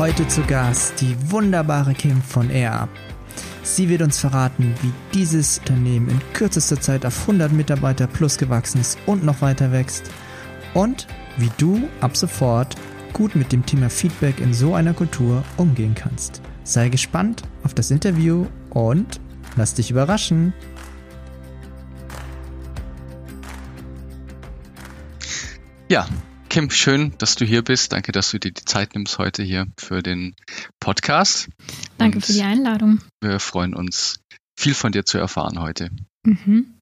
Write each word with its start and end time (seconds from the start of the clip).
Heute 0.00 0.26
zu 0.26 0.40
Gast 0.44 0.98
die 1.02 1.14
wunderbare 1.30 1.92
Kim 1.92 2.22
von 2.22 2.48
AirUp. 2.48 2.88
Sie 3.62 3.90
wird 3.90 4.00
uns 4.00 4.18
verraten, 4.18 4.74
wie 4.80 4.92
dieses 5.12 5.58
Unternehmen 5.58 6.08
in 6.08 6.20
kürzester 6.32 6.80
Zeit 6.80 7.04
auf 7.04 7.20
100 7.20 7.52
Mitarbeiter 7.52 8.06
plus 8.06 8.38
gewachsen 8.38 8.80
ist 8.80 8.98
und 9.04 9.22
noch 9.24 9.42
weiter 9.42 9.72
wächst. 9.72 10.10
Und 10.72 11.06
wie 11.36 11.50
du 11.58 11.86
ab 12.00 12.16
sofort 12.16 12.76
gut 13.12 13.36
mit 13.36 13.52
dem 13.52 13.66
Thema 13.66 13.90
Feedback 13.90 14.40
in 14.40 14.54
so 14.54 14.74
einer 14.74 14.94
Kultur 14.94 15.44
umgehen 15.58 15.94
kannst. 15.94 16.40
Sei 16.64 16.88
gespannt 16.88 17.42
auf 17.62 17.74
das 17.74 17.90
Interview 17.90 18.46
und 18.70 19.20
lass 19.56 19.74
dich 19.74 19.90
überraschen. 19.90 20.54
Ja, 25.90 26.06
Kim, 26.50 26.68
schön, 26.68 27.14
dass 27.18 27.36
du 27.36 27.44
hier 27.44 27.62
bist. 27.62 27.92
Danke, 27.92 28.10
dass 28.10 28.32
du 28.32 28.40
dir 28.40 28.50
die 28.50 28.64
Zeit 28.64 28.96
nimmst 28.96 29.18
heute 29.18 29.44
hier 29.44 29.68
für 29.78 30.02
den 30.02 30.34
Podcast. 30.80 31.48
Danke 31.96 32.16
Und 32.16 32.26
für 32.26 32.32
die 32.32 32.42
Einladung. 32.42 32.98
Wir 33.20 33.38
freuen 33.38 33.72
uns, 33.72 34.18
viel 34.58 34.74
von 34.74 34.90
dir 34.90 35.04
zu 35.04 35.16
erfahren 35.16 35.60
heute. 35.60 35.90
Mhm. 36.26 36.76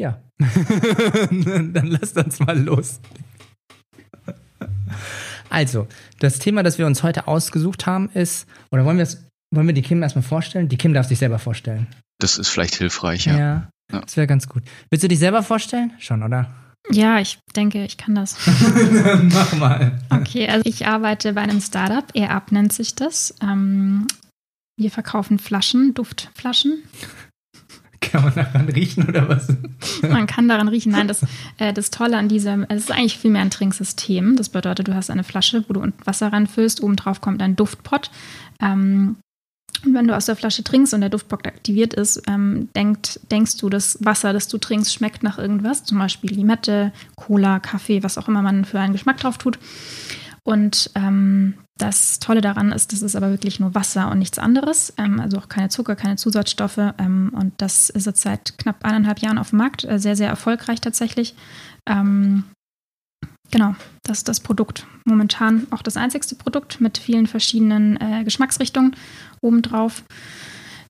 Ja, 0.00 0.22
dann 0.38 1.86
lasst 1.88 2.16
uns 2.16 2.38
mal 2.38 2.56
los. 2.56 3.00
Also, 5.50 5.88
das 6.20 6.38
Thema, 6.38 6.62
das 6.62 6.78
wir 6.78 6.86
uns 6.86 7.02
heute 7.02 7.26
ausgesucht 7.26 7.84
haben, 7.84 8.10
ist, 8.10 8.46
oder 8.70 8.84
wollen 8.84 8.98
wir 8.98 9.08
wollen 9.52 9.66
wir 9.66 9.74
die 9.74 9.82
Kim 9.82 10.04
erstmal 10.04 10.22
vorstellen? 10.22 10.68
Die 10.68 10.76
Kim 10.76 10.94
darf 10.94 11.08
sich 11.08 11.18
selber 11.18 11.40
vorstellen. 11.40 11.88
Das 12.20 12.38
ist 12.38 12.48
vielleicht 12.48 12.76
hilfreich, 12.76 13.26
ja. 13.26 13.36
Ja, 13.36 13.70
ja. 13.92 14.00
das 14.02 14.16
wäre 14.16 14.28
ganz 14.28 14.48
gut. 14.48 14.62
Willst 14.88 15.02
du 15.02 15.08
dich 15.08 15.18
selber 15.18 15.42
vorstellen? 15.42 15.92
Schon, 15.98 16.22
oder? 16.22 16.54
Ja, 16.90 17.18
ich 17.18 17.38
denke, 17.54 17.84
ich 17.84 17.96
kann 17.96 18.14
das. 18.14 18.36
Mach 19.22 19.52
mal. 19.54 19.98
Okay, 20.10 20.48
also 20.48 20.62
ich 20.64 20.86
arbeite 20.86 21.32
bei 21.32 21.42
einem 21.42 21.60
Startup, 21.60 22.04
AirUp 22.14 22.52
nennt 22.52 22.72
sich 22.72 22.94
das. 22.94 23.34
Ähm, 23.42 24.06
wir 24.78 24.90
verkaufen 24.90 25.38
Flaschen, 25.38 25.94
Duftflaschen. 25.94 26.82
Kann 28.00 28.22
man 28.22 28.34
daran 28.34 28.68
riechen 28.68 29.08
oder 29.08 29.28
was? 29.28 29.48
Man 30.02 30.26
kann 30.26 30.48
daran 30.48 30.68
riechen. 30.68 30.92
Nein, 30.92 31.08
das, 31.08 31.24
äh, 31.58 31.72
das 31.72 31.90
Tolle 31.90 32.18
an 32.18 32.28
diesem, 32.28 32.64
es 32.68 32.84
ist 32.84 32.92
eigentlich 32.92 33.18
vielmehr 33.18 33.42
ein 33.42 33.50
Trinksystem. 33.50 34.36
Das 34.36 34.50
bedeutet, 34.50 34.86
du 34.86 34.94
hast 34.94 35.10
eine 35.10 35.24
Flasche, 35.24 35.64
wo 35.66 35.72
du 35.72 35.92
Wasser 36.04 36.32
ranfüllst, 36.32 36.82
obendrauf 36.82 37.20
kommt 37.20 37.42
ein 37.42 37.56
Duftpot. 37.56 38.10
Ähm, 38.60 39.16
wenn 39.84 40.08
du 40.08 40.16
aus 40.16 40.26
der 40.26 40.36
Flasche 40.36 40.64
trinkst 40.64 40.94
und 40.94 41.00
der 41.00 41.10
Duftbock 41.10 41.46
aktiviert 41.46 41.94
ist, 41.94 42.22
ähm, 42.28 42.68
denkt, 42.74 43.20
denkst 43.30 43.56
du, 43.58 43.68
das 43.68 43.98
Wasser, 44.00 44.32
das 44.32 44.48
du 44.48 44.58
trinkst, 44.58 44.92
schmeckt 44.92 45.22
nach 45.22 45.38
irgendwas, 45.38 45.84
zum 45.84 45.98
Beispiel 45.98 46.32
Limette, 46.32 46.92
Cola, 47.14 47.58
Kaffee, 47.60 48.02
was 48.02 48.18
auch 48.18 48.28
immer 48.28 48.42
man 48.42 48.64
für 48.64 48.80
einen 48.80 48.92
Geschmack 48.92 49.18
drauf 49.18 49.38
tut. 49.38 49.58
Und 50.44 50.90
ähm, 50.94 51.54
das 51.78 52.20
Tolle 52.20 52.40
daran 52.40 52.72
ist, 52.72 52.92
das 52.92 53.02
ist 53.02 53.16
aber 53.16 53.30
wirklich 53.30 53.60
nur 53.60 53.74
Wasser 53.74 54.10
und 54.10 54.18
nichts 54.18 54.38
anderes. 54.38 54.94
Ähm, 54.96 55.20
also 55.20 55.38
auch 55.38 55.48
keine 55.48 55.68
Zucker, 55.68 55.96
keine 55.96 56.16
Zusatzstoffe. 56.16 56.78
Ähm, 56.98 57.32
und 57.34 57.52
das 57.58 57.90
ist 57.90 58.06
jetzt 58.06 58.22
seit 58.22 58.56
knapp 58.56 58.84
eineinhalb 58.84 59.18
Jahren 59.18 59.38
auf 59.38 59.50
dem 59.50 59.58
Markt. 59.58 59.84
Äh, 59.84 59.98
sehr, 59.98 60.16
sehr 60.16 60.28
erfolgreich 60.28 60.80
tatsächlich. 60.80 61.34
Ähm, 61.86 62.44
Genau, 63.50 63.74
das 64.02 64.18
ist 64.18 64.28
das 64.28 64.40
Produkt. 64.40 64.86
Momentan 65.04 65.66
auch 65.70 65.82
das 65.82 65.96
einzigste 65.96 66.34
Produkt 66.34 66.80
mit 66.80 66.98
vielen 66.98 67.26
verschiedenen 67.26 67.96
äh, 68.00 68.24
Geschmacksrichtungen 68.24 68.96
obendrauf, 69.40 70.02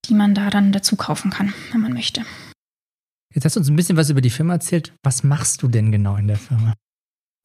die 0.07 0.15
man 0.15 0.35
da 0.35 0.51
dann 0.51 0.73
dazu 0.73 0.97
kaufen 0.97 1.31
kann, 1.31 1.53
wenn 1.73 1.83
man 1.83 1.93
möchte. 1.93 2.23
Jetzt 3.35 3.45
hast 3.45 3.57
du 3.57 3.61
uns 3.61 3.69
ein 3.69 3.77
bisschen 3.77 3.99
was 3.99 4.09
über 4.09 4.23
die 4.23 4.31
Firma 4.31 4.55
erzählt. 4.55 4.95
Was 5.03 5.23
machst 5.23 5.63
du 5.63 5.69
denn 5.69 5.93
genau 5.93 6.17
in 6.17 6.27
der 6.27 6.39
Firma? 6.39 6.73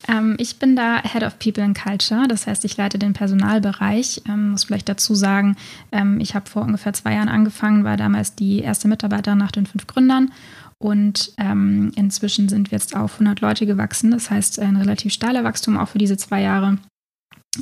Ähm, 0.08 0.36
ich 0.40 0.58
bin 0.58 0.76
da 0.76 1.02
Head 1.04 1.24
of 1.24 1.38
People 1.38 1.64
and 1.64 1.78
Culture, 1.78 2.28
das 2.28 2.48
heißt, 2.48 2.66
ich 2.66 2.78
leite 2.78 2.98
den 2.98 3.14
Personalbereich. 3.14 4.22
Ähm, 4.28 4.52
muss 4.52 4.64
vielleicht 4.64 4.90
dazu 4.90 5.16
sagen, 5.16 5.58
ähm, 5.92 6.20
ich 6.20 6.34
habe 6.34 6.50
vor 6.50 6.64
ungefähr 6.64 6.94
zwei 6.94 7.14
Jahren 7.14 7.30
angefangen, 7.30 7.84
war 7.84 7.98
damals 7.98 8.36
die 8.36 8.60
erste 8.60 8.88
Mitarbeiterin 8.88 9.38
nach 9.38 9.52
den 9.52 9.66
fünf 9.66 9.86
Gründern 9.88 10.32
und 10.82 11.34
ähm, 11.38 11.92
inzwischen 11.96 12.50
sind 12.50 12.72
wir 12.72 12.78
jetzt 12.78 12.96
auf 12.96 13.14
100 13.14 13.40
Leute 13.40 13.66
gewachsen. 13.68 14.10
Das 14.12 14.32
heißt, 14.32 14.60
ein 14.60 14.78
relativ 14.78 15.14
steiler 15.14 15.44
Wachstum 15.44 15.78
auch 15.78 15.90
für 15.90 16.00
diese 16.00 16.18
zwei 16.18 16.42
Jahre. 16.42 16.80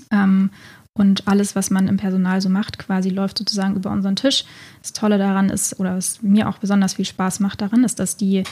Ähm, 0.09 0.51
und 0.93 1.27
alles, 1.27 1.55
was 1.55 1.69
man 1.69 1.87
im 1.87 1.97
Personal 1.97 2.41
so 2.41 2.49
macht, 2.49 2.79
quasi 2.79 3.09
läuft 3.09 3.37
sozusagen 3.37 3.75
über 3.75 3.91
unseren 3.91 4.15
Tisch. 4.15 4.45
Das 4.81 4.93
Tolle 4.93 5.17
daran 5.17 5.49
ist, 5.49 5.79
oder 5.79 5.95
was 5.95 6.21
mir 6.21 6.47
auch 6.47 6.57
besonders 6.59 6.93
viel 6.93 7.05
Spaß 7.05 7.41
macht 7.41 7.61
daran, 7.61 7.83
ist, 7.83 7.99
dass 7.99 8.15
die, 8.15 8.43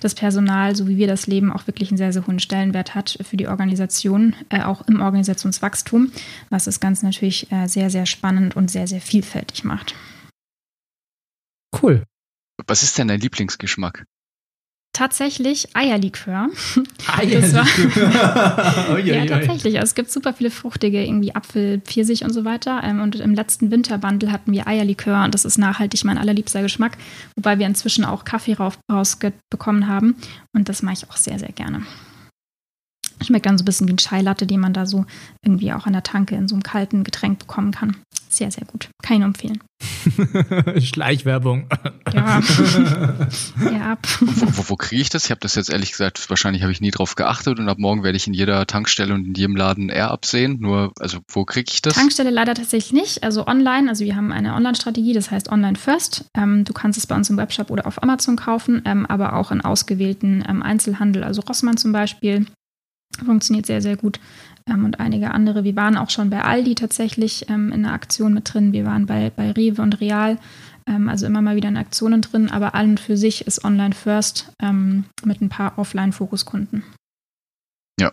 das 0.00 0.14
Personal, 0.14 0.76
so 0.76 0.86
wie 0.86 0.98
wir 0.98 1.06
das 1.06 1.26
leben, 1.26 1.52
auch 1.52 1.66
wirklich 1.66 1.90
einen 1.90 1.98
sehr, 1.98 2.12
sehr 2.12 2.26
hohen 2.26 2.38
Stellenwert 2.40 2.94
hat 2.94 3.18
für 3.22 3.36
die 3.36 3.48
Organisation, 3.48 4.34
äh, 4.50 4.62
auch 4.62 4.86
im 4.86 5.00
Organisationswachstum, 5.00 6.12
was 6.50 6.66
es 6.66 6.80
ganz 6.80 7.02
natürlich 7.02 7.50
äh, 7.52 7.66
sehr, 7.68 7.90
sehr 7.90 8.06
spannend 8.06 8.54
und 8.56 8.70
sehr, 8.70 8.86
sehr 8.86 9.00
vielfältig 9.00 9.64
macht. 9.64 9.94
Cool. 11.82 12.04
Was 12.66 12.82
ist 12.82 12.98
denn 12.98 13.08
dein 13.08 13.20
Lieblingsgeschmack? 13.20 14.04
Tatsächlich 14.92 15.74
Eierlikör. 15.76 16.48
Eierlikör. 17.16 18.98
ja, 19.04 19.24
tatsächlich. 19.24 19.76
Also 19.76 19.90
es 19.90 19.94
gibt 19.94 20.10
super 20.10 20.34
viele 20.34 20.50
fruchtige, 20.50 21.04
irgendwie 21.04 21.34
Apfel, 21.34 21.80
Pfirsich 21.80 22.24
und 22.24 22.32
so 22.32 22.44
weiter. 22.44 22.82
Ähm, 22.82 23.00
und 23.00 23.14
im 23.14 23.34
letzten 23.34 23.70
Winterbundle 23.70 24.32
hatten 24.32 24.52
wir 24.52 24.66
Eierlikör 24.66 25.24
und 25.24 25.32
das 25.32 25.44
ist 25.44 25.58
nachhaltig 25.58 26.04
mein 26.04 26.18
allerliebster 26.18 26.62
Geschmack. 26.62 26.98
Wobei 27.36 27.58
wir 27.60 27.66
inzwischen 27.66 28.04
auch 28.04 28.24
Kaffee 28.24 28.56
rausbekommen 28.90 29.86
haben 29.86 30.16
und 30.52 30.68
das 30.68 30.82
mache 30.82 30.94
ich 30.94 31.08
auch 31.08 31.16
sehr, 31.16 31.38
sehr 31.38 31.52
gerne. 31.52 31.82
Schmeckt 33.22 33.46
dann 33.46 33.58
so 33.58 33.62
ein 33.62 33.66
bisschen 33.66 33.88
wie 33.88 33.92
ein 33.92 33.98
Chai 33.98 34.20
Latte, 34.22 34.46
den 34.46 34.60
man 34.60 34.72
da 34.72 34.86
so 34.86 35.04
irgendwie 35.44 35.72
auch 35.72 35.86
an 35.86 35.92
der 35.92 36.02
Tanke 36.02 36.34
in 36.36 36.48
so 36.48 36.54
einem 36.54 36.62
kalten 36.62 37.04
Getränk 37.04 37.38
bekommen 37.38 37.70
kann. 37.72 37.96
Sehr, 38.28 38.50
sehr 38.50 38.64
gut. 38.64 38.88
Kann 39.02 39.18
ich 39.18 39.22
empfehlen. 39.24 39.60
Schleichwerbung. 40.80 41.68
Ja. 42.14 42.40
ja. 43.72 43.98
Wo, 44.20 44.46
wo, 44.46 44.68
wo 44.68 44.76
kriege 44.76 45.02
ich 45.02 45.08
das? 45.08 45.24
Ich 45.24 45.30
habe 45.32 45.40
das 45.40 45.56
jetzt 45.56 45.68
ehrlich 45.68 45.90
gesagt, 45.90 46.30
wahrscheinlich 46.30 46.62
habe 46.62 46.70
ich 46.70 46.80
nie 46.80 46.92
drauf 46.92 47.16
geachtet 47.16 47.58
und 47.58 47.68
ab 47.68 47.78
morgen 47.78 48.04
werde 48.04 48.16
ich 48.16 48.28
in 48.28 48.34
jeder 48.34 48.66
Tankstelle 48.66 49.14
und 49.14 49.26
in 49.26 49.34
jedem 49.34 49.56
Laden 49.56 49.88
Air 49.88 50.12
absehen. 50.12 50.58
Nur, 50.60 50.92
also 51.00 51.18
wo 51.28 51.44
kriege 51.44 51.70
ich 51.72 51.82
das? 51.82 51.94
Tankstelle 51.94 52.30
leider 52.30 52.54
tatsächlich 52.54 52.92
nicht. 52.92 53.24
Also 53.24 53.46
online, 53.48 53.88
also 53.88 54.04
wir 54.04 54.14
haben 54.14 54.30
eine 54.30 54.54
Online-Strategie, 54.54 55.12
das 55.12 55.32
heißt 55.32 55.50
Online 55.50 55.76
First. 55.76 56.26
Ähm, 56.36 56.64
du 56.64 56.72
kannst 56.72 56.96
es 56.96 57.06
bei 57.06 57.16
uns 57.16 57.28
im 57.28 57.36
Webshop 57.36 57.70
oder 57.70 57.86
auf 57.86 58.00
Amazon 58.00 58.36
kaufen, 58.36 58.82
ähm, 58.84 59.06
aber 59.06 59.34
auch 59.34 59.50
in 59.50 59.60
ausgewählten 59.60 60.44
ähm, 60.48 60.62
Einzelhandel, 60.62 61.24
also 61.24 61.42
Rossmann 61.42 61.76
zum 61.76 61.90
Beispiel. 61.90 62.46
Funktioniert 63.24 63.66
sehr, 63.66 63.82
sehr 63.82 63.96
gut 63.96 64.20
ähm, 64.66 64.84
und 64.84 65.00
einige 65.00 65.32
andere. 65.32 65.64
Wir 65.64 65.76
waren 65.76 65.96
auch 65.96 66.10
schon 66.10 66.30
bei 66.30 66.42
Aldi 66.42 66.74
tatsächlich 66.74 67.48
ähm, 67.48 67.72
in 67.72 67.82
der 67.82 67.92
Aktion 67.92 68.34
mit 68.34 68.52
drin. 68.52 68.72
Wir 68.72 68.84
waren 68.84 69.06
bei, 69.06 69.30
bei 69.30 69.50
Rewe 69.52 69.82
und 69.82 70.00
Real, 70.00 70.38
ähm, 70.86 71.08
also 71.08 71.26
immer 71.26 71.42
mal 71.42 71.56
wieder 71.56 71.68
in 71.68 71.76
Aktionen 71.76 72.22
drin. 72.22 72.50
Aber 72.50 72.74
allen 72.74 72.98
für 72.98 73.16
sich 73.16 73.46
ist 73.46 73.64
Online 73.64 73.94
First 73.94 74.52
ähm, 74.60 75.04
mit 75.24 75.40
ein 75.40 75.48
paar 75.48 75.78
Offline-Fokuskunden. 75.78 76.84
Ja. 77.98 78.12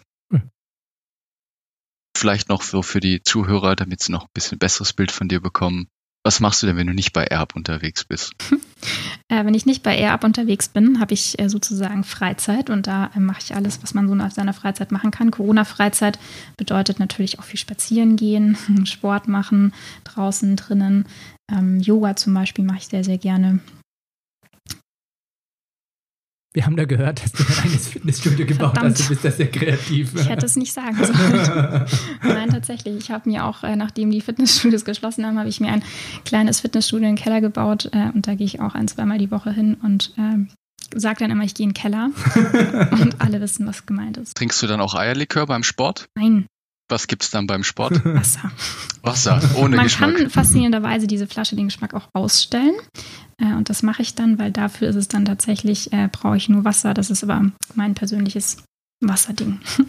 Vielleicht 2.18 2.50
noch 2.50 2.64
so 2.64 2.82
für 2.82 3.00
die 3.00 3.22
Zuhörer, 3.22 3.76
damit 3.76 4.02
sie 4.02 4.12
noch 4.12 4.24
ein 4.24 4.34
bisschen 4.34 4.58
besseres 4.58 4.94
Bild 4.94 5.12
von 5.12 5.28
dir 5.28 5.40
bekommen. 5.40 5.88
Was 6.28 6.42
machst 6.42 6.62
du 6.62 6.68
denn, 6.68 6.76
wenn 6.76 6.88
du 6.88 6.94
nicht 6.94 7.14
bei 7.14 7.24
Erb 7.24 7.56
unterwegs 7.56 8.04
bist? 8.04 8.34
äh, 9.30 9.46
wenn 9.46 9.54
ich 9.54 9.66
nicht 9.66 9.82
bei 9.82 9.98
Erb 9.98 10.26
unterwegs 10.26 10.68
bin, 10.68 11.00
habe 11.00 11.14
ich 11.14 11.40
äh, 11.40 11.48
sozusagen 11.48 12.04
Freizeit 12.04 12.70
und 12.70 12.86
da 12.86 13.12
äh, 13.16 13.22
mache 13.22 13.40
ich 13.42 13.56
alles, 13.56 13.82
was 13.82 13.94
man 13.94 14.10
so 14.10 14.14
nach 14.14 14.32
seiner 14.32 14.52
Freizeit 14.52 14.92
machen 14.92 15.12
kann. 15.12 15.32
Corona-Freizeit 15.32 16.20
bedeutet 16.58 17.00
natürlich 17.00 17.40
auch 17.40 17.46
viel 17.46 17.58
spazieren 17.58 18.18
gehen, 18.18 18.58
Sport 18.84 19.30
machen, 19.30 19.74
draußen, 20.04 20.58
drinnen. 20.58 21.06
Ähm, 21.50 21.80
Yoga 21.80 22.18
zum 22.18 22.34
Beispiel 22.34 22.66
mache 22.66 22.80
ich 22.80 22.88
sehr, 22.90 23.06
sehr 23.06 23.18
gerne. 23.18 23.62
Wir 26.58 26.66
haben 26.66 26.76
da 26.76 26.86
gehört, 26.86 27.24
dass 27.24 27.32
du 27.34 27.44
ein 27.44 27.66
eigenes 27.66 27.88
Fitnessstudio 27.90 28.48
gebaut 28.48 28.74
Verdammt. 28.74 28.96
hast. 28.96 29.06
Du 29.06 29.10
bist 29.10 29.24
da 29.24 29.30
sehr 29.30 29.52
kreativ. 29.52 30.16
Ich 30.16 30.28
hätte 30.28 30.48
es 30.48 30.56
nicht 30.56 30.74
sagen 30.74 30.98
sollen. 31.06 31.86
Nein, 32.24 32.50
tatsächlich. 32.50 32.98
Ich 32.98 33.12
habe 33.12 33.30
mir 33.30 33.46
auch, 33.46 33.62
äh, 33.62 33.76
nachdem 33.76 34.10
die 34.10 34.22
Fitnessstudios 34.22 34.84
geschlossen 34.84 35.24
haben, 35.24 35.38
habe 35.38 35.50
ich 35.50 35.60
mir 35.60 35.72
ein 35.72 35.84
kleines 36.26 36.62
Fitnessstudio 36.62 37.10
in 37.10 37.16
den 37.16 37.24
Keller 37.24 37.42
gebaut. 37.42 37.92
Äh, 37.92 38.10
und 38.12 38.26
da 38.26 38.34
gehe 38.34 38.48
ich 38.48 38.60
auch 38.60 38.74
ein, 38.74 38.88
zweimal 38.88 39.20
die 39.20 39.30
Woche 39.30 39.52
hin 39.52 39.78
und 39.84 40.16
äh, 40.18 41.00
sage 41.00 41.20
dann 41.20 41.30
immer, 41.30 41.44
ich 41.44 41.54
gehe 41.54 41.66
in 41.66 41.74
den 41.74 41.76
Keller. 41.76 42.10
und 42.92 43.22
alle 43.22 43.40
wissen, 43.40 43.68
was 43.68 43.86
gemeint 43.86 44.18
ist. 44.18 44.36
Trinkst 44.36 44.60
du 44.64 44.66
dann 44.66 44.82
auch 44.82 44.96
Eierlikör 44.96 45.46
beim 45.46 45.62
Sport? 45.62 46.08
Nein. 46.16 46.48
Was 46.90 47.08
gibt 47.08 47.24
es 47.24 47.32
dann 47.32 47.48
beim 47.48 47.64
Sport? 47.64 48.04
Wasser. 48.06 48.52
Wasser, 49.02 49.42
ohne 49.58 49.76
Man 49.76 49.86
Geschmack. 49.86 50.16
kann 50.16 50.30
faszinierenderweise 50.30 51.08
diese 51.08 51.28
Flasche 51.28 51.56
den 51.56 51.68
Geschmack 51.68 51.94
auch 51.94 52.08
ausstellen. 52.14 52.76
Äh, 53.38 53.54
und 53.54 53.70
das 53.70 53.84
mache 53.84 54.02
ich 54.02 54.16
dann, 54.16 54.40
weil 54.40 54.52
dafür 54.52 54.88
ist 54.88 54.96
es 54.96 55.08
dann 55.08 55.26
tatsächlich, 55.26 55.92
äh, 55.92 56.10
brauche 56.12 56.38
ich 56.38 56.50
nur 56.50 56.64
Wasser. 56.64 56.94
Das 56.94 57.10
ist 57.10 57.24
aber 57.24 57.52
mein 57.76 57.94
persönliches 57.94 58.64
Wasserding. 59.02 59.60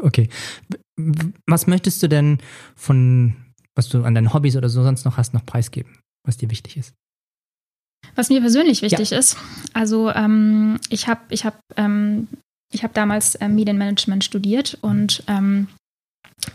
Okay. 0.00 0.28
Was 1.46 1.66
möchtest 1.68 2.02
du 2.02 2.08
denn 2.08 2.38
von, 2.74 3.36
was 3.76 3.88
du 3.88 4.02
an 4.02 4.14
deinen 4.14 4.34
Hobbys 4.34 4.56
oder 4.56 4.68
so 4.68 4.82
sonst 4.82 5.04
noch 5.04 5.16
hast, 5.16 5.32
noch 5.32 5.46
preisgeben, 5.46 5.98
was 6.26 6.36
dir 6.36 6.50
wichtig 6.50 6.76
ist? 6.76 6.94
Was 8.16 8.28
mir 8.28 8.40
persönlich 8.40 8.82
wichtig 8.82 9.10
ja. 9.10 9.18
ist, 9.18 9.36
also 9.74 10.10
ähm, 10.10 10.80
ich 10.88 11.06
habe 11.06 11.20
ich 11.28 11.44
hab, 11.44 11.60
ähm, 11.76 12.26
hab 12.76 12.94
damals 12.94 13.36
äh, 13.36 13.48
Medienmanagement 13.48 14.24
studiert 14.24 14.76
und 14.80 15.22
ähm, 15.28 15.68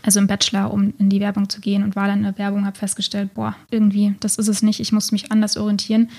also 0.02 0.20
im 0.20 0.26
Bachelor, 0.26 0.72
um 0.72 0.92
in 0.98 1.08
die 1.08 1.20
Werbung 1.20 1.48
zu 1.48 1.60
gehen 1.60 1.82
und 1.82 1.96
war 1.96 2.06
dann 2.06 2.18
in 2.18 2.24
der 2.24 2.38
Werbung, 2.38 2.66
habe 2.66 2.78
festgestellt, 2.78 3.34
boah, 3.34 3.56
irgendwie, 3.70 4.14
das 4.20 4.36
ist 4.36 4.48
es 4.48 4.62
nicht, 4.62 4.80
ich 4.80 4.92
muss 4.92 5.12
mich 5.12 5.32
anders 5.32 5.56
orientieren. 5.56 6.10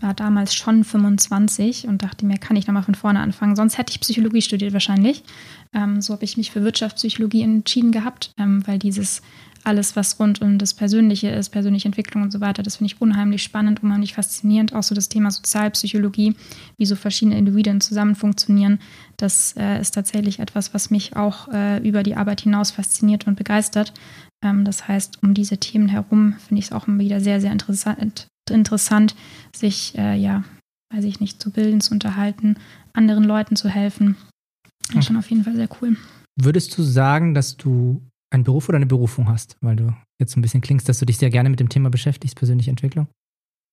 War 0.00 0.14
damals 0.14 0.54
schon 0.54 0.84
25 0.84 1.88
und 1.88 2.02
dachte 2.02 2.24
mir, 2.24 2.38
kann 2.38 2.56
ich 2.56 2.66
nochmal 2.66 2.84
von 2.84 2.94
vorne 2.94 3.20
anfangen, 3.20 3.56
sonst 3.56 3.78
hätte 3.78 3.92
ich 3.92 4.00
Psychologie 4.00 4.42
studiert 4.42 4.72
wahrscheinlich. 4.72 5.24
Ähm, 5.74 6.00
so 6.00 6.14
habe 6.14 6.24
ich 6.24 6.36
mich 6.36 6.50
für 6.50 6.64
Wirtschaftspsychologie 6.64 7.42
entschieden 7.42 7.92
gehabt, 7.92 8.32
ähm, 8.38 8.66
weil 8.66 8.78
dieses 8.78 9.22
alles, 9.64 9.96
was 9.96 10.18
rund 10.18 10.40
um 10.40 10.58
das 10.58 10.72
Persönliche 10.74 11.28
ist, 11.28 11.50
persönliche 11.50 11.88
Entwicklung 11.88 12.22
und 12.22 12.32
so 12.32 12.40
weiter, 12.40 12.62
das 12.62 12.76
finde 12.76 12.92
ich 12.92 13.00
unheimlich 13.00 13.42
spannend, 13.42 13.82
unheimlich 13.82 14.14
faszinierend. 14.14 14.74
Auch 14.74 14.82
so 14.82 14.94
das 14.94 15.08
Thema 15.08 15.30
Sozialpsychologie, 15.30 16.34
wie 16.76 16.86
so 16.86 16.96
verschiedene 16.96 17.36
Individuen 17.36 17.80
zusammen 17.80 18.14
funktionieren, 18.14 18.78
das 19.16 19.54
äh, 19.56 19.80
ist 19.80 19.94
tatsächlich 19.94 20.38
etwas, 20.38 20.74
was 20.74 20.90
mich 20.90 21.16
auch 21.16 21.48
äh, 21.48 21.86
über 21.86 22.02
die 22.02 22.16
Arbeit 22.16 22.42
hinaus 22.42 22.70
fasziniert 22.70 23.26
und 23.26 23.36
begeistert. 23.36 23.92
Ähm, 24.42 24.64
das 24.64 24.88
heißt, 24.88 25.22
um 25.22 25.34
diese 25.34 25.58
Themen 25.58 25.88
herum 25.88 26.34
finde 26.46 26.60
ich 26.60 26.66
es 26.66 26.72
auch 26.72 26.88
immer 26.88 27.00
wieder 27.00 27.20
sehr, 27.20 27.40
sehr 27.40 27.52
interessant, 27.52 28.28
interessant 28.50 29.14
sich, 29.54 29.96
äh, 29.98 30.16
ja, 30.16 30.44
weiß 30.94 31.04
ich 31.04 31.20
nicht, 31.20 31.42
zu 31.42 31.50
bilden, 31.50 31.80
zu 31.80 31.92
unterhalten, 31.92 32.56
anderen 32.94 33.24
Leuten 33.24 33.56
zu 33.56 33.68
helfen. 33.68 34.16
Das 34.88 34.98
ist 34.98 35.06
schon 35.06 35.16
auf 35.16 35.30
jeden 35.30 35.44
Fall 35.44 35.56
sehr 35.56 35.68
cool. 35.80 35.96
Würdest 36.36 36.76
du 36.76 36.82
sagen, 36.82 37.34
dass 37.34 37.56
du 37.56 38.02
einen 38.30 38.44
Beruf 38.44 38.68
oder 38.68 38.76
eine 38.76 38.86
Berufung 38.86 39.28
hast, 39.28 39.56
weil 39.60 39.76
du 39.76 39.94
jetzt 40.20 40.32
so 40.32 40.38
ein 40.38 40.42
bisschen 40.42 40.60
klingst, 40.60 40.88
dass 40.88 40.98
du 40.98 41.06
dich 41.06 41.18
sehr 41.18 41.30
gerne 41.30 41.50
mit 41.50 41.60
dem 41.60 41.68
Thema 41.68 41.90
beschäftigst, 41.90 42.36
persönliche 42.36 42.70
Entwicklung? 42.70 43.08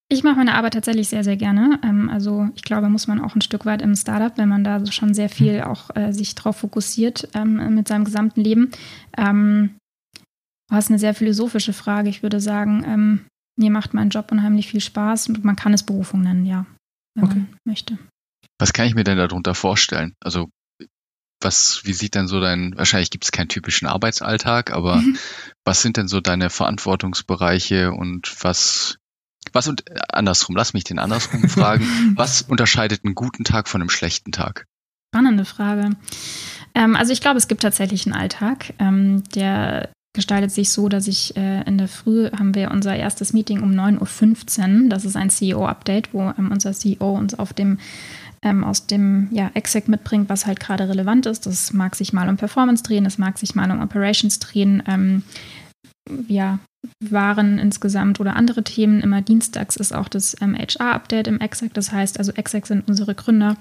Ich 0.08 0.22
mache 0.22 0.36
meine 0.36 0.54
Arbeit 0.54 0.74
tatsächlich 0.74 1.08
sehr, 1.08 1.24
sehr 1.24 1.36
gerne. 1.36 1.80
Ähm, 1.82 2.08
also 2.08 2.48
ich 2.54 2.62
glaube, 2.62 2.88
muss 2.88 3.08
man 3.08 3.20
auch 3.20 3.34
ein 3.34 3.40
Stück 3.40 3.66
weit 3.66 3.82
im 3.82 3.96
Startup, 3.96 4.36
wenn 4.38 4.48
man 4.48 4.62
da 4.62 4.86
schon 4.86 5.14
sehr 5.14 5.28
viel 5.28 5.62
hm. 5.62 5.66
auch 5.66 5.94
äh, 5.96 6.12
sich 6.12 6.34
drauf 6.34 6.56
fokussiert 6.56 7.28
ähm, 7.34 7.74
mit 7.74 7.88
seinem 7.88 8.04
gesamten 8.04 8.40
Leben. 8.40 8.70
Ähm, 9.16 9.76
das 10.68 10.86
ist 10.86 10.90
eine 10.90 10.98
sehr 10.98 11.14
philosophische 11.14 11.72
Frage. 11.72 12.08
Ich 12.08 12.22
würde 12.22 12.40
sagen, 12.40 12.84
ähm, 12.86 13.26
mir 13.58 13.70
macht 13.70 13.94
mein 13.94 14.10
Job 14.10 14.30
unheimlich 14.30 14.68
viel 14.68 14.80
Spaß 14.80 15.28
und 15.28 15.44
man 15.44 15.56
kann 15.56 15.74
es 15.74 15.82
Berufung 15.82 16.22
nennen, 16.22 16.46
ja, 16.46 16.66
wenn 17.14 17.24
okay. 17.24 17.38
man 17.38 17.58
möchte. 17.64 17.98
Was 18.58 18.72
kann 18.72 18.86
ich 18.86 18.94
mir 18.94 19.04
denn 19.04 19.18
darunter 19.18 19.54
vorstellen? 19.54 20.14
Also 20.20 20.48
was, 21.40 21.80
wie 21.84 21.92
sieht 21.92 22.14
denn 22.14 22.28
so 22.28 22.40
dein, 22.40 22.76
wahrscheinlich 22.76 23.10
gibt 23.10 23.24
es 23.24 23.32
keinen 23.32 23.48
typischen 23.48 23.86
Arbeitsalltag, 23.86 24.72
aber 24.72 24.96
mhm. 24.96 25.18
was 25.64 25.82
sind 25.82 25.96
denn 25.96 26.08
so 26.08 26.20
deine 26.20 26.50
Verantwortungsbereiche 26.50 27.92
und 27.92 28.34
was, 28.42 28.98
was 29.52 29.68
und 29.68 29.84
andersrum, 30.12 30.56
lass 30.56 30.72
mich 30.72 30.84
den 30.84 30.98
andersrum 30.98 31.48
fragen, 31.48 32.14
was 32.16 32.42
unterscheidet 32.42 33.04
einen 33.04 33.14
guten 33.14 33.44
Tag 33.44 33.68
von 33.68 33.80
einem 33.80 33.90
schlechten 33.90 34.32
Tag? 34.32 34.66
Spannende 35.14 35.44
Frage. 35.44 35.90
Ähm, 36.74 36.96
also 36.96 37.12
ich 37.12 37.20
glaube, 37.20 37.38
es 37.38 37.48
gibt 37.48 37.62
tatsächlich 37.62 38.06
einen 38.06 38.14
Alltag, 38.14 38.74
ähm, 38.78 39.22
der 39.34 39.90
gestaltet 40.16 40.50
sich 40.50 40.70
so, 40.70 40.88
dass 40.88 41.06
ich 41.06 41.36
äh, 41.36 41.62
in 41.64 41.78
der 41.78 41.88
Früh 41.88 42.30
haben 42.32 42.54
wir 42.54 42.70
unser 42.70 42.96
erstes 42.96 43.34
Meeting 43.34 43.62
um 43.62 43.72
9.15 43.72 44.84
Uhr. 44.84 44.88
Das 44.88 45.04
ist 45.04 45.14
ein 45.14 45.30
CEO-Update, 45.30 46.12
wo 46.12 46.32
ähm, 46.36 46.50
unser 46.50 46.72
CEO 46.72 47.14
uns 47.14 47.38
auf 47.38 47.52
dem 47.52 47.78
ähm, 48.46 48.62
aus 48.62 48.86
dem 48.86 49.26
ja, 49.32 49.50
Exec 49.54 49.88
mitbringt, 49.88 50.28
was 50.28 50.46
halt 50.46 50.60
gerade 50.60 50.88
relevant 50.88 51.26
ist. 51.26 51.46
Das 51.46 51.72
mag 51.72 51.96
sich 51.96 52.12
mal 52.12 52.28
um 52.28 52.36
Performance 52.36 52.84
drehen, 52.84 53.02
das 53.02 53.18
mag 53.18 53.38
sich 53.38 53.56
mal 53.56 53.70
um 53.72 53.82
Operations 53.82 54.38
drehen. 54.38 54.84
Ähm, 54.86 55.24
ja, 56.28 56.60
waren 57.00 57.58
insgesamt 57.58 58.20
oder 58.20 58.36
andere 58.36 58.62
Themen. 58.62 59.00
Immer 59.00 59.20
dienstags 59.20 59.74
ist 59.74 59.92
auch 59.92 60.08
das 60.08 60.40
ähm, 60.40 60.56
HR-Update 60.56 61.26
im 61.26 61.40
Exec. 61.40 61.74
Das 61.74 61.90
heißt, 61.90 62.20
also 62.20 62.30
Exec 62.32 62.66
sind 62.66 62.86
unsere 62.86 63.16
Gründer 63.16 63.56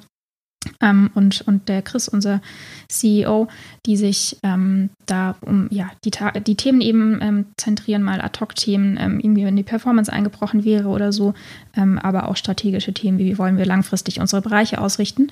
ähm, 0.82 1.10
und, 1.14 1.42
und 1.48 1.70
der 1.70 1.82
Chris, 1.82 2.08
unser 2.08 2.42
CEO, 2.88 3.48
die 3.86 3.98
sich 3.98 4.38
ähm, 4.44 4.90
da 5.06 5.36
um 5.42 5.68
ja, 5.72 5.90
die, 6.04 6.12
die 6.42 6.56
Themen 6.56 6.82
eben 6.82 7.20
ähm, 7.22 7.46
zentrieren, 7.58 8.04
mal 8.04 8.22
Ad-Hoc-Themen, 8.22 8.98
ähm, 9.00 9.20
irgendwie 9.20 9.46
wenn 9.46 9.56
die 9.56 9.64
Performance 9.64 10.12
eingebrochen 10.12 10.64
wäre 10.64 10.90
oder 10.90 11.12
so, 11.12 11.34
ähm, 11.76 12.00
aber 12.00 12.28
auch 12.28 12.36
strategische 12.36 12.94
Themen, 12.94 13.18
wie 13.18 13.38
wollen 13.38 13.58
wir 13.58 13.66
langfristig 13.66 14.20
unsere 14.20 14.42
Bereiche 14.42 14.80
ausrichten. 14.80 15.30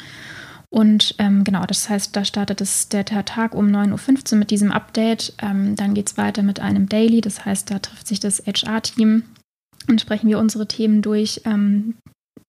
Und 0.69 1.15
ähm, 1.19 1.43
genau, 1.43 1.65
das 1.65 1.87
heißt, 1.87 2.15
da 2.15 2.25
startet 2.25 2.59
es 2.59 2.89
der, 2.89 3.05
Tag 3.05 3.53
um 3.53 3.67
9.15 3.67 4.33
Uhr 4.33 4.39
mit 4.39 4.49
diesem 4.49 4.71
Update. 4.71 5.33
dann 5.37 5.93
geht 5.93 6.09
es 6.09 6.17
weiter 6.17 6.41
mit 6.41 6.59
einem 6.59 6.89
Daily, 6.89 7.21
das 7.21 7.45
heißt, 7.45 7.69
da 7.69 7.77
trifft 7.77 8.07
sich 8.07 8.19
das 8.19 8.39
HR-Team 8.47 9.21
und 9.87 10.01
sprechen 10.01 10.29
wir 10.29 10.39
unsere 10.39 10.67
Themen 10.67 11.03
durch. 11.03 11.41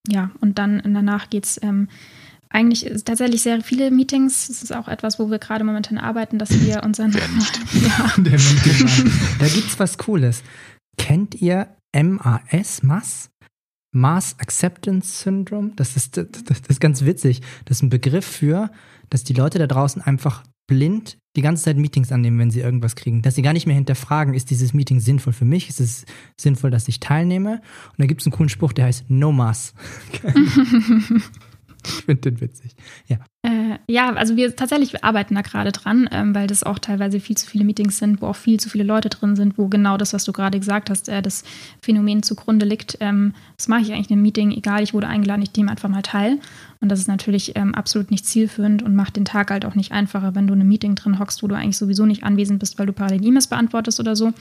ja, 0.08 0.31
und 0.40 0.58
dann 0.58 0.81
danach 0.86 1.28
geht 1.28 1.44
es 1.44 1.60
eigentlich 2.54 3.04
tatsächlich 3.04 3.42
sehr 3.42 3.60
viele 3.62 3.90
Meetings. 3.90 4.46
Das 4.46 4.62
ist 4.62 4.74
auch 4.74 4.86
etwas, 4.86 5.18
wo 5.18 5.30
wir 5.30 5.38
gerade 5.38 5.64
momentan 5.64 5.98
arbeiten, 5.98 6.38
dass 6.38 6.50
wir 6.50 6.82
unseren. 6.84 7.12
Wer 7.12 7.28
nicht? 7.28 7.60
ja. 7.82 8.12
Der 8.22 8.38
Meeting 8.38 9.12
da 9.38 9.46
gibt 9.48 9.68
es 9.68 9.78
was 9.78 9.98
Cooles. 9.98 10.42
Kennt 10.96 11.34
ihr 11.34 11.68
MAS, 11.92 12.82
MAS? 12.82 13.30
Mass 13.92 14.36
Acceptance 14.38 15.22
Syndrome? 15.22 15.72
Das 15.76 15.96
ist, 15.96 16.16
das, 16.16 16.26
das 16.44 16.60
ist 16.68 16.80
ganz 16.80 17.04
witzig. 17.04 17.42
Das 17.64 17.78
ist 17.78 17.82
ein 17.82 17.90
Begriff 17.90 18.24
für, 18.24 18.70
dass 19.10 19.24
die 19.24 19.34
Leute 19.34 19.58
da 19.58 19.66
draußen 19.66 20.02
einfach 20.02 20.44
blind 20.66 21.18
die 21.36 21.42
ganze 21.42 21.64
Zeit 21.64 21.76
Meetings 21.76 22.12
annehmen, 22.12 22.38
wenn 22.38 22.50
sie 22.50 22.60
irgendwas 22.60 22.96
kriegen. 22.96 23.22
Dass 23.22 23.34
sie 23.34 23.42
gar 23.42 23.52
nicht 23.52 23.66
mehr 23.66 23.74
hinterfragen, 23.74 24.34
ist 24.34 24.50
dieses 24.50 24.72
Meeting 24.72 25.00
sinnvoll 25.00 25.32
für 25.32 25.44
mich? 25.44 25.68
Ist 25.68 25.80
es 25.80 26.06
sinnvoll, 26.40 26.70
dass 26.70 26.88
ich 26.88 27.00
teilnehme? 27.00 27.54
Und 27.90 27.98
da 27.98 28.06
gibt 28.06 28.20
es 28.20 28.26
einen 28.26 28.32
coolen 28.32 28.48
Spruch, 28.48 28.72
der 28.72 28.86
heißt 28.86 29.10
No 29.10 29.32
Mass. 29.32 29.74
Ich 31.86 32.04
finde 32.04 32.31
den 32.31 32.40
witzig. 32.40 32.75
Ja. 33.06 33.19
Äh, 33.42 33.78
ja, 33.88 34.12
also 34.14 34.36
wir 34.36 34.56
tatsächlich 34.56 34.92
wir 34.92 35.04
arbeiten 35.04 35.34
da 35.34 35.42
gerade 35.42 35.70
dran, 35.70 36.08
ähm, 36.12 36.34
weil 36.34 36.46
das 36.46 36.62
auch 36.62 36.78
teilweise 36.78 37.20
viel 37.20 37.36
zu 37.36 37.46
viele 37.46 37.64
Meetings 37.64 37.98
sind, 37.98 38.22
wo 38.22 38.26
auch 38.26 38.36
viel 38.36 38.58
zu 38.58 38.70
viele 38.70 38.84
Leute 38.84 39.10
drin 39.10 39.36
sind, 39.36 39.58
wo 39.58 39.69
genau 39.69 39.96
das, 39.96 40.14
was 40.14 40.24
du 40.24 40.32
gerade 40.32 40.58
gesagt 40.58 40.88
hast, 40.88 41.08
äh, 41.08 41.20
das 41.20 41.44
Phänomen 41.82 42.22
zugrunde 42.22 42.64
liegt. 42.64 42.96
Ähm, 43.00 43.34
das 43.56 43.69
mache 43.69 43.82
ich 43.82 43.93
eigentlich 43.93 44.10
in 44.10 44.14
einem 44.14 44.22
Meeting, 44.22 44.50
egal, 44.50 44.82
ich 44.82 44.94
wurde 44.94 45.08
eingeladen, 45.08 45.43
ich 45.43 45.55
nehme 45.56 45.70
einfach 45.70 45.88
mal 45.88 46.03
teil. 46.03 46.38
Und 46.81 46.88
das 46.90 46.98
ist 46.98 47.08
natürlich 47.08 47.56
ähm, 47.56 47.74
absolut 47.74 48.10
nicht 48.10 48.26
zielführend 48.26 48.82
und 48.82 48.94
macht 48.94 49.16
den 49.16 49.24
Tag 49.24 49.50
halt 49.50 49.64
auch 49.64 49.74
nicht 49.74 49.93
einfacher, 49.93 50.34
wenn 50.34 50.46
du 50.46 50.54
in 50.54 50.60
einem 50.60 50.69
Meeting 50.69 50.94
drin 50.94 51.19
hockst, 51.19 51.43
wo 51.43 51.48
du 51.48 51.54
eigentlich 51.54 51.76
sowieso 51.76 52.06
nicht 52.06 52.24
anwesend 52.24 52.58
bist, 52.58 52.78
weil 52.78 52.86
du 52.86 52.93
parallel 52.93 53.24
E-Mails 53.24 53.46
beantwortest 53.46 54.00
oder 54.00 54.16
so. 54.16 54.32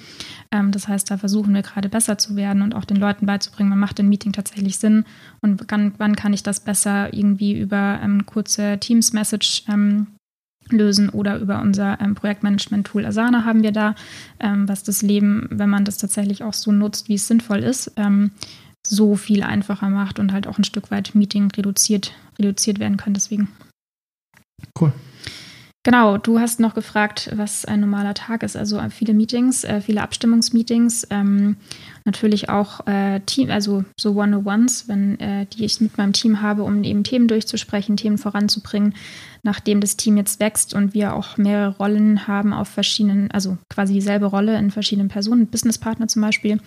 Ähm, 0.52 0.72
das 0.72 0.88
heißt, 0.88 1.10
da 1.10 1.18
versuchen 1.18 1.54
wir 1.54 1.62
gerade 1.62 1.90
besser 1.90 2.18
zu 2.18 2.36
werden 2.36 2.62
und 2.62 2.76
auch 2.76 2.86
den 2.86 2.98
Leuten 2.98 3.26
beizubringen, 3.26 3.70
man 3.70 3.80
macht 3.80 4.00
ein 4.00 4.10
Meeting 4.10 4.34
tatsächlich 4.34 4.78
Sinn 4.78 5.06
und 5.42 5.68
kann, 5.68 5.94
wann 5.98 6.16
kann 6.16 6.34
ich 6.34 6.44
das 6.44 6.60
besser 6.60 7.14
irgendwie 7.14 7.60
über 7.60 8.00
ähm, 8.04 8.26
kurze 8.26 8.78
Teams-Message 8.80 9.64
ähm, 9.70 10.08
lösen 10.70 11.10
oder 11.10 11.40
über 11.40 11.62
unser 11.62 12.00
ähm, 12.00 12.16
Projektmanagement-Tool 12.16 13.06
Asana 13.06 13.46
haben 13.46 13.64
wir 13.64 13.72
da, 13.72 13.96
ähm, 14.40 14.68
was 14.68 14.84
das 14.84 15.02
Leben, 15.02 15.48
wenn 15.50 15.70
man 15.70 15.86
das 15.86 15.98
tatsächlich 15.98 16.44
auch 16.44 16.54
so 16.54 16.72
nutzt, 16.72 17.10
wie 17.10 17.16
es 17.16 17.28
sinnvoll 17.28 17.60
ist, 17.60 17.92
ähm, 17.98 18.32
so 18.86 19.16
viel 19.16 19.44
einfacher 19.44 19.90
macht 19.90 20.20
und 20.20 20.34
halt 20.34 20.48
auch 20.48 20.58
ein 20.58 20.64
Stück 20.64 20.92
weit 20.92 21.16
Meeting 21.16 21.52
reduziert, 21.52 22.14
reduziert 22.38 22.80
werden 22.80 22.98
kann. 22.98 23.14
Deswegen. 23.14 23.50
Cool. 24.80 24.94
Genau, 25.86 26.18
du 26.18 26.40
hast 26.40 26.62
noch 26.62 26.76
gefragt, 26.76 27.30
was 27.36 27.66
ein 27.66 27.82
normaler 27.82 28.14
Tag 28.14 28.44
ist. 28.44 28.56
Also 28.56 28.78
äh, 28.78 28.90
viele 28.90 29.14
Meetings, 29.14 29.66
äh, 29.66 29.82
viele 29.82 30.02
Abstimmungsmeetings, 30.02 31.08
ähm, 31.10 31.58
natürlich 32.06 32.50
auch 32.50 32.86
äh, 32.88 33.20
Team, 33.22 33.50
also 33.50 33.86
so 33.98 34.12
One-on-Ones, 34.16 34.88
wenn 34.88 35.20
äh, 35.20 35.46
die 35.46 35.66
ich 35.66 35.80
mit 35.82 35.98
meinem 35.98 36.14
Team 36.14 36.42
habe, 36.42 36.64
um 36.64 36.84
eben 36.84 37.04
Themen 37.04 37.28
durchzusprechen, 37.28 37.98
Themen 37.98 38.18
voranzubringen. 38.18 38.96
Nachdem 39.44 39.82
das 39.82 39.98
Team 39.98 40.18
jetzt 40.18 40.40
wächst 40.40 40.74
und 40.74 40.94
wir 40.94 41.14
auch 41.14 41.38
mehrere 41.38 41.76
Rollen 41.78 42.28
haben 42.28 42.54
auf 42.54 42.70
verschiedenen, 42.70 43.30
also 43.32 43.58
quasi 43.70 43.94
dieselbe 43.94 44.26
Rolle 44.26 44.58
in 44.58 44.72
verschiedenen 44.72 45.10
Personen, 45.10 45.48
Businesspartner 45.48 46.08
zum 46.08 46.22
Beispiel, 46.22 46.60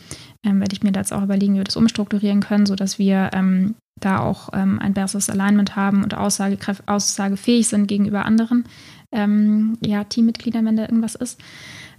ähm, 0.45 0.61
werde 0.61 0.75
ich 0.75 0.83
mir 0.83 0.93
da 0.93 1.01
jetzt 1.01 1.13
auch 1.13 1.23
überlegen, 1.23 1.55
wie 1.55 1.59
wir 1.59 1.65
das 1.65 1.77
umstrukturieren 1.77 2.41
können, 2.41 2.67
sodass 2.67 2.99
wir 2.99 3.31
ähm, 3.33 3.77
da 3.99 4.21
auch 4.21 4.51
ähm, 4.53 4.79
ein 4.79 4.93
besseres 4.93 5.31
Alignment 5.31 5.75
haben 5.75 6.03
und 6.03 6.15
aussagefähig 6.15 7.69
sind 7.69 7.87
gegenüber 7.87 8.27
anderen 8.27 8.65
ähm, 9.13 9.79
ja, 9.85 10.05
Teammitgliedern, 10.05 10.65
wenn 10.65 10.77
da 10.77 10.83
irgendwas 10.83 11.15
ist. 11.15 11.41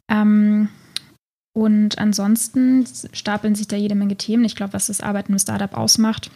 Ähm, 0.08 0.70
und 1.58 1.98
ansonsten 1.98 2.86
stapeln 3.14 3.56
sich 3.56 3.68
da 3.68 3.76
jede 3.76 3.96
Menge 3.96 4.16
Themen. 4.16 4.46
Ich 4.46 4.56
glaube, 4.56 4.74
was 4.74 4.86
das 4.86 5.02
Arbeiten 5.02 5.32
im 5.32 5.40
Startup 5.40 5.76
ausmacht, 5.76 6.30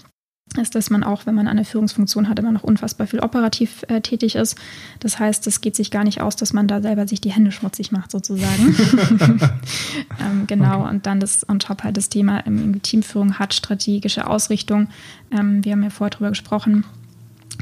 ist, 0.59 0.73
dass 0.73 0.89
man 0.89 1.03
auch, 1.03 1.27
wenn 1.27 1.35
man 1.35 1.47
eine 1.47 1.63
Führungsfunktion 1.63 2.27
hat, 2.27 2.39
immer 2.39 2.51
noch 2.51 2.63
unfassbar 2.63 3.05
viel 3.05 3.19
operativ 3.19 3.85
äh, 3.87 4.01
tätig 4.01 4.33
ist. 4.33 4.57
Das 4.99 5.19
heißt, 5.19 5.45
es 5.45 5.61
geht 5.61 5.75
sich 5.75 5.91
gar 5.91 6.03
nicht 6.03 6.21
aus, 6.21 6.37
dass 6.37 6.53
man 6.53 6.67
da 6.67 6.81
selber 6.81 7.07
sich 7.07 7.21
die 7.21 7.31
Hände 7.31 7.51
schmutzig 7.51 7.91
macht, 7.91 8.09
sozusagen. 8.09 8.75
ähm, 10.19 10.47
genau, 10.47 10.81
okay. 10.81 10.89
und 10.89 11.05
dann 11.05 11.19
das 11.19 11.47
on 11.47 11.59
top 11.59 11.83
halt 11.83 11.97
das 11.97 12.09
Thema 12.09 12.43
ähm, 12.47 12.81
Teamführung 12.81 13.37
hat, 13.37 13.53
strategische 13.53 14.25
Ausrichtung. 14.25 14.87
Ähm, 15.31 15.63
wir 15.63 15.73
haben 15.73 15.83
ja 15.83 15.91
vorher 15.91 16.17
drüber 16.17 16.29
gesprochen, 16.29 16.83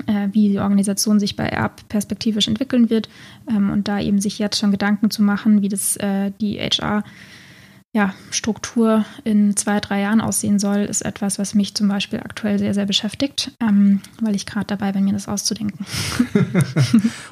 äh, 0.05 0.29
wie 0.31 0.47
die 0.47 0.59
Organisation 0.59 1.19
sich 1.19 1.35
bei 1.35 1.43
ERB 1.43 1.89
perspektivisch 1.89 2.47
entwickeln 2.47 2.89
wird 2.89 3.09
ähm, 3.49 3.69
und 3.69 3.89
da 3.89 3.99
eben 3.99 4.21
sich 4.21 4.39
jetzt 4.39 4.57
schon 4.57 4.71
Gedanken 4.71 5.11
zu 5.11 5.21
machen, 5.23 5.61
wie 5.61 5.67
das 5.67 5.97
äh, 5.97 6.31
die 6.39 6.57
HR 6.57 7.03
ja, 7.91 8.13
Struktur 8.29 9.05
in 9.23 9.57
zwei, 9.57 9.79
drei 9.79 10.01
Jahren 10.01 10.21
aussehen 10.21 10.59
soll, 10.59 10.79
ist 10.79 11.01
etwas, 11.01 11.39
was 11.39 11.55
mich 11.55 11.73
zum 11.73 11.87
Beispiel 11.87 12.19
aktuell 12.19 12.59
sehr, 12.59 12.75
sehr 12.75 12.85
beschäftigt, 12.85 13.51
ähm, 13.59 14.01
weil 14.21 14.35
ich 14.35 14.45
gerade 14.45 14.67
dabei 14.67 14.91
bin, 14.91 15.05
mir 15.05 15.13
das 15.13 15.27
auszudenken. 15.27 15.85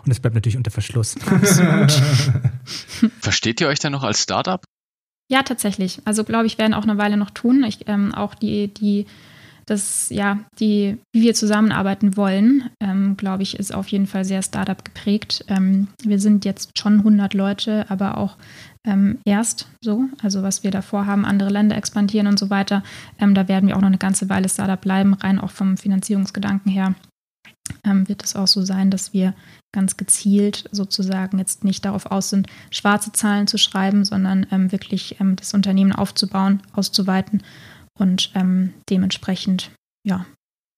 Und 0.03 0.11
es 0.11 0.19
bleibt 0.19 0.33
natürlich 0.33 0.57
unter 0.57 0.71
Verschluss. 0.71 1.15
Absolut. 1.27 1.91
Versteht 3.21 3.61
ihr 3.61 3.67
euch 3.67 3.79
denn 3.79 3.91
noch 3.91 4.03
als 4.03 4.23
Startup? 4.23 4.63
Ja, 5.29 5.43
tatsächlich. 5.43 6.01
Also 6.05 6.23
glaube 6.23 6.47
ich, 6.47 6.57
werden 6.57 6.73
auch 6.73 6.83
eine 6.83 6.97
Weile 6.97 7.17
noch 7.17 7.29
tun. 7.29 7.63
Ich, 7.63 7.87
ähm, 7.87 8.15
auch 8.15 8.33
die, 8.33 8.73
die 8.73 9.05
das, 9.67 10.07
ja, 10.09 10.39
die, 10.59 10.97
wie 11.11 11.21
wir 11.21 11.33
zusammenarbeiten 11.33 12.15
wollen, 12.15 12.69
ähm, 12.79 13.17
glaube 13.17 13.43
ich, 13.43 13.59
ist 13.59 13.75
auf 13.75 13.89
jeden 13.89 14.07
Fall 14.07 14.23
sehr 14.23 14.41
Startup 14.41 14.83
geprägt. 14.83 15.43
Ähm, 15.49 15.89
wir 16.03 16.19
sind 16.19 16.45
jetzt 16.45 16.79
schon 16.79 16.99
100 16.99 17.33
Leute, 17.33 17.85
aber 17.89 18.17
auch 18.17 18.37
ähm, 18.85 19.19
erst 19.25 19.67
so, 19.81 20.05
also 20.21 20.43
was 20.43 20.63
wir 20.63 20.71
davor 20.71 21.05
haben, 21.05 21.25
andere 21.25 21.49
Länder 21.49 21.75
expandieren 21.75 22.27
und 22.27 22.39
so 22.39 22.49
weiter. 22.49 22.83
Ähm, 23.19 23.33
da 23.35 23.47
werden 23.47 23.67
wir 23.67 23.75
auch 23.75 23.81
noch 23.81 23.87
eine 23.87 23.97
ganze 23.97 24.29
Weile 24.29 24.49
Startup 24.49 24.79
bleiben, 24.79 25.13
rein 25.13 25.39
auch 25.39 25.51
vom 25.51 25.77
Finanzierungsgedanken 25.77 26.71
her. 26.71 26.95
Ähm, 27.83 28.07
wird 28.07 28.23
es 28.23 28.35
auch 28.35 28.47
so 28.47 28.63
sein, 28.63 28.91
dass 28.91 29.13
wir 29.13 29.33
ganz 29.73 29.97
gezielt 29.97 30.69
sozusagen 30.71 31.37
jetzt 31.37 31.63
nicht 31.63 31.83
darauf 31.85 32.05
aus 32.05 32.29
sind, 32.29 32.47
schwarze 32.71 33.11
Zahlen 33.11 33.47
zu 33.47 33.57
schreiben, 33.57 34.05
sondern 34.05 34.47
ähm, 34.51 34.71
wirklich 34.71 35.17
das 35.19 35.53
Unternehmen 35.53 35.91
aufzubauen, 35.91 36.61
auszuweiten 36.73 37.43
und 37.99 38.31
ähm, 38.35 38.73
dementsprechend 38.89 39.71
ja 40.03 40.25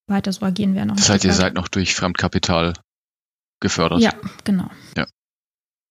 weiter 0.08 0.34
so 0.34 0.46
agieren 0.46 0.74
werden. 0.74 0.96
Das 0.96 1.10
heißt, 1.10 1.24
ihr 1.24 1.34
seid 1.34 1.54
noch 1.54 1.68
durch 1.68 1.96
Fremdkapital 1.96 2.74
gefördert? 3.60 4.02
Ja, 4.02 4.14
genau. 4.44 4.70
Ja. 4.98 5.06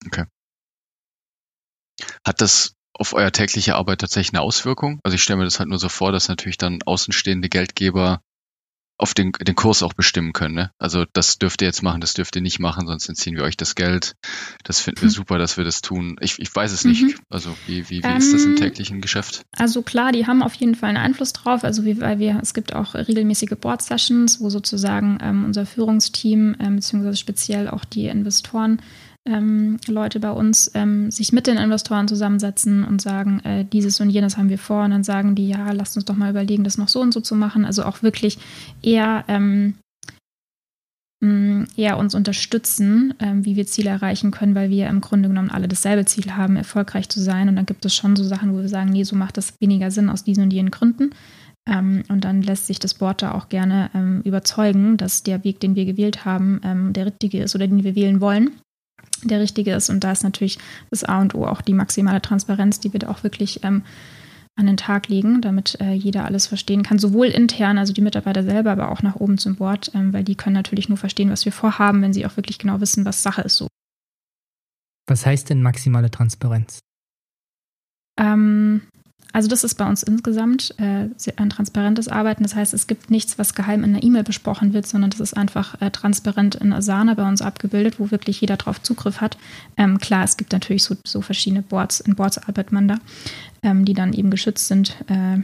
Okay. 0.07 0.25
Hat 2.25 2.41
das 2.41 2.75
auf 2.93 3.13
euer 3.13 3.33
tägliche 3.33 3.77
Arbeit 3.77 4.01
tatsächlich 4.01 4.35
eine 4.35 4.43
Auswirkung? 4.43 5.01
Also 5.05 5.15
ich 5.15 5.23
stelle 5.23 5.39
mir 5.39 5.45
das 5.45 5.59
halt 5.59 5.69
nur 5.69 5.79
so 5.79 5.89
vor, 5.89 6.13
dass 6.13 6.29
natürlich 6.29 6.59
dann 6.59 6.83
außenstehende 6.83 7.49
Geldgeber 7.49 8.21
auf 8.99 9.15
den, 9.15 9.31
den 9.31 9.55
Kurs 9.55 9.85
auch 9.85 9.95
bestimmen 9.95 10.33
können. 10.33 10.55
Ne? 10.55 10.73
Also 10.79 11.05
das 11.13 11.39
dürft 11.39 11.63
ihr 11.63 11.67
jetzt 11.67 11.83
machen, 11.83 12.01
das 12.01 12.15
dürft 12.15 12.35
ihr 12.35 12.43
nicht 12.43 12.59
machen, 12.59 12.89
sonst 12.89 13.09
entziehen 13.09 13.37
wir 13.37 13.45
euch 13.45 13.57
das 13.57 13.77
Geld. 13.77 14.17
Das 14.65 14.81
finden 14.81 15.03
wir 15.03 15.09
hm. 15.09 15.15
super, 15.15 15.39
dass 15.39 15.57
wir 15.57 15.65
das 15.65 15.81
tun. 15.81 16.17
Ich, 16.21 16.41
ich 16.41 16.55
weiß 16.55 16.73
es 16.73 16.85
mhm. 16.85 16.91
nicht. 16.91 17.19
Also 17.31 17.57
wie, 17.67 17.89
wie, 17.89 18.03
wie 18.03 18.07
ähm, 18.07 18.17
ist 18.17 18.35
das 18.35 18.43
im 18.43 18.51
ähm, 18.51 18.57
täglichen 18.57 19.01
Geschäft? 19.01 19.43
Also 19.57 19.83
klar, 19.83 20.11
die 20.11 20.27
haben 20.27 20.43
auf 20.43 20.55
jeden 20.55 20.75
Fall 20.75 20.89
einen 20.89 20.99
Einfluss 20.99 21.33
drauf. 21.33 21.63
Also 21.63 21.85
wie, 21.85 22.01
weil 22.01 22.19
wir, 22.19 22.41
es 22.43 22.55
gibt 22.55 22.75
auch 22.75 22.95
regelmäßige 22.95 23.57
Board-Sessions, 23.61 24.41
wo 24.41 24.51
sozusagen 24.51 25.19
ähm, 25.23 25.45
unser 25.45 25.65
Führungsteam, 25.65 26.57
ähm, 26.59 26.77
beziehungsweise 26.77 27.17
speziell 27.17 27.69
auch 27.69 27.85
die 27.85 28.07
Investoren 28.07 28.83
ähm, 29.29 29.79
Leute 29.87 30.21
bei 30.21 30.31
uns 30.31 30.71
ähm, 30.75 31.11
sich 31.11 31.33
mit 31.33 31.47
den 31.47 31.59
Investoren 31.59 32.09
zusammensetzen 32.09 32.85
und 32.85 33.03
sagen, 33.03 33.41
äh, 33.45 33.65
dieses 33.65 34.01
und 34.01 34.11
jenes 34.11 34.37
haben 34.37 34.49
wir 34.49 34.59
vor. 34.59 34.85
Und 34.85 34.91
dann 34.91 35.05
sagen 35.05 35.35
die, 35.35 35.49
ja, 35.49 35.71
lasst 35.73 35.97
uns 35.97 36.07
doch 36.07 36.17
mal 36.17 36.31
überlegen, 36.31 36.65
das 36.65 36.79
noch 36.79 36.89
so 36.89 37.01
und 37.01 37.13
so 37.13 37.21
zu 37.21 37.35
machen. 37.35 37.65
Also 37.65 37.85
auch 37.85 38.03
wirklich 38.03 38.39
eher, 38.83 39.25
ähm, 39.29 39.75
mm, 41.23 41.65
eher 41.77 41.99
uns 41.99 42.15
unterstützen, 42.15 43.15
ähm, 43.21 43.45
wie 43.45 43.57
wir 43.57 43.67
Ziele 43.67 43.91
erreichen 43.91 44.31
können, 44.31 44.55
weil 44.55 44.71
wir 44.71 44.89
im 44.89 45.03
Grunde 45.03 45.29
genommen 45.29 45.51
alle 45.51 45.69
dasselbe 45.69 46.07
Ziel 46.07 46.35
haben, 46.35 46.57
erfolgreich 46.57 47.09
zu 47.09 47.21
sein. 47.21 47.49
Und 47.49 47.57
dann 47.57 47.67
gibt 47.67 47.85
es 47.85 47.95
schon 47.95 48.17
so 48.17 48.25
Sachen, 48.25 48.55
wo 48.55 48.59
wir 48.59 48.69
sagen, 48.69 48.91
nee, 48.91 49.05
so 49.05 49.15
macht 49.15 49.37
das 49.37 49.53
weniger 49.61 49.91
Sinn 49.91 50.09
aus 50.09 50.25
diesen 50.25 50.45
und 50.45 50.53
jenen 50.53 50.71
Gründen. 50.71 51.11
Ähm, 51.69 52.03
und 52.09 52.25
dann 52.25 52.41
lässt 52.41 52.67
sich 52.67 52.79
das 52.79 52.95
Board 52.95 53.21
da 53.21 53.33
auch 53.33 53.51
gerne 53.51 53.91
ähm, 53.95 54.23
überzeugen, 54.23 54.97
dass 54.97 55.23
der 55.23 55.45
Weg, 55.45 55.61
den 55.61 55.75
wir 55.75 55.85
gewählt 55.85 56.25
haben, 56.25 56.61
der 56.95 57.07
richtige 57.07 57.43
ist 57.43 57.55
oder 57.55 57.67
den 57.69 57.85
wir 57.85 57.95
wählen 57.95 58.23
wollen 58.23 58.53
der 59.25 59.41
richtige 59.41 59.75
ist. 59.75 59.91
Und 59.91 60.05
da 60.05 60.13
ist 60.13 60.25
natürlich 60.25 60.59
das 60.91 61.05
A 61.05 61.21
und 61.21 61.35
O 61.35 61.47
auch 61.47 61.61
die 61.61 61.75
maximale 61.75 62.23
Transparenz, 62.23 62.81
die 62.81 62.93
wir 62.93 63.01
da 63.01 63.09
auch 63.09 63.23
wirklich 63.23 63.65
ähm, 63.65 63.83
an 64.57 64.67
den 64.67 64.77
Tag 64.77 65.09
legen, 65.09 65.41
damit 65.41 65.81
äh, 65.81 65.93
jeder 65.93 66.25
alles 66.25 66.49
verstehen 66.49 66.83
kann, 66.83 66.99
sowohl 66.99 67.27
intern, 67.27 67.79
also 67.79 67.93
die 67.93 68.01
Mitarbeiter 68.01 68.43
selber, 68.43 68.73
aber 68.73 68.91
auch 68.91 69.03
nach 69.03 69.17
oben 69.17 69.39
zum 69.39 69.55
Board, 69.55 69.93
ähm, 69.95 70.13
weil 70.13 70.25
die 70.25 70.35
können 70.35 70.55
natürlich 70.55 70.89
nur 70.89 70.99
verstehen, 70.99 71.31
was 71.31 71.45
wir 71.45 71.53
vorhaben, 71.53 72.03
wenn 72.03 72.13
sie 72.13 72.27
auch 72.27 72.37
wirklich 72.37 72.59
genau 72.59 72.81
wissen, 72.81 73.05
was 73.05 73.23
Sache 73.23 73.43
ist 73.43 73.57
so. 73.57 73.69
Was 75.07 75.25
heißt 75.25 75.49
denn 75.49 75.63
maximale 75.63 76.11
Transparenz? 76.11 76.81
Ähm, 78.19 78.83
also 79.33 79.49
das 79.49 79.63
ist 79.63 79.75
bei 79.75 79.87
uns 79.87 80.03
insgesamt 80.03 80.75
äh, 80.79 81.09
ein 81.37 81.51
transparentes 81.51 82.09
Arbeiten. 82.09 82.43
Das 82.43 82.55
heißt, 82.55 82.73
es 82.73 82.87
gibt 82.87 83.11
nichts, 83.11 83.39
was 83.39 83.55
geheim 83.55 83.85
in 83.85 83.95
einer 83.95 84.03
E-Mail 84.03 84.23
besprochen 84.23 84.73
wird, 84.73 84.87
sondern 84.87 85.11
das 85.11 85.21
ist 85.21 85.37
einfach 85.37 85.81
äh, 85.81 85.91
transparent 85.91 86.55
in 86.55 86.73
Asana 86.73 87.15
bei 87.15 87.29
uns 87.29 87.43
abgebildet, 87.43 88.01
wo 88.01 88.11
wirklich 88.11 88.41
jeder 88.41 88.57
drauf 88.57 88.81
Zugriff 88.83 89.21
hat. 89.21 89.37
Ähm, 89.77 89.99
klar, 89.99 90.25
es 90.25 90.37
gibt 90.37 90.53
natürlich 90.53 90.83
so, 90.83 90.97
so, 91.07 91.21
verschiedene 91.21 91.63
Boards, 91.63 92.01
in 92.01 92.15
Boards 92.15 92.39
arbeitet 92.39 92.73
man 92.73 92.89
da, 92.89 92.99
ähm, 93.63 93.85
die 93.85 93.95
dann 93.95 94.15
eben 94.15 94.31
geschützt 94.31 94.67
sind. 94.67 94.97
Äh, 95.09 95.43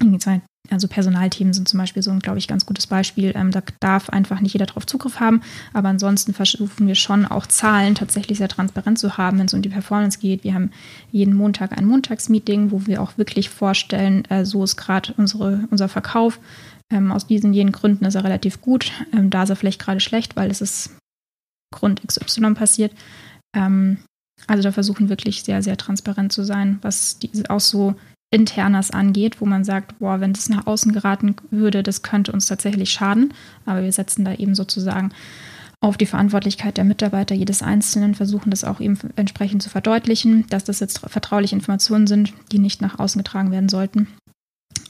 irgendwie 0.00 0.18
zwei 0.18 0.42
also 0.70 0.86
Personalthemen 0.86 1.52
sind 1.52 1.68
zum 1.68 1.78
Beispiel 1.78 2.02
so 2.02 2.10
ein, 2.10 2.20
glaube 2.20 2.38
ich, 2.38 2.46
ganz 2.46 2.66
gutes 2.66 2.86
Beispiel. 2.86 3.32
Ähm, 3.34 3.50
da 3.50 3.62
darf 3.80 4.10
einfach 4.10 4.40
nicht 4.40 4.52
jeder 4.52 4.66
darauf 4.66 4.86
Zugriff 4.86 5.18
haben. 5.18 5.42
Aber 5.72 5.88
ansonsten 5.88 6.32
versuchen 6.32 6.86
wir 6.86 6.94
schon 6.94 7.26
auch 7.26 7.46
Zahlen 7.46 7.94
tatsächlich 7.94 8.38
sehr 8.38 8.48
transparent 8.48 8.98
zu 8.98 9.16
haben, 9.16 9.38
wenn 9.38 9.46
es 9.46 9.54
um 9.54 9.62
die 9.62 9.68
Performance 9.68 10.18
geht. 10.20 10.44
Wir 10.44 10.54
haben 10.54 10.70
jeden 11.10 11.34
Montag 11.34 11.76
ein 11.76 11.84
Montagsmeeting, 11.84 12.70
wo 12.70 12.86
wir 12.86 13.02
auch 13.02 13.18
wirklich 13.18 13.50
vorstellen, 13.50 14.24
äh, 14.26 14.44
so 14.44 14.62
ist 14.62 14.76
gerade 14.76 15.14
unser 15.16 15.88
Verkauf. 15.88 16.38
Ähm, 16.92 17.10
aus 17.10 17.26
diesen 17.26 17.52
jenen 17.52 17.72
Gründen 17.72 18.04
ist 18.04 18.14
er 18.14 18.24
relativ 18.24 18.60
gut. 18.60 18.92
Ähm, 19.12 19.30
da 19.30 19.42
ist 19.42 19.50
er 19.50 19.56
vielleicht 19.56 19.80
gerade 19.80 20.00
schlecht, 20.00 20.36
weil 20.36 20.50
es 20.50 20.60
ist 20.60 20.96
Grund 21.74 22.06
XY 22.06 22.54
passiert. 22.54 22.92
Ähm, 23.54 23.98
also 24.46 24.62
da 24.62 24.72
versuchen 24.72 25.08
wirklich 25.08 25.42
sehr, 25.42 25.62
sehr 25.62 25.76
transparent 25.76 26.32
zu 26.32 26.44
sein, 26.44 26.78
was 26.82 27.18
die, 27.18 27.30
auch 27.48 27.60
so 27.60 27.94
Internas 28.32 28.90
angeht, 28.90 29.40
wo 29.40 29.46
man 29.46 29.62
sagt, 29.62 29.98
boah, 29.98 30.20
wenn 30.20 30.32
das 30.32 30.48
nach 30.48 30.66
außen 30.66 30.92
geraten 30.92 31.36
würde, 31.50 31.82
das 31.82 32.02
könnte 32.02 32.32
uns 32.32 32.46
tatsächlich 32.46 32.90
schaden. 32.90 33.32
Aber 33.66 33.82
wir 33.82 33.92
setzen 33.92 34.24
da 34.24 34.34
eben 34.34 34.54
sozusagen 34.54 35.12
auf 35.80 35.96
die 35.96 36.06
Verantwortlichkeit 36.06 36.76
der 36.76 36.84
Mitarbeiter 36.84 37.34
jedes 37.34 37.62
Einzelnen, 37.62 38.14
versuchen 38.14 38.50
das 38.50 38.64
auch 38.64 38.80
eben 38.80 38.98
entsprechend 39.16 39.62
zu 39.62 39.68
verdeutlichen, 39.68 40.46
dass 40.48 40.64
das 40.64 40.80
jetzt 40.80 41.00
vertrauliche 41.00 41.54
Informationen 41.54 42.06
sind, 42.06 42.32
die 42.52 42.58
nicht 42.58 42.80
nach 42.80 42.98
außen 42.98 43.18
getragen 43.18 43.50
werden 43.50 43.68
sollten. 43.68 44.06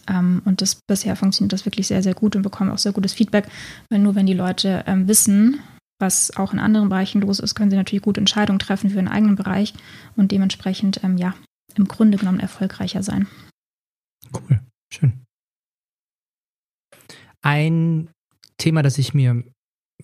Ähm, 0.09 0.43
und 0.45 0.61
das 0.61 0.77
bisher 0.87 1.17
funktioniert 1.17 1.53
das 1.53 1.65
wirklich 1.65 1.89
sehr, 1.89 2.03
sehr 2.03 2.15
gut 2.15 2.37
und 2.37 2.43
bekommen 2.43 2.71
auch 2.71 2.79
sehr 2.79 2.93
gutes 2.93 3.15
Feedback, 3.15 3.47
weil 3.91 4.01
nur 4.01 4.15
wenn 4.15 4.27
die 4.27 4.35
Leute 4.35 4.85
ähm, 4.87 5.09
wissen, 5.09 5.61
was 5.99 6.37
auch 6.37 6.53
in 6.53 6.59
anderen 6.59 6.89
Bereichen 6.91 7.23
los 7.23 7.41
ist, 7.41 7.55
können 7.55 7.71
sie 7.71 7.77
natürlich 7.77 8.03
gute 8.03 8.21
Entscheidungen 8.21 8.59
treffen 8.59 8.91
für 8.91 8.97
ihren 8.97 9.09
eigenen 9.09 9.37
Bereich 9.37 9.75
und 10.17 10.31
dementsprechend, 10.31 11.03
ähm, 11.03 11.17
ja, 11.17 11.35
im 11.79 11.87
Grunde 11.87 12.19
genommen 12.19 12.41
erfolgreicher 12.41 13.03
sein. 13.03 13.27
Cool, 14.33 14.61
schön. 14.93 15.25
Ein 17.43 18.09
Thema, 18.59 18.83
das 18.83 18.99
ich 18.99 19.15
mir, 19.15 19.43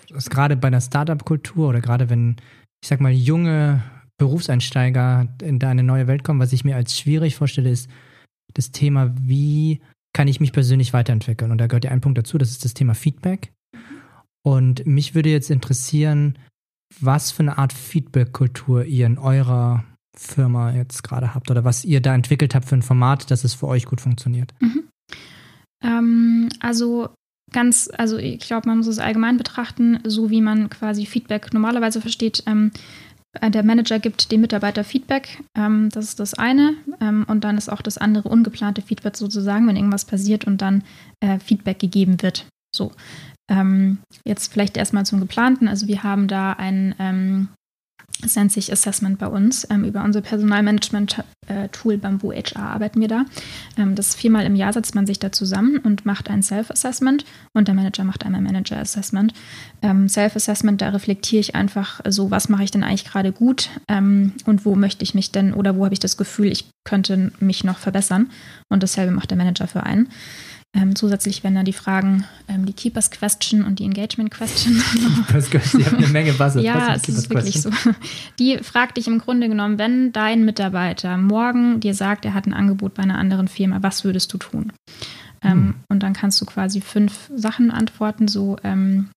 das 0.09 0.31
gerade 0.31 0.57
bei 0.57 0.71
der 0.71 0.81
Startup-Kultur 0.81 1.69
oder 1.69 1.81
gerade 1.81 2.11
wenn, 2.11 2.37
ich 2.83 2.89
sag 2.89 3.01
mal, 3.01 3.13
junge 3.13 3.83
Berufseinsteiger 4.19 5.29
in 5.41 5.63
eine 5.63 5.85
neue 5.85 6.09
Welt 6.09 6.25
kommen, 6.25 6.41
was 6.41 6.53
ich 6.53 6.65
mir 6.65 6.77
als 6.77 6.99
schwierig 6.99 7.37
vorstelle, 7.37 7.71
ist 7.71 7.89
das 8.55 8.73
Thema, 8.73 9.15
wie 9.21 9.81
kann 10.13 10.27
ich 10.27 10.41
mich 10.41 10.53
persönlich 10.53 10.93
weiterentwickeln? 10.93 11.53
Und 11.53 11.59
da 11.59 11.69
gehört 11.69 11.85
ja 11.85 11.93
ein 11.93 12.01
Punkt 12.01 12.19
dazu, 12.19 12.39
das 12.39 12.51
ist 12.51 12.65
das 12.65 12.75
Thema 12.75 12.95
Feedback. 12.95 13.53
Und 14.45 14.85
mich 14.87 15.15
würde 15.15 15.31
jetzt 15.31 15.51
interessieren, 15.51 16.39
was 17.01 17.31
für 17.31 17.43
eine 17.43 17.59
Art 17.59 17.73
Feedback-Kultur 17.73 18.85
ihr 18.85 19.07
in 19.07 19.19
eurer 19.19 19.85
Firma 20.19 20.73
jetzt 20.73 21.03
gerade 21.03 21.35
habt 21.35 21.51
oder 21.51 21.65
was 21.65 21.85
ihr 21.85 22.01
da 22.01 22.15
entwickelt 22.15 22.55
habt 22.55 22.67
für 22.67 22.77
ein 22.77 22.83
Format, 22.83 23.31
dass 23.31 23.45
es 23.45 23.55
für 23.55 23.69
euch 23.69 23.87
gut 23.87 24.01
funktioniert? 24.01 24.53
Mhm. 24.61 24.89
Ähm, 25.83 26.49
also 26.61 27.11
ganz, 27.53 27.89
also 27.97 28.17
ich 28.19 28.41
glaube, 28.41 28.69
man 28.69 28.79
muss 28.79 28.87
es 28.87 28.99
allgemein 28.99 29.37
betrachten, 29.37 30.01
so 30.05 30.31
wie 30.31 30.41
man 30.41 30.71
quasi 30.71 31.07
Feedback 31.07 31.53
normalerweise 31.53 32.01
versteht. 32.01 32.43
Ähm, 32.47 32.73
äh, 33.41 33.51
der 33.51 33.63
Manager 33.63 33.99
gibt 33.99 34.33
dem 34.33 34.41
Mitarbeiter 34.41 34.85
Feedback, 34.85 35.43
ähm, 35.57 35.89
das 35.91 36.07
ist 36.07 36.21
das 36.21 36.35
eine. 36.35 36.75
Ähm, 37.01 37.25
und 37.29 37.45
dann 37.45 37.57
ist 37.57 37.69
auch 37.69 37.83
das 37.83 37.99
andere 37.99 38.29
ungeplante 38.29 38.83
Feedback 38.83 39.17
sozusagen, 39.17 39.67
wenn 39.67 39.77
irgendwas 39.77 40.05
passiert 40.05 40.45
und 40.47 40.61
dann 40.61 40.83
äh, 41.21 41.39
Feedback 41.39 41.79
gegeben 41.79 42.23
wird. 42.23 42.47
So. 42.75 42.93
Ähm, 43.51 43.99
jetzt 44.27 44.53
vielleicht 44.53 44.77
erstmal 44.77 45.07
zum 45.07 45.21
geplanten. 45.21 45.69
Also 45.69 45.87
wir 45.87 46.03
haben 46.03 46.29
da 46.29 46.53
ein 46.53 46.95
ähm, 46.99 47.49
Das 48.21 48.35
nennt 48.35 48.51
sich 48.51 48.73
Assessment 48.73 49.19
bei 49.19 49.29
uns. 49.29 49.67
Ähm, 49.71 49.85
über 49.85 50.03
unser 50.03 50.21
Personalmanagement-Tool 50.23 51.99
Bamboo 51.99 52.33
HR 52.33 52.63
arbeiten 52.63 53.01
wir 53.01 53.07
da. 53.07 53.25
Ähm, 53.77 53.95
das 53.95 54.17
viermal 54.17 54.45
im 54.45 54.57
Jahr 54.57 54.73
setzt 54.73 54.95
man 54.97 55.07
sich 55.07 55.21
da 55.21 55.31
zusammen 55.31 55.79
und 55.79 56.05
macht 56.05 56.29
ein 56.29 56.43
Self-Assessment 56.43 57.25
und 57.53 57.69
der 57.69 57.77
Manager 57.77 58.03
macht 58.03 58.27
einmal 58.27 58.41
Manager-Assessment. 58.41 59.33
Ähm, 59.83 60.09
Self-Assessment, 60.09 60.81
da 60.81 60.89
reflektiere 60.89 61.41
ich 61.41 61.55
einfach 61.55 62.01
so, 62.09 62.31
was 62.33 62.49
mache 62.49 62.65
ich 62.65 62.73
denn 62.73 62.83
eigentlich 62.83 63.05
gerade 63.05 63.31
gut 63.31 63.71
ähm, 63.87 64.33
und 64.47 64.65
wo 64.65 64.75
möchte 64.75 65.05
ich 65.05 65.15
mich 65.15 65.31
denn 65.31 65.55
oder 65.55 65.77
wo 65.77 65.85
habe 65.85 65.95
ich 65.95 66.01
das 66.01 66.17
Gefühl, 66.17 66.51
ich 66.51 66.69
könnte 66.85 67.31
mich 67.39 67.63
noch 67.63 67.79
verbessern. 67.79 68.31
Und 68.69 68.83
dasselbe 68.83 69.13
macht 69.13 69.31
der 69.31 69.39
Manager 69.39 69.69
für 69.69 69.85
einen. 69.85 70.09
Ähm, 70.77 70.95
zusätzlich 70.95 71.43
werden 71.43 71.55
da 71.55 71.63
die 71.63 71.73
Fragen, 71.73 72.25
ähm, 72.47 72.67
die 72.67 72.75
Keepers 72.75 73.11
Question 73.11 73.65
und 73.65 73.79
die 73.79 73.85
Engagement 73.85 74.31
Question. 74.31 74.83
Keepers 75.27 75.51
Question, 75.51 75.81
ihr 75.81 75.87
habt 75.87 75.97
eine 75.97 76.09
Menge 76.09 76.33
Buzzer. 76.35 76.61
ja, 76.61 76.95
es 76.95 77.09
ist 77.09 77.31
wirklich 77.31 77.63
so. 77.63 77.71
Die 78.39 78.59
fragt 78.59 78.99
dich 78.99 79.07
im 79.07 79.19
Grunde 79.19 79.49
genommen, 79.49 79.79
wenn 79.79 80.13
dein 80.13 80.45
Mitarbeiter 80.45 81.17
morgen 81.17 81.81
dir 81.81 81.95
sagt, 81.95 82.27
er 82.27 82.35
hat 82.35 82.47
ein 82.47 82.53
Angebot 82.53 82.95
bei 82.95 83.03
einer 83.03 83.19
anderen 83.19 83.49
Firma, 83.49 83.83
was 83.83 84.05
würdest 84.05 84.33
du 84.33 84.39
tun? 84.39 84.73
Ähm, 85.43 85.53
hm. 85.53 85.75
Und 85.89 86.03
dann 86.03 86.13
kannst 86.13 86.41
du 86.41 86.45
quasi 86.45 86.83
fünf 86.83 87.31
Sachen 87.35 87.71
antworten, 87.71 88.29
so 88.29 88.59
ähm, 88.63 89.09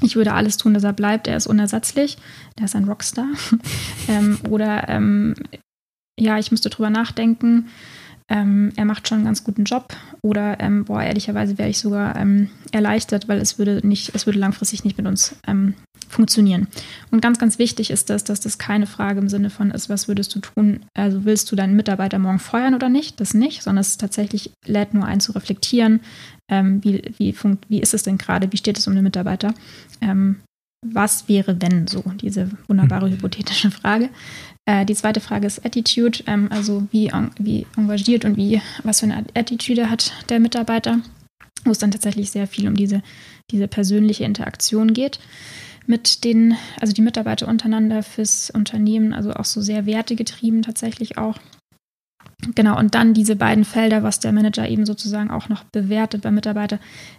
ich 0.00 0.16
würde 0.16 0.32
alles 0.32 0.56
tun, 0.56 0.74
dass 0.74 0.84
er 0.84 0.92
bleibt, 0.94 1.26
er 1.26 1.36
ist 1.36 1.46
unersetzlich, 1.46 2.16
der 2.58 2.64
ist 2.64 2.76
ein 2.76 2.84
Rockstar. 2.84 3.28
ähm, 4.08 4.38
oder 4.48 4.88
ähm, 4.88 5.34
ja, 6.18 6.38
ich 6.38 6.50
müsste 6.50 6.70
drüber 6.70 6.90
nachdenken, 6.90 7.68
ähm, 8.28 8.72
er 8.76 8.84
macht 8.84 9.08
schon 9.08 9.18
einen 9.18 9.24
ganz 9.26 9.44
guten 9.44 9.64
Job 9.64 9.94
oder 10.22 10.60
ähm, 10.60 10.84
boah, 10.84 11.02
ehrlicherweise 11.02 11.58
wäre 11.58 11.68
ich 11.68 11.78
sogar 11.78 12.16
ähm, 12.16 12.50
erleichtert, 12.70 13.28
weil 13.28 13.38
es 13.38 13.58
würde 13.58 13.86
nicht, 13.86 14.14
es 14.14 14.26
würde 14.26 14.38
langfristig 14.38 14.84
nicht 14.84 14.96
mit 14.96 15.06
uns 15.06 15.36
ähm, 15.46 15.74
funktionieren. 16.08 16.68
Und 17.10 17.20
ganz, 17.20 17.38
ganz 17.38 17.58
wichtig 17.58 17.90
ist 17.90 18.10
das, 18.10 18.24
dass 18.24 18.40
das 18.40 18.58
keine 18.58 18.86
Frage 18.86 19.20
im 19.20 19.28
Sinne 19.28 19.50
von 19.50 19.70
ist, 19.70 19.88
was 19.88 20.08
würdest 20.08 20.34
du 20.34 20.40
tun? 20.40 20.80
Also 20.94 21.24
willst 21.24 21.50
du 21.50 21.56
deinen 21.56 21.76
Mitarbeiter 21.76 22.18
morgen 22.18 22.38
feuern 22.38 22.74
oder 22.74 22.88
nicht? 22.88 23.20
Das 23.20 23.34
nicht, 23.34 23.62
sondern 23.62 23.80
es 23.80 23.98
tatsächlich 23.98 24.52
lädt 24.66 24.94
nur 24.94 25.04
ein 25.04 25.20
zu 25.20 25.32
reflektieren, 25.32 26.00
ähm, 26.50 26.82
wie, 26.84 27.02
wie, 27.18 27.34
wie 27.68 27.80
ist 27.80 27.94
es 27.94 28.02
denn 28.02 28.18
gerade, 28.18 28.52
wie 28.52 28.56
steht 28.58 28.78
es 28.78 28.86
um 28.86 28.94
den 28.94 29.04
Mitarbeiter? 29.04 29.54
Was 30.84 31.28
wäre, 31.28 31.60
wenn 31.60 31.86
so? 31.86 32.02
Diese 32.20 32.50
wunderbare 32.66 33.06
hm. 33.06 33.12
hypothetische 33.12 33.70
Frage. 33.70 34.10
Äh, 34.66 34.84
die 34.84 34.94
zweite 34.94 35.20
Frage 35.20 35.46
ist 35.46 35.64
Attitude, 35.64 36.24
ähm, 36.26 36.48
also 36.50 36.86
wie, 36.90 37.10
wie 37.38 37.66
engagiert 37.76 38.24
und 38.24 38.36
wie, 38.36 38.60
was 38.82 39.00
für 39.00 39.06
eine 39.06 39.24
Attitude 39.34 39.90
hat 39.90 40.12
der 40.28 40.40
Mitarbeiter, 40.40 41.00
wo 41.64 41.70
es 41.70 41.78
dann 41.78 41.90
tatsächlich 41.90 42.30
sehr 42.30 42.46
viel 42.46 42.68
um 42.68 42.74
diese, 42.74 43.02
diese 43.50 43.68
persönliche 43.68 44.24
Interaktion 44.24 44.92
geht 44.92 45.20
mit 45.86 46.24
den, 46.24 46.56
also 46.80 46.92
die 46.92 47.02
Mitarbeiter 47.02 47.48
untereinander 47.48 48.02
fürs 48.02 48.50
Unternehmen, 48.50 49.12
also 49.12 49.32
auch 49.32 49.44
so 49.44 49.60
sehr 49.60 49.86
wertegetrieben 49.86 50.62
tatsächlich 50.62 51.18
auch. 51.18 51.38
Genau, 52.54 52.78
und 52.78 52.94
dann 52.94 53.14
diese 53.14 53.36
beiden 53.36 53.64
Felder, 53.64 54.02
was 54.02 54.20
der 54.20 54.32
Manager 54.32 54.68
eben 54.68 54.84
sozusagen 54.86 55.30
auch 55.30 55.48
noch 55.48 55.64
bewertet 55.64 56.22
beim 56.22 56.34
Mitarbeiter, 56.34 56.78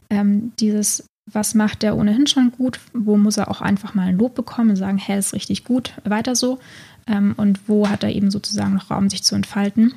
ähm, 0.10 0.52
dieses 0.60 1.06
was 1.32 1.56
macht 1.56 1.84
der 1.84 1.96
ohnehin 1.96 2.28
schon 2.28 2.52
gut, 2.52 2.80
wo 2.94 3.18
muss 3.18 3.38
er 3.38 3.50
auch 3.50 3.62
einfach 3.62 3.94
mal 3.94 4.08
ein 4.08 4.18
Lob 4.18 4.36
bekommen 4.36 4.72
und 4.72 4.76
sagen, 4.76 4.98
hey, 4.98 5.18
ist 5.18 5.34
richtig 5.34 5.64
gut, 5.64 5.94
weiter 6.04 6.36
so. 6.36 6.60
Ähm, 7.08 7.34
und 7.38 7.68
wo 7.68 7.90
hat 7.90 8.04
er 8.04 8.14
eben 8.14 8.32
sozusagen 8.32 8.76
noch 8.76 8.92
Raum, 8.92 9.10
sich 9.10 9.24
zu 9.24 9.36
entfalten. 9.36 9.94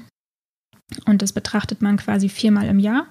Und 1.04 1.22
das 1.22 1.32
betrachtet 1.32 1.82
man 1.82 1.96
quasi 1.96 2.28
viermal 2.28 2.66
im 2.66 2.78
Jahr. 2.78 3.06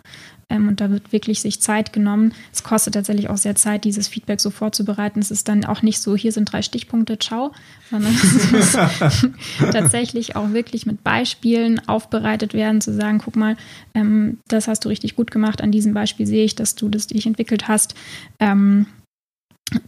Ähm, 0.49 0.67
und 0.67 0.81
da 0.81 0.89
wird 0.91 1.11
wirklich 1.11 1.41
sich 1.41 1.61
Zeit 1.61 1.93
genommen. 1.93 2.33
Es 2.53 2.63
kostet 2.63 2.93
tatsächlich 2.93 3.29
auch 3.29 3.37
sehr 3.37 3.55
Zeit, 3.55 3.83
dieses 3.83 4.07
Feedback 4.07 4.39
so 4.39 4.49
vorzubereiten. 4.49 5.19
Es 5.19 5.31
ist 5.31 5.47
dann 5.47 5.65
auch 5.65 5.81
nicht 5.81 5.99
so, 5.99 6.15
hier 6.15 6.31
sind 6.31 6.51
drei 6.51 6.61
Stichpunkte, 6.61 7.17
ciao, 7.17 7.51
sondern 7.89 8.13
es 8.23 8.51
muss 8.51 8.71
tatsächlich 9.71 10.35
auch 10.35 10.51
wirklich 10.53 10.85
mit 10.85 11.03
Beispielen 11.03 11.87
aufbereitet 11.87 12.53
werden, 12.53 12.81
zu 12.81 12.93
sagen, 12.93 13.19
guck 13.23 13.35
mal, 13.35 13.57
ähm, 13.93 14.39
das 14.47 14.67
hast 14.67 14.85
du 14.85 14.89
richtig 14.89 15.15
gut 15.15 15.31
gemacht. 15.31 15.61
An 15.61 15.71
diesem 15.71 15.93
Beispiel 15.93 16.27
sehe 16.27 16.45
ich, 16.45 16.55
dass 16.55 16.75
du 16.75 16.89
das 16.89 17.07
dich 17.07 17.25
entwickelt 17.25 17.67
hast. 17.67 17.95
Ähm, 18.39 18.85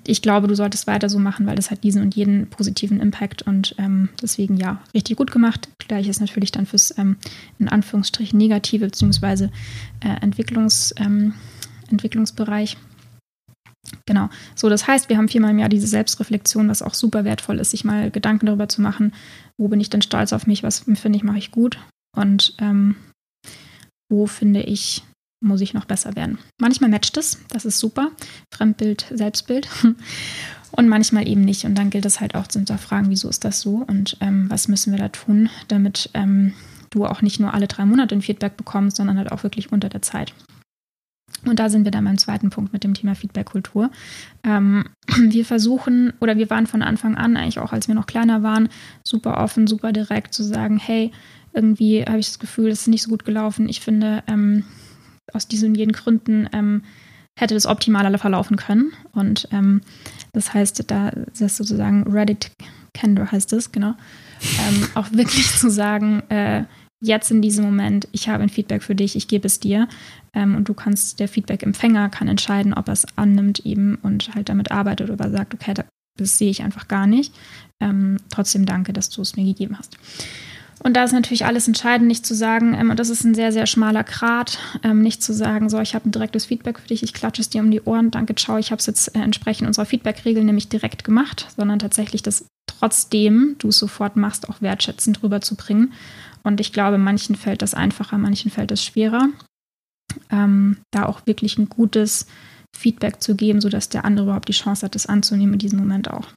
ich 0.04 0.22
glaube, 0.22 0.48
du 0.48 0.56
solltest 0.56 0.88
weiter 0.88 1.10
so 1.10 1.20
machen, 1.20 1.46
weil 1.46 1.56
das 1.56 1.70
hat 1.70 1.84
diesen 1.84 2.02
und 2.02 2.16
jeden 2.16 2.50
positiven 2.50 3.00
Impact 3.00 3.44
und 3.44 3.76
ähm, 3.78 4.10
deswegen 4.22 4.58
ja, 4.58 4.82
richtig 4.94 5.18
gut 5.18 5.32
gemacht. 5.32 5.70
Gleiches 5.78 6.20
natürlich 6.20 6.52
dann 6.52 6.66
fürs 6.66 6.98
ähm, 6.98 7.18
in 7.60 7.70
Anführungsstrichen 7.70 8.38
negative 8.38 8.86
bzw. 8.86 9.50
Äh, 10.00 10.22
Entwicklungs, 10.22 10.94
ähm, 10.98 11.34
Entwicklungsbereich. 11.90 12.78
Genau. 14.06 14.30
So, 14.56 14.68
das 14.68 14.88
heißt, 14.88 15.10
wir 15.10 15.18
haben 15.18 15.30
viermal 15.30 15.52
im 15.52 15.60
Jahr 15.60 15.70
diese 15.70 15.88
Selbstreflexion, 15.88 16.68
was 16.68 16.82
auch 16.82 16.94
super 16.94 17.24
wertvoll 17.24 17.60
ist, 17.60 17.72
sich 17.72 17.86
mal 17.86 18.12
Gedanken 18.12 18.48
darüber 18.48 18.68
zu 18.68 18.82
machen, 18.82 19.14
wo 19.58 19.68
bin 19.68 19.80
ich 19.80 19.90
denn 19.90 20.02
stolz 20.02 20.34
auf 20.34 20.48
mich, 20.48 20.64
was 20.64 20.80
finde 20.80 21.18
ich, 21.18 21.24
mache 21.24 21.38
ich 21.38 21.52
gut 21.52 21.80
und 22.16 22.56
ähm, 22.60 22.96
wo 24.10 24.26
finde 24.26 24.62
ich, 24.62 25.04
muss 25.40 25.62
ich 25.62 25.74
noch 25.74 25.86
besser 25.86 26.16
werden. 26.16 26.38
Manchmal 26.60 26.90
matcht 26.90 27.18
es, 27.18 27.40
das 27.50 27.66
ist 27.66 27.80
super. 27.80 28.12
Fremdbild, 28.54 29.06
Selbstbild. 29.14 29.70
Und 30.72 30.90
manchmal 30.90 31.28
eben 31.28 31.42
nicht. 31.42 31.66
Und 31.66 31.76
dann 31.76 31.90
gilt 31.90 32.06
es 32.06 32.20
halt 32.20 32.36
auch 32.36 32.48
zu 32.48 32.60
hinterfragen, 32.60 33.10
wieso 33.10 33.30
ist 33.30 33.46
das 33.46 33.62
so 33.62 33.86
und 33.88 34.18
ähm, 34.20 34.50
was 34.50 34.68
müssen 34.68 34.92
wir 34.92 35.00
da 35.00 35.08
tun, 35.08 35.50
damit 35.70 36.10
ähm, 36.14 36.54
du 36.90 37.06
auch 37.06 37.22
nicht 37.22 37.40
nur 37.40 37.54
alle 37.54 37.68
drei 37.68 37.86
Monate 37.86 38.16
ein 38.16 38.22
Feedback 38.22 38.58
bekommst, 38.58 38.98
sondern 38.98 39.18
halt 39.18 39.32
auch 39.32 39.44
wirklich 39.44 39.72
unter 39.72 39.88
der 39.88 40.02
Zeit. 40.02 40.34
Und 41.46 41.60
da 41.60 41.70
sind 41.70 41.84
wir 41.84 41.92
dann 41.92 42.06
beim 42.06 42.18
zweiten 42.18 42.50
Punkt 42.50 42.74
mit 42.74 42.84
dem 42.84 42.94
Thema 42.94 43.16
Feedback-Kultur. 43.16 43.92
Ähm, 44.44 44.86
wir 45.18 45.46
versuchen, 45.46 46.14
oder 46.20 46.38
wir 46.38 46.50
waren 46.50 46.68
von 46.68 46.82
Anfang 46.82 47.16
an, 47.16 47.38
eigentlich 47.38 47.60
auch 47.60 47.74
als 47.74 47.88
wir 47.88 47.96
noch 47.96 48.06
kleiner 48.06 48.44
waren, 48.44 48.70
super 49.04 49.38
offen, 49.38 49.68
super 49.68 49.94
direkt 49.94 50.34
zu 50.34 50.44
sagen, 50.44 50.78
hey, 50.78 51.12
irgendwie 51.54 52.04
habe 52.04 52.20
ich 52.20 52.28
das 52.28 52.40
Gefühl, 52.40 52.70
es 52.70 52.82
ist 52.82 52.88
nicht 52.88 53.04
so 53.04 53.10
gut 53.10 53.26
gelaufen. 53.26 53.70
Ich 53.70 53.82
finde, 53.82 54.24
ähm, 54.28 54.64
aus 55.34 55.48
diesen 55.48 55.70
und 55.70 55.76
jenen 55.76 55.92
Gründen 55.92 56.50
ähm, 56.54 56.84
hätte 57.38 57.54
das 57.54 57.66
optimaler 57.66 58.18
verlaufen 58.18 58.58
können. 58.58 58.92
Und 59.12 59.48
ähm, 59.52 59.82
das 60.34 60.54
heißt, 60.54 60.84
da 60.90 61.10
ist 61.10 61.42
das 61.42 61.58
sozusagen 61.58 62.04
Reddit 62.12 62.52
Candor 62.94 63.32
heißt 63.32 63.54
es, 63.54 63.72
genau. 63.72 63.94
Ähm, 64.42 64.88
auch 64.96 65.12
wirklich 65.12 65.50
zu 65.52 65.70
sagen, 65.70 66.24
äh, 66.30 66.66
jetzt 67.00 67.32
in 67.32 67.42
diesem 67.42 67.64
Moment, 67.64 68.08
ich 68.12 68.28
habe 68.28 68.44
ein 68.44 68.50
Feedback 68.50 68.84
für 68.84 68.96
dich, 68.96 69.16
ich 69.16 69.28
gebe 69.28 69.46
es 69.46 69.60
dir. 69.60 69.88
Ähm, 70.34 70.56
und 70.56 70.68
du 70.68 70.74
kannst, 70.74 71.20
der 71.20 71.28
Feedback-Empfänger 71.28 72.10
kann 72.10 72.28
entscheiden, 72.28 72.74
ob 72.74 72.88
er 72.88 72.94
es 72.94 73.06
annimmt 73.16 73.60
eben 73.60 73.96
und 74.02 74.34
halt 74.34 74.50
damit 74.50 74.72
arbeitet 74.72 75.10
oder 75.10 75.30
sagt, 75.30 75.54
okay, 75.54 75.74
das 76.18 76.38
sehe 76.38 76.50
ich 76.50 76.64
einfach 76.64 76.88
gar 76.88 77.08
nicht. 77.08 77.34
Ähm, 77.80 78.18
trotzdem 78.30 78.66
danke, 78.66 78.94
dass 78.94 79.10
du 79.10 79.22
es 79.22 79.36
mir 79.36 79.46
gegeben 79.46 79.78
hast. 79.78 79.98
Und 80.88 80.94
da 80.94 81.04
ist 81.04 81.12
natürlich 81.12 81.46
alles 81.46 81.68
entscheidend, 81.68 82.08
nicht 82.08 82.26
zu 82.26 82.34
sagen, 82.34 82.74
ähm, 82.74 82.92
und 82.92 82.98
das 82.98 83.10
ist 83.10 83.26
ein 83.26 83.36
sehr, 83.36 83.52
sehr 83.52 83.66
schmaler 83.66 84.06
Grat, 84.06 84.58
ähm, 84.84 85.02
nicht 85.02 85.22
zu 85.22 85.34
sagen, 85.34 85.70
so, 85.70 85.82
ich 85.82 85.94
habe 85.96 86.08
ein 86.08 86.14
direktes 86.14 86.46
Feedback 86.46 86.80
für 86.80 86.88
dich, 86.88 87.04
ich 87.04 87.14
klatsche 87.14 87.42
es 87.42 87.50
dir 87.50 87.62
um 87.62 87.72
die 87.72 87.82
Ohren, 87.82 88.10
danke, 88.10 88.36
ciao, 88.36 88.58
ich 88.58 88.72
habe 88.72 88.80
es 88.80 88.86
jetzt 88.86 89.14
äh, 89.14 89.20
entsprechend 89.20 89.68
unserer 89.68 89.86
Feedback-Regel 89.86 90.46
nämlich 90.46 90.70
direkt 90.70 91.04
gemacht, 91.04 91.48
sondern 91.58 91.80
tatsächlich 91.80 92.24
das 92.24 92.46
trotzdem 92.68 93.58
du 93.60 93.68
es 93.68 93.80
sofort 93.80 94.16
machst, 94.16 94.48
auch 94.48 94.62
wertschätzend 94.62 95.22
rüberzubringen. 95.24 95.92
Und 96.44 96.62
ich 96.62 96.72
glaube, 96.72 96.98
manchen 96.98 97.36
fällt 97.36 97.62
das 97.62 97.74
einfacher, 97.74 98.18
manchen 98.18 98.50
fällt 98.50 98.72
es 98.72 98.82
schwerer, 98.82 99.28
ähm, 100.32 100.78
da 100.92 101.06
auch 101.06 101.26
wirklich 101.26 101.58
ein 101.58 101.68
gutes 101.68 102.28
Feedback 102.74 103.22
zu 103.22 103.36
geben, 103.36 103.60
sodass 103.60 103.90
der 103.90 104.06
andere 104.06 104.28
überhaupt 104.28 104.48
die 104.48 104.54
Chance 104.54 104.86
hat, 104.86 104.96
das 104.96 105.06
anzunehmen 105.06 105.56
in 105.56 105.60
diesem 105.60 105.80
Moment 105.80 106.10
auch. 106.10 106.30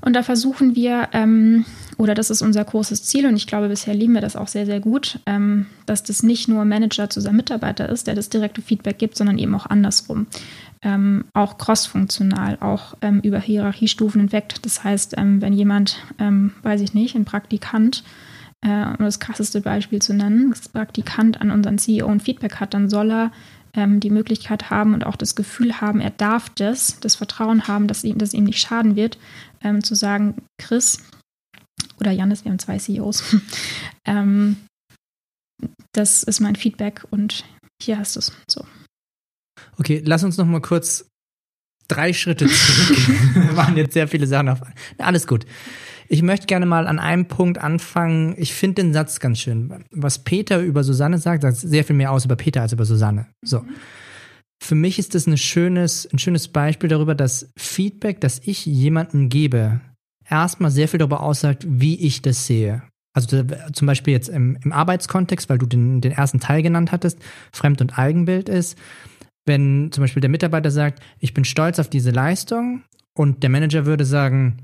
Und 0.00 0.14
da 0.14 0.22
versuchen 0.22 0.74
wir, 0.74 1.08
ähm, 1.12 1.64
oder 1.96 2.14
das 2.14 2.30
ist 2.30 2.42
unser 2.42 2.64
großes 2.64 3.04
Ziel, 3.04 3.26
und 3.26 3.36
ich 3.36 3.46
glaube, 3.46 3.68
bisher 3.68 3.94
lieben 3.94 4.14
wir 4.14 4.20
das 4.20 4.36
auch 4.36 4.48
sehr, 4.48 4.66
sehr 4.66 4.80
gut, 4.80 5.18
ähm, 5.26 5.66
dass 5.86 6.02
das 6.02 6.22
nicht 6.22 6.48
nur 6.48 6.64
Manager 6.64 7.10
zu 7.10 7.20
seinem 7.20 7.36
Mitarbeiter 7.36 7.88
ist, 7.88 8.06
der 8.06 8.14
das 8.14 8.28
direkte 8.28 8.62
Feedback 8.62 8.98
gibt, 8.98 9.16
sondern 9.16 9.38
eben 9.38 9.54
auch 9.54 9.66
andersrum. 9.66 10.26
Ähm, 10.82 11.24
auch 11.34 11.58
crossfunktional, 11.58 12.58
auch 12.60 12.94
ähm, 13.02 13.20
über 13.20 13.40
Hierarchiestufen 13.40 14.20
hinweg. 14.20 14.54
Das 14.62 14.84
heißt, 14.84 15.14
ähm, 15.18 15.42
wenn 15.42 15.52
jemand, 15.52 15.98
ähm, 16.20 16.52
weiß 16.62 16.80
ich 16.82 16.94
nicht, 16.94 17.16
ein 17.16 17.24
Praktikant, 17.24 18.04
äh, 18.60 18.84
um 18.86 19.04
das 19.04 19.18
krasseste 19.18 19.60
Beispiel 19.60 20.00
zu 20.00 20.14
nennen, 20.14 20.50
das 20.50 20.68
Praktikant 20.68 21.40
an 21.40 21.50
unseren 21.50 21.78
CEO 21.78 22.08
ein 22.08 22.20
Feedback 22.20 22.56
hat, 22.56 22.74
dann 22.74 22.88
soll 22.88 23.10
er 23.10 23.32
ähm, 23.74 24.00
die 24.00 24.10
Möglichkeit 24.10 24.70
haben 24.70 24.94
und 24.94 25.04
auch 25.04 25.16
das 25.16 25.34
Gefühl 25.34 25.80
haben, 25.80 26.00
er 26.00 26.10
darf 26.10 26.48
das, 26.50 27.00
das 27.00 27.16
Vertrauen 27.16 27.68
haben, 27.68 27.86
dass 27.86 28.04
ihm, 28.04 28.18
dass 28.18 28.34
ihm 28.34 28.44
nicht 28.44 28.60
schaden 28.60 28.96
wird, 28.96 29.18
ähm, 29.62 29.82
zu 29.82 29.94
sagen, 29.94 30.34
Chris 30.58 31.02
oder 32.00 32.10
Janis, 32.10 32.44
wir 32.44 32.52
haben 32.52 32.58
zwei 32.58 32.78
CEOs, 32.78 33.36
ähm, 34.04 34.56
das 35.92 36.22
ist 36.22 36.40
mein 36.40 36.56
Feedback 36.56 37.04
und 37.10 37.44
hier 37.82 37.98
hast 37.98 38.16
du 38.16 38.20
es. 38.20 38.32
So. 38.48 38.64
Okay, 39.78 40.02
lass 40.04 40.24
uns 40.24 40.36
noch 40.36 40.46
mal 40.46 40.60
kurz 40.60 41.06
drei 41.88 42.12
Schritte 42.12 42.46
zurück. 42.46 43.08
Wir 43.34 43.52
machen 43.52 43.76
jetzt 43.76 43.94
sehr 43.94 44.08
viele 44.08 44.26
Sachen 44.26 44.50
auf. 44.50 44.60
Alles 44.98 45.26
gut. 45.26 45.46
Ich 46.08 46.22
möchte 46.22 46.46
gerne 46.46 46.64
mal 46.64 46.86
an 46.86 46.98
einem 46.98 47.26
Punkt 47.26 47.58
anfangen. 47.58 48.34
Ich 48.38 48.54
finde 48.54 48.82
den 48.82 48.92
Satz 48.94 49.20
ganz 49.20 49.40
schön. 49.40 49.84
Was 49.90 50.18
Peter 50.24 50.60
über 50.60 50.82
Susanne 50.82 51.18
sagt, 51.18 51.42
sagt 51.42 51.56
sehr 51.56 51.84
viel 51.84 51.96
mehr 51.96 52.12
aus 52.12 52.24
über 52.24 52.36
Peter 52.36 52.62
als 52.62 52.72
über 52.72 52.86
Susanne. 52.86 53.26
So. 53.42 53.64
Für 54.62 54.74
mich 54.74 54.98
ist 54.98 55.14
das 55.14 55.26
ein 55.26 55.36
schönes, 55.36 56.08
ein 56.12 56.18
schönes 56.18 56.48
Beispiel 56.48 56.88
darüber, 56.88 57.14
dass 57.14 57.52
Feedback, 57.56 58.20
das 58.20 58.40
ich 58.44 58.64
jemandem 58.66 59.28
gebe, 59.28 59.80
erstmal 60.28 60.70
sehr 60.70 60.88
viel 60.88 60.98
darüber 60.98 61.20
aussagt, 61.20 61.64
wie 61.68 62.00
ich 62.00 62.22
das 62.22 62.46
sehe. 62.46 62.82
Also 63.14 63.44
zum 63.72 63.86
Beispiel 63.86 64.12
jetzt 64.12 64.28
im, 64.28 64.58
im 64.62 64.72
Arbeitskontext, 64.72 65.48
weil 65.48 65.58
du 65.58 65.66
den, 65.66 66.00
den 66.00 66.12
ersten 66.12 66.40
Teil 66.40 66.62
genannt 66.62 66.92
hattest, 66.92 67.18
Fremd- 67.52 67.80
und 67.80 67.98
Eigenbild 67.98 68.48
ist, 68.48 68.78
wenn 69.46 69.90
zum 69.92 70.02
Beispiel 70.02 70.20
der 70.20 70.30
Mitarbeiter 70.30 70.70
sagt, 70.70 71.02
ich 71.18 71.34
bin 71.34 71.44
stolz 71.44 71.78
auf 71.78 71.88
diese 71.88 72.10
Leistung 72.10 72.82
und 73.14 73.42
der 73.42 73.50
Manager 73.50 73.86
würde 73.86 74.04
sagen, 74.04 74.58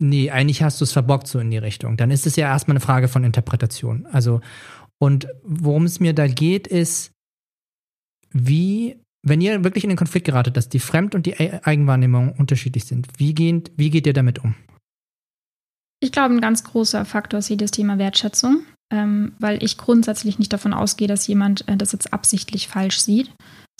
nee, 0.00 0.30
eigentlich 0.30 0.62
hast 0.62 0.80
du 0.80 0.84
es 0.84 0.92
verbockt 0.92 1.26
so 1.26 1.38
in 1.38 1.50
die 1.50 1.58
Richtung, 1.58 1.96
dann 1.96 2.10
ist 2.10 2.26
es 2.26 2.36
ja 2.36 2.48
erstmal 2.48 2.76
eine 2.76 2.84
Frage 2.84 3.08
von 3.08 3.24
Interpretation. 3.24 4.06
Also, 4.06 4.40
und 4.98 5.28
worum 5.42 5.84
es 5.84 6.00
mir 6.00 6.14
da 6.14 6.26
geht, 6.26 6.66
ist, 6.66 7.12
wie, 8.32 9.00
wenn 9.22 9.40
ihr 9.40 9.64
wirklich 9.64 9.84
in 9.84 9.90
den 9.90 9.96
Konflikt 9.96 10.26
geratet, 10.26 10.56
dass 10.56 10.68
die 10.68 10.78
Fremd- 10.78 11.14
und 11.14 11.26
die 11.26 11.38
Eigenwahrnehmung 11.38 12.32
unterschiedlich 12.32 12.84
sind, 12.84 13.08
wie 13.18 13.34
geht, 13.34 13.72
wie 13.76 13.90
geht 13.90 14.06
ihr 14.06 14.12
damit 14.12 14.38
um? 14.38 14.54
Ich 16.02 16.12
glaube, 16.12 16.34
ein 16.34 16.40
ganz 16.40 16.64
großer 16.64 17.04
Faktor 17.04 17.38
ist 17.38 17.48
hier 17.48 17.58
das 17.58 17.72
Thema 17.72 17.98
Wertschätzung, 17.98 18.62
ähm, 18.90 19.34
weil 19.38 19.62
ich 19.62 19.76
grundsätzlich 19.76 20.38
nicht 20.38 20.52
davon 20.52 20.72
ausgehe, 20.72 21.08
dass 21.08 21.26
jemand 21.26 21.68
äh, 21.68 21.76
das 21.76 21.92
jetzt 21.92 22.12
absichtlich 22.12 22.68
falsch 22.68 23.00
sieht, 23.00 23.30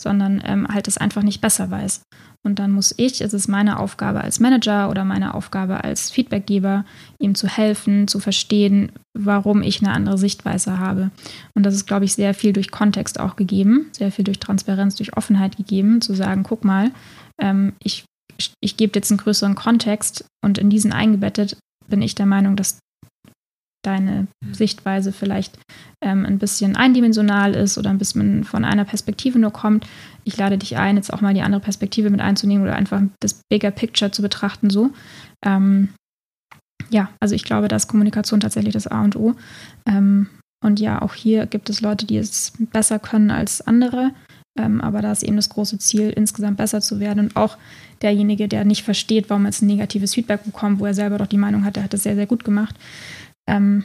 sondern 0.01 0.43
ähm, 0.45 0.69
halt 0.69 0.87
es 0.87 0.99
einfach 0.99 1.23
nicht 1.23 1.41
besser 1.41 1.71
weiß. 1.71 2.03
Und 2.43 2.59
dann 2.59 2.71
muss 2.71 2.95
ich, 2.97 3.21
es 3.21 3.35
ist 3.35 3.49
meine 3.49 3.79
Aufgabe 3.79 4.23
als 4.23 4.41
Manager 4.41 4.89
oder 4.89 5.05
meine 5.05 5.35
Aufgabe 5.35 5.85
als 5.85 6.11
Feedbackgeber, 6.11 6.87
ihm 7.19 7.35
zu 7.35 7.47
helfen, 7.47 8.09
zu 8.09 8.19
verstehen, 8.19 8.93
warum 9.13 9.63
ich 9.63 9.83
eine 9.83 9.93
andere 9.93 10.17
Sichtweise 10.17 10.79
habe. 10.79 11.11
Und 11.55 11.65
das 11.65 11.75
ist, 11.75 11.87
glaube 11.87 12.07
ich, 12.07 12.15
sehr 12.15 12.33
viel 12.33 12.55
durch 12.55 12.71
Kontext 12.71 13.21
auch 13.21 13.37
gegeben, 13.37 13.91
sehr 13.93 14.11
viel 14.11 14.25
durch 14.25 14.39
Transparenz, 14.39 14.95
durch 14.95 15.17
Offenheit 15.17 15.59
gegeben, 15.59 16.01
zu 16.01 16.15
sagen, 16.15 16.43
guck 16.43 16.65
mal, 16.65 16.93
ähm, 17.39 17.75
ich, 17.83 18.05
ich 18.61 18.77
gebe 18.79 18.93
jetzt 18.95 19.11
einen 19.11 19.19
größeren 19.19 19.55
Kontext 19.55 20.25
und 20.43 20.57
in 20.57 20.71
diesen 20.71 20.93
eingebettet 20.93 21.59
bin 21.89 22.01
ich 22.01 22.15
der 22.15 22.27
Meinung, 22.27 22.57
dass 22.57 22.79
deine 23.83 24.27
mhm. 24.43 24.55
Sichtweise 24.55 25.13
vielleicht 25.13 25.59
ähm, 26.03 26.27
ein 26.27 26.39
bisschen 26.39 26.77
eindimensional 26.77 27.55
ist 27.55 27.79
oder 27.79 27.91
ein 27.91 27.99
bisschen 27.99 28.45
von 28.45 28.65
einer 28.65 28.85
Perspektive 28.85 29.39
nur 29.39 29.53
kommt. 29.53 29.87
Ich 30.25 30.37
lade 30.37 30.59
dich 30.59 30.77
ein, 30.77 30.97
jetzt 30.97 31.13
auch 31.13 31.21
mal 31.21 31.35
die 31.35 31.43
andere 31.43 31.61
Perspektive 31.61 32.11
mit 32.11 32.21
einzunehmen 32.21 32.63
oder 32.63 32.77
einfach 32.77 33.01
das 33.21 33.41
Bigger 33.51 33.71
Picture 33.71 34.11
zu 34.11 34.23
betrachten 34.23 34.71
so. 34.71 34.91
Ähm, 35.45 35.91
ja, 36.91 37.11
also 37.21 37.35
ich 37.35 37.45
glaube, 37.45 37.69
da 37.69 37.77
ist 37.77 37.89
Kommunikation 37.89 38.41
tatsächlich 38.41 38.75
das 38.75 38.87
A 38.87 39.03
und 39.03 39.17
O. 39.17 39.35
Ähm, 39.87 40.29
und 40.63 40.81
ja, 40.81 41.01
auch 41.01 41.15
hier 41.15 41.47
gibt 41.47 41.71
es 41.71 41.81
Leute, 41.81 42.07
die 42.07 42.19
es 42.19 42.53
besser 42.59 42.99
können 42.99 43.31
als 43.31 43.61
andere. 43.63 44.13
Ähm, 44.59 44.81
aber 44.81 45.01
da 45.01 45.13
ist 45.13 45.23
eben 45.23 45.37
das 45.37 45.49
große 45.49 45.79
Ziel, 45.79 46.11
insgesamt 46.11 46.57
besser 46.57 46.81
zu 46.81 47.01
werden. 47.01 47.21
Und 47.21 47.37
auch 47.37 47.57
derjenige, 48.03 48.49
der 48.49 48.65
nicht 48.65 48.83
versteht, 48.83 49.31
warum 49.31 49.45
er 49.45 49.51
jetzt 49.51 49.63
ein 49.63 49.67
negatives 49.67 50.15
Feedback 50.15 50.45
bekommt, 50.45 50.81
wo 50.81 50.87
er 50.87 50.95
selber 50.95 51.19
doch 51.19 51.27
die 51.27 51.39
Meinung 51.39 51.65
hat, 51.65 51.77
er 51.77 51.85
hat 51.85 51.93
das 51.93 52.03
sehr, 52.03 52.17
sehr 52.17 52.27
gut 52.27 52.45
gemacht, 52.45 52.75
ähm, 53.51 53.85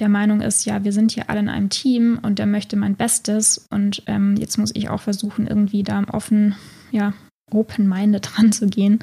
der 0.00 0.08
Meinung 0.08 0.40
ist, 0.40 0.64
ja, 0.64 0.82
wir 0.82 0.92
sind 0.92 1.12
hier 1.12 1.28
alle 1.28 1.40
in 1.40 1.48
einem 1.48 1.68
Team 1.68 2.18
und 2.22 2.38
der 2.38 2.46
möchte 2.46 2.76
mein 2.76 2.96
Bestes 2.96 3.66
und 3.70 4.02
ähm, 4.06 4.36
jetzt 4.36 4.56
muss 4.56 4.74
ich 4.74 4.88
auch 4.88 5.00
versuchen, 5.00 5.46
irgendwie 5.46 5.82
da 5.82 6.02
offen, 6.10 6.56
ja, 6.90 7.12
open-minded 7.50 8.26
dran 8.36 8.52
zu 8.52 8.66
gehen, 8.66 9.00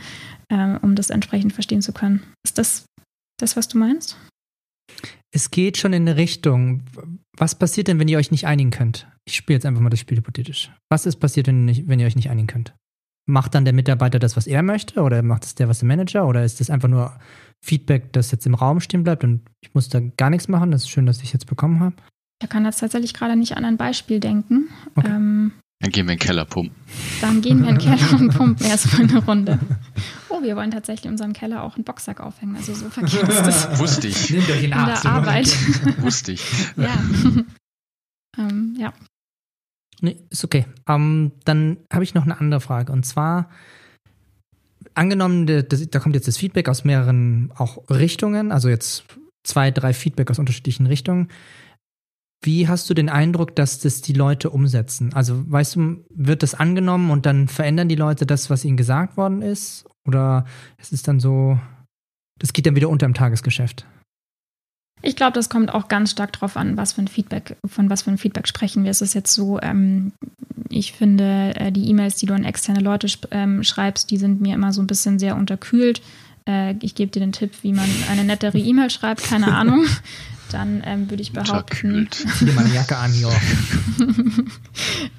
äh, 0.50 0.78
um 0.82 0.96
das 0.96 1.10
entsprechend 1.10 1.54
verstehen 1.54 1.82
zu 1.82 1.94
können. 1.94 2.24
Ist 2.44 2.58
das 2.58 2.86
das, 3.40 3.56
was 3.56 3.68
du 3.68 3.78
meinst? 3.78 4.18
Es 5.32 5.52
geht 5.52 5.78
schon 5.78 5.94
in 5.94 6.08
eine 6.08 6.18
Richtung. 6.18 6.82
Was 7.38 7.54
passiert 7.54 7.88
denn, 7.88 8.00
wenn 8.00 8.08
ihr 8.08 8.18
euch 8.18 8.32
nicht 8.32 8.48
einigen 8.48 8.72
könnt? 8.72 9.08
Ich 9.26 9.36
spiele 9.36 9.58
jetzt 9.58 9.66
einfach 9.66 9.82
mal 9.82 9.90
das 9.90 10.00
Spiel 10.00 10.18
hypothetisch. 10.18 10.72
Was 10.90 11.06
ist 11.06 11.18
passiert, 11.18 11.48
wenn, 11.48 11.66
nicht, 11.66 11.88
wenn 11.88 12.00
ihr 12.00 12.08
euch 12.08 12.16
nicht 12.16 12.32
einigen 12.32 12.48
könnt? 12.48 12.74
Macht 13.30 13.54
dann 13.54 13.66
der 13.66 13.74
Mitarbeiter 13.74 14.20
das, 14.20 14.38
was 14.38 14.48
er 14.48 14.64
möchte? 14.64 15.02
Oder 15.02 15.22
macht 15.22 15.44
es 15.44 15.54
der, 15.54 15.68
was 15.68 15.80
der 15.80 15.88
Manager? 15.88 16.26
Oder 16.26 16.46
ist 16.46 16.62
das 16.62 16.70
einfach 16.70 16.88
nur 16.88 17.20
Feedback, 17.64 18.14
das 18.14 18.32
jetzt 18.32 18.46
im 18.46 18.56
Raum 18.56 18.80
stehen 18.80 19.04
bleibt 19.04 19.24
und 19.24 19.42
ich 19.62 19.74
muss 19.74 19.90
da 19.90 20.00
gar 20.00 20.30
nichts 20.30 20.48
machen? 20.48 20.72
Das 20.72 20.84
ist 20.84 20.90
schön, 20.90 21.06
dass 21.06 21.22
ich 21.22 21.34
jetzt 21.34 21.48
bekommen 21.48 21.80
habe. 21.80 21.96
Ich 22.42 22.50
kann 22.50 22.66
jetzt 22.66 22.80
tatsächlich 22.80 23.14
gerade 23.14 23.36
nicht 23.36 23.58
an 23.58 23.66
ein 23.66 23.78
Beispiel 23.78 24.20
denken. 24.20 24.70
Okay. 24.96 25.10
Ähm, 25.10 25.52
dann 25.80 25.92
gehen 25.92 26.08
wir 26.08 26.14
in 26.14 26.20
den 26.20 26.26
Keller 26.26 26.46
pumpen. 26.46 26.76
Dann 27.22 27.42
gehen 27.42 27.62
wir 27.62 27.70
in 27.70 27.78
den 27.78 27.98
Keller 27.98 28.20
und 28.20 28.34
pumpen 28.34 28.66
erstmal 28.66 29.04
eine 29.04 29.24
Runde. 29.24 29.60
Oh, 30.30 30.42
wir 30.42 30.56
wollen 30.56 30.72
tatsächlich 30.72 31.06
in 31.06 31.12
unserem 31.12 31.34
Keller 31.34 31.62
auch 31.64 31.76
einen 31.76 31.84
Boxsack 31.84 32.20
aufhängen. 32.20 32.56
Also 32.56 32.74
so 32.74 32.90
verkehrt 32.90 33.30
ist 33.30 33.46
das. 33.46 33.80
Wusste 33.80 34.08
ich. 34.08 34.32
Nehmt 34.32 34.50
euch 34.50 34.64
in, 34.64 34.72
der 34.72 35.06
Arbeit. 35.06 35.48
Wusste 36.00 36.32
ich. 36.32 36.44
Ja. 36.76 36.98
ähm, 38.40 38.76
ja. 38.80 38.94
Nee, 40.02 40.18
ist 40.30 40.44
okay. 40.44 40.66
Um, 40.88 40.96
ähm, 40.96 41.32
dann 41.46 41.78
habe 41.92 42.04
ich 42.04 42.14
noch 42.14 42.24
eine 42.24 42.40
andere 42.40 42.62
Frage. 42.62 42.92
Und 42.92 43.06
zwar, 43.06 43.50
angenommen, 44.98 45.46
da 45.46 46.00
kommt 46.00 46.16
jetzt 46.16 46.28
das 46.28 46.38
Feedback 46.38 46.70
aus 46.70 46.84
mehreren 46.84 47.52
auch 47.56 47.90
Richtungen, 47.90 48.52
also 48.52 48.70
jetzt 48.70 49.06
zwei, 49.44 49.72
drei 49.72 49.94
Feedback 49.94 50.30
aus 50.30 50.40
unterschiedlichen 50.40 50.88
Richtungen. 50.88 51.30
Wie 52.44 52.68
hast 52.68 52.90
du 52.90 52.94
den 52.94 53.10
Eindruck, 53.10 53.56
dass 53.56 53.80
das 53.80 54.02
die 54.02 54.14
Leute 54.14 54.50
umsetzen? 54.52 55.14
Also, 55.14 55.44
weißt 55.52 55.76
du, 55.76 56.06
wird 56.14 56.44
das 56.44 56.54
angenommen 56.54 57.10
und 57.10 57.26
dann 57.26 57.48
verändern 57.48 57.90
die 57.90 57.96
Leute 57.96 58.26
das, 58.26 58.50
was 58.50 58.64
ihnen 58.64 58.78
gesagt 58.78 59.18
worden 59.18 59.42
ist? 59.42 59.86
Oder 60.06 60.46
ist 60.78 60.94
es 60.94 61.02
dann 61.02 61.20
so, 61.20 61.60
das 62.40 62.54
geht 62.54 62.66
dann 62.66 62.76
wieder 62.76 62.90
unter 62.90 63.08
im 63.08 63.16
Tagesgeschäft? 63.16 63.88
Ich 65.02 65.16
glaube, 65.16 65.34
das 65.34 65.50
kommt 65.50 65.74
auch 65.74 65.88
ganz 65.88 66.12
stark 66.12 66.34
darauf 66.34 66.58
an, 66.58 66.76
was 66.76 66.94
für 66.94 67.02
ein 67.02 67.08
Feedback, 67.08 67.58
von 67.66 67.90
was 67.90 68.02
für 68.02 68.12
ein 68.12 68.18
Feedback 68.18 68.48
sprechen 68.48 68.84
wir. 68.84 68.92
Es 68.92 69.02
ist 69.02 69.14
jetzt 69.14 69.34
so, 69.34 69.60
ähm, 69.62 70.12
ich 70.70 70.94
finde, 70.94 71.54
äh, 71.56 71.72
die 71.72 71.90
E-Mails, 71.90 72.16
die 72.16 72.26
du 72.26 72.34
an 72.34 72.44
externe 72.44 72.80
Leute 72.80 73.08
ähm, 73.32 73.64
schreibst, 73.64 74.10
die 74.10 74.18
sind 74.18 74.42
mir 74.42 74.56
immer 74.56 74.74
so 74.74 74.82
ein 74.82 74.88
bisschen 74.88 75.20
sehr 75.20 75.36
unterkühlt. 75.36 76.02
Äh, 76.48 76.76
ich 76.82 76.96
gebe 76.96 77.12
dir 77.12 77.20
den 77.20 77.32
Tipp, 77.32 77.52
wie 77.62 77.74
man 77.74 77.90
eine 78.10 78.24
nettere 78.24 78.58
E-Mail 78.58 78.90
schreibt, 78.90 79.24
keine 79.24 79.54
Ahnung. 79.54 79.86
Dann 80.52 80.82
ähm, 80.86 81.10
würde 81.10 81.22
ich 81.22 81.34
behaupten. 81.34 82.08
Zieh 82.12 82.46
meine 82.46 82.74
Jacke 82.74 82.96
an, 82.96 83.14
ja. 83.20 83.30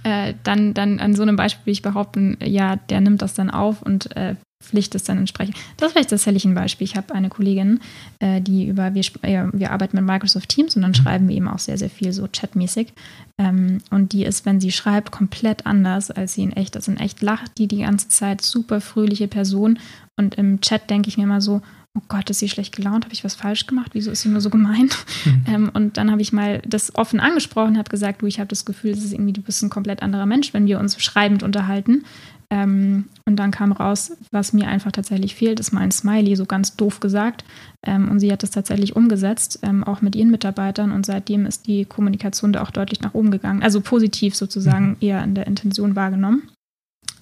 äh, 0.03 0.33
dann, 0.43 0.73
dann 0.73 1.01
an 1.01 1.15
so 1.15 1.21
einem 1.21 1.37
Beispiel 1.37 1.67
würde 1.67 1.73
ich 1.73 1.83
behaupten, 1.83 2.39
ja, 2.43 2.77
der 2.77 3.03
nimmt 3.03 3.21
das 3.21 3.35
dann 3.35 3.51
auf 3.51 3.83
und 3.83 4.17
äh, 4.17 4.37
Pflicht 4.61 4.95
ist 4.95 5.09
dann 5.09 5.19
entsprechend. 5.19 5.57
Das 5.77 5.89
ist 5.89 5.93
vielleicht 5.93 6.11
tatsächlich 6.11 6.45
ein 6.45 6.55
Beispiel. 6.55 6.85
Ich 6.85 6.97
habe 6.97 7.15
eine 7.15 7.29
Kollegin, 7.29 7.81
äh, 8.19 8.41
die 8.41 8.67
über, 8.67 8.93
wir, 8.95 9.03
äh, 9.23 9.45
wir 9.53 9.71
arbeiten 9.71 9.97
mit 9.97 10.05
Microsoft 10.05 10.49
Teams 10.49 10.75
und 10.75 10.83
dann 10.83 10.91
mhm. 10.91 10.97
schreiben 10.97 11.29
wir 11.29 11.37
eben 11.37 11.49
auch 11.49 11.61
sehr, 11.61 11.79
sehr 11.79 11.91
viel 11.91 12.13
so 12.13 12.27
chatmäßig. 12.31 12.93
Ähm, 13.39 13.79
und 13.91 14.13
die 14.13 14.25
ist, 14.25 14.47
wenn 14.47 14.61
sie 14.61 14.73
schreibt, 14.73 15.13
komplett 15.13 15.65
anders, 15.65 16.11
als 16.11 16.35
sie 16.35 16.43
in 16.43 16.53
echt 16.53 16.75
ist. 16.75 16.89
In 16.89 16.97
echt 16.97 17.23
lacht 17.23 17.57
die 17.59 17.69
die 17.69 17.83
ganze 17.83 18.09
Zeit, 18.09 18.43
super 18.43 18.81
fröhliche 18.81 19.29
Person. 19.29 19.79
Und 20.17 20.35
im 20.35 20.61
Chat 20.61 20.91
denke 20.91 21.09
ich 21.09 21.17
mir 21.17 21.25
immer 21.25 21.41
so, 21.41 21.63
oh 21.95 22.03
Gott, 22.09 22.29
ist 22.31 22.41
sie 22.41 22.49
schlecht 22.49 22.75
gelaunt? 22.75 23.05
Habe 23.05 23.15
ich 23.15 23.25
was 23.25 23.35
falsch 23.35 23.67
gemacht? 23.67 23.91
Wieso 23.95 24.11
ist 24.11 24.23
sie 24.23 24.29
nur 24.29 24.41
so 24.41 24.51
gemein? 24.51 24.91
Mhm. 25.25 25.45
Ähm, 25.49 25.71
und 25.73 25.97
dann 25.97 26.11
habe 26.11 26.21
ich 26.21 26.33
mal 26.33 26.61
das 26.67 26.95
offen 26.95 27.21
angesprochen, 27.21 27.79
habe 27.79 27.91
gesagt, 27.91 28.21
du, 28.21 28.27
ich 28.27 28.39
habe 28.39 28.49
das 28.49 28.67
Gefühl, 28.67 28.93
das 28.93 29.03
ist 29.03 29.13
irgendwie, 29.13 29.33
du 29.33 29.41
bist 29.41 29.63
ein 29.63 29.71
komplett 29.71 30.03
anderer 30.03 30.27
Mensch, 30.27 30.53
wenn 30.53 30.67
wir 30.67 30.79
uns 30.79 31.01
schreibend 31.03 31.43
unterhalten. 31.43 32.05
Ähm, 32.51 33.05
und 33.27 33.37
dann 33.37 33.51
kam 33.51 33.73
raus, 33.73 34.13
was 34.31 34.55
mir 34.55 34.69
einfach 34.69 34.91
tatsächlich 34.91 35.35
fehlt, 35.35 35.61
ist 35.61 35.73
mein 35.73 35.91
Smiley, 35.91 36.35
so 36.35 36.47
ganz 36.47 36.77
doof 36.77 37.01
gesagt. 37.01 37.45
Ähm, 37.87 38.11
und 38.11 38.21
sie 38.21 38.33
hat 38.33 38.43
das 38.43 38.51
tatsächlich 38.51 38.97
umgesetzt, 38.97 39.59
ähm, 39.63 39.85
auch 39.85 40.01
mit 40.01 40.17
ihren 40.17 40.31
Mitarbeitern. 40.31 40.93
Und 40.93 41.05
seitdem 41.05 41.45
ist 41.45 41.67
die 41.67 41.85
Kommunikation 41.85 42.53
da 42.53 42.63
auch 42.63 42.71
deutlich 42.71 43.03
nach 43.03 43.15
oben 43.15 43.31
gegangen. 43.31 43.63
Also 43.63 43.81
positiv 43.81 44.35
sozusagen 44.35 44.91
mhm. 44.91 44.97
eher 45.01 45.23
in 45.23 45.35
der 45.35 45.47
Intention 45.47 45.95
wahrgenommen. 45.95 46.49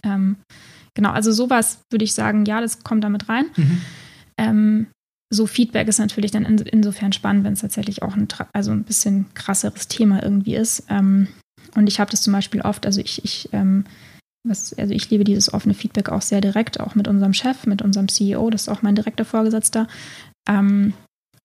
Ähm, 0.05 0.37
genau, 0.95 1.11
also 1.11 1.33
sowas 1.33 1.81
würde 1.91 2.05
ich 2.05 2.15
sagen, 2.15 2.45
ja, 2.45 2.61
das 2.61 2.85
kommt 2.85 3.03
damit 3.03 3.29
rein. 3.29 3.47
Mhm. 3.57 3.81
Ähm, 4.39 4.87
so 5.29 5.47
Feedback 5.49 5.89
ist 5.89 5.99
natürlich 5.99 6.31
dann 6.31 6.45
in, 6.45 6.59
insofern 6.59 7.12
spannend, 7.12 7.43
wenn 7.43 7.55
es 7.55 7.61
tatsächlich 7.62 8.03
auch 8.03 8.15
ein, 8.15 8.29
also 8.53 8.71
ein 8.71 8.85
bisschen 8.85 9.27
krasseres 9.35 9.89
Thema 9.89 10.23
irgendwie 10.23 10.55
ist. 10.55 10.85
Ähm, 10.89 11.27
und 11.75 11.89
ich 11.89 11.99
habe 11.99 12.12
das 12.12 12.23
zum 12.23 12.33
Beispiel 12.33 12.61
oft, 12.61 12.87
also 12.87 13.01
ich, 13.01 13.25
ich 13.25 13.49
was, 14.49 14.75
also 14.75 14.95
ich 14.95 15.11
liebe 15.11 15.25
dieses 15.25 15.53
offene 15.53 15.75
Feedback 15.75 16.09
auch 16.09 16.23
sehr 16.23 16.41
direkt, 16.41 16.81
auch 16.81 16.95
mit 16.95 17.09
unserem 17.09 17.33
Chef, 17.33 17.67
mit 17.67 17.83
unserem 17.83 18.09
CEO, 18.09 18.51
das 18.51 18.63
ist 18.63 18.69
auch 18.69 18.83
mein 18.83 18.95
direkter 18.95 19.25
Vorgesetzter. 19.25 19.87
Ähm, 20.49 20.95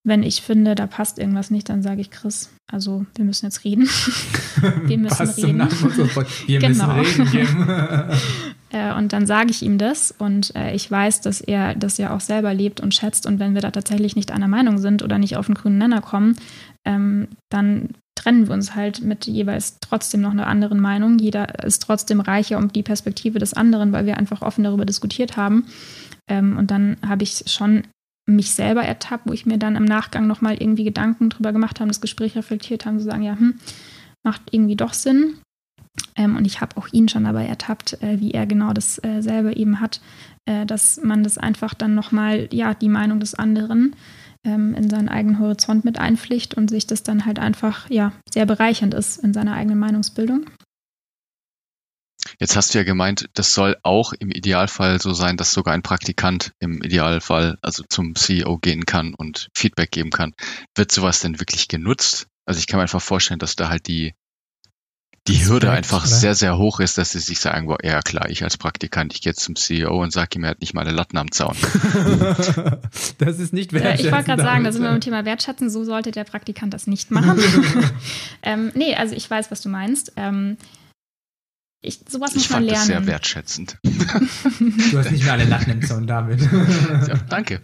wenn 0.04 0.24
ich 0.24 0.42
finde, 0.42 0.74
da 0.74 0.88
passt 0.88 1.20
irgendwas 1.20 1.52
nicht, 1.52 1.70
dann 1.70 1.84
sage 1.84 2.02
ich 2.02 2.10
Chris, 2.10 2.50
also 2.72 3.06
wir 3.16 3.24
müssen 3.24 3.46
jetzt 3.46 3.64
reden. 3.64 3.84
wir 4.86 4.98
müssen 4.98 5.16
Passt 5.16 5.38
reden. 5.38 5.60
wir 5.60 6.60
genau. 6.60 6.96
müssen 6.96 7.28
reden. 7.28 7.68
äh, 8.72 8.94
und 8.96 9.14
dann 9.14 9.28
sage 9.28 9.52
ich 9.52 9.62
ihm 9.62 9.78
das 9.78 10.12
und 10.18 10.56
äh, 10.56 10.74
ich 10.74 10.90
weiß, 10.90 11.22
dass 11.22 11.40
er 11.40 11.76
das 11.76 12.00
ja 12.00 12.16
auch 12.16 12.20
selber 12.20 12.52
lebt 12.54 12.80
und 12.80 12.96
schätzt 12.96 13.28
und 13.28 13.40
wenn 13.40 13.54
wir 13.54 13.62
da 13.62 13.70
tatsächlich 13.70 14.16
nicht 14.16 14.32
einer 14.32 14.48
Meinung 14.48 14.80
sind 14.80 15.04
oder 15.04 15.20
nicht 15.20 15.38
auf 15.38 15.46
den 15.46 15.56
grünen 15.56 15.78
Nenner 15.78 16.02
kommen, 16.02 16.36
ähm, 16.84 17.28
dann 17.50 17.90
trennen 18.22 18.48
wir 18.48 18.54
uns 18.54 18.76
halt 18.76 19.02
mit 19.02 19.26
jeweils 19.26 19.80
trotzdem 19.80 20.22
noch 20.22 20.32
einer 20.32 20.48
anderen 20.48 20.80
Meinung. 20.80 21.18
Jeder 21.18 21.64
ist 21.64 21.82
trotzdem 21.82 22.20
reicher 22.20 22.58
um 22.58 22.72
die 22.72 22.84
Perspektive 22.84 23.40
des 23.40 23.54
anderen, 23.54 23.92
weil 23.92 24.06
wir 24.06 24.18
einfach 24.18 24.42
offen 24.44 24.64
darüber 24.64 24.86
diskutiert 24.86 25.38
haben. 25.38 25.66
Ähm, 26.30 26.58
und 26.58 26.70
dann 26.70 26.98
habe 27.06 27.24
ich 27.24 27.44
schon 27.48 27.84
mich 28.28 28.52
selber 28.52 28.84
ertappt, 28.84 29.28
wo 29.28 29.34
ich 29.34 29.48
mir 29.48 29.58
dann 29.58 29.76
im 29.76 29.86
Nachgang 29.86 30.28
nochmal 30.28 30.56
irgendwie 30.62 30.84
Gedanken 30.84 31.30
drüber 31.30 31.52
gemacht 31.52 31.80
habe, 31.80 31.88
das 31.88 32.02
Gespräch 32.02 32.36
reflektiert 32.36 32.86
haben, 32.86 33.00
zu 33.00 33.06
sagen, 33.06 33.24
ja, 33.24 33.38
hm, 33.38 33.56
macht 34.24 34.42
irgendwie 34.52 34.76
doch 34.76 34.94
Sinn. 34.94 35.40
Ähm, 36.16 36.38
und 36.38 36.46
ich 36.46 36.62
habe 36.62 36.78
auch 36.78 36.88
ihn 36.92 37.10
schon 37.10 37.24
dabei 37.24 37.48
ertappt, 37.48 38.02
äh, 38.04 38.20
wie 38.20 38.32
er 38.32 38.46
genau 38.46 38.72
dasselbe 38.72 39.52
äh, 39.52 39.60
eben 39.60 39.80
hat. 39.80 40.00
äh, 40.46 40.66
dass 40.66 41.02
man 41.04 41.24
das 41.24 41.38
einfach 41.38 41.74
dann 41.74 41.96
nochmal, 41.96 42.48
ja, 42.52 42.74
die 42.76 42.90
Meinung 42.90 43.20
des 43.20 43.34
anderen 43.34 43.96
ähm, 44.46 44.74
in 44.76 44.90
seinen 44.90 45.10
eigenen 45.10 45.40
Horizont 45.40 45.86
mit 45.86 46.00
einpflicht 46.00 46.54
und 46.56 46.70
sich 46.70 46.88
das 46.88 47.04
dann 47.04 47.26
halt 47.26 47.40
einfach, 47.40 47.90
ja, 47.90 48.14
sehr 48.32 48.46
bereichernd 48.46 48.94
ist 48.94 49.18
in 49.18 49.34
seiner 49.34 49.54
eigenen 49.54 49.80
Meinungsbildung. 49.80 50.46
Jetzt 52.40 52.56
hast 52.56 52.74
du 52.74 52.78
ja 52.78 52.84
gemeint, 52.84 53.30
das 53.34 53.54
soll 53.54 53.78
auch 53.84 54.14
im 54.14 54.32
Idealfall 54.32 55.02
so 55.02 55.14
sein, 55.14 55.38
dass 55.38 55.52
sogar 55.52 55.74
ein 55.74 55.82
Praktikant 55.82 56.54
im 56.60 56.82
Idealfall 56.82 57.58
also 57.62 57.84
zum 57.90 58.16
CEO 58.16 58.58
gehen 58.58 58.86
kann 58.86 59.14
und 59.14 59.50
Feedback 59.56 59.92
geben 59.92 60.12
kann. 60.12 60.34
Wird 60.76 60.92
sowas 60.92 61.20
denn 61.20 61.40
wirklich 61.40 61.68
genutzt? 61.68 62.28
Also 62.46 62.60
ich 62.60 62.68
kann 62.68 62.78
mir 62.78 62.84
einfach 62.84 63.02
vorstellen, 63.02 63.40
dass 63.40 63.56
da 63.56 63.70
halt 63.70 63.88
die 63.88 64.14
die 65.28 65.46
Hürde 65.46 65.68
Respekt, 65.68 65.94
einfach 65.94 66.08
oder? 66.08 66.16
sehr, 66.16 66.36
sehr 66.36 66.58
hoch 66.58 66.80
ist, 66.80 66.98
dass 66.98 67.12
sie 67.12 67.20
sich 67.20 67.40
sagen, 67.40 67.68
boah, 67.68 67.78
ja 67.84 68.02
klar, 68.02 68.30
ich 68.30 68.44
als 68.44 68.58
Praktikant, 68.58 69.14
ich 69.14 69.22
gehe 69.22 69.32
jetzt 69.32 69.42
zum 69.42 69.56
CEO 69.56 70.02
und 70.02 70.12
sage 70.12 70.30
ihm, 70.36 70.44
er 70.44 70.52
hat 70.52 70.62
nicht 70.62 70.74
mal 70.74 70.82
eine 70.82 70.92
Latten 70.92 71.18
am 71.18 71.32
Zaun. 71.32 71.56
das 73.20 73.40
ist 73.40 73.54
nicht 73.54 73.72
wertschätzen. 73.72 74.06
ich 74.08 74.12
wollte 74.12 74.26
gerade 74.26 74.42
sagen, 74.42 74.64
da 74.64 74.72
sind 74.72 74.82
wir 74.82 74.90
beim 74.90 75.02
Thema 75.02 75.24
Wertschätzen, 75.24 75.70
so 75.70 75.84
sollte 75.84 76.10
der 76.12 76.24
Praktikant 76.24 76.74
das 76.74 76.88
nicht 76.88 77.12
machen. 77.12 77.40
ähm, 78.42 78.72
nee, 78.74 78.96
also 78.96 79.16
ich 79.16 79.30
weiß, 79.30 79.52
was 79.52 79.62
du 79.62 79.70
meinst. 79.70 80.14
Ähm, 80.16 80.58
ich, 81.84 82.00
sowas 82.08 82.36
muss 82.36 82.46
ich 82.46 82.50
man 82.52 82.64
lernen. 82.64 82.78
Das 82.78 82.86
sehr 82.88 83.08
wertschätzend. 83.08 83.78
du 83.84 84.98
hast 85.00 85.12
nicht 85.12 85.24
mehr 85.24 85.34
alle 85.34 85.46
Latten 85.46 85.72
im 85.72 85.82
Zaun, 85.82 86.06
David. 86.06 86.40
ja, 87.08 87.16
danke. 87.28 87.60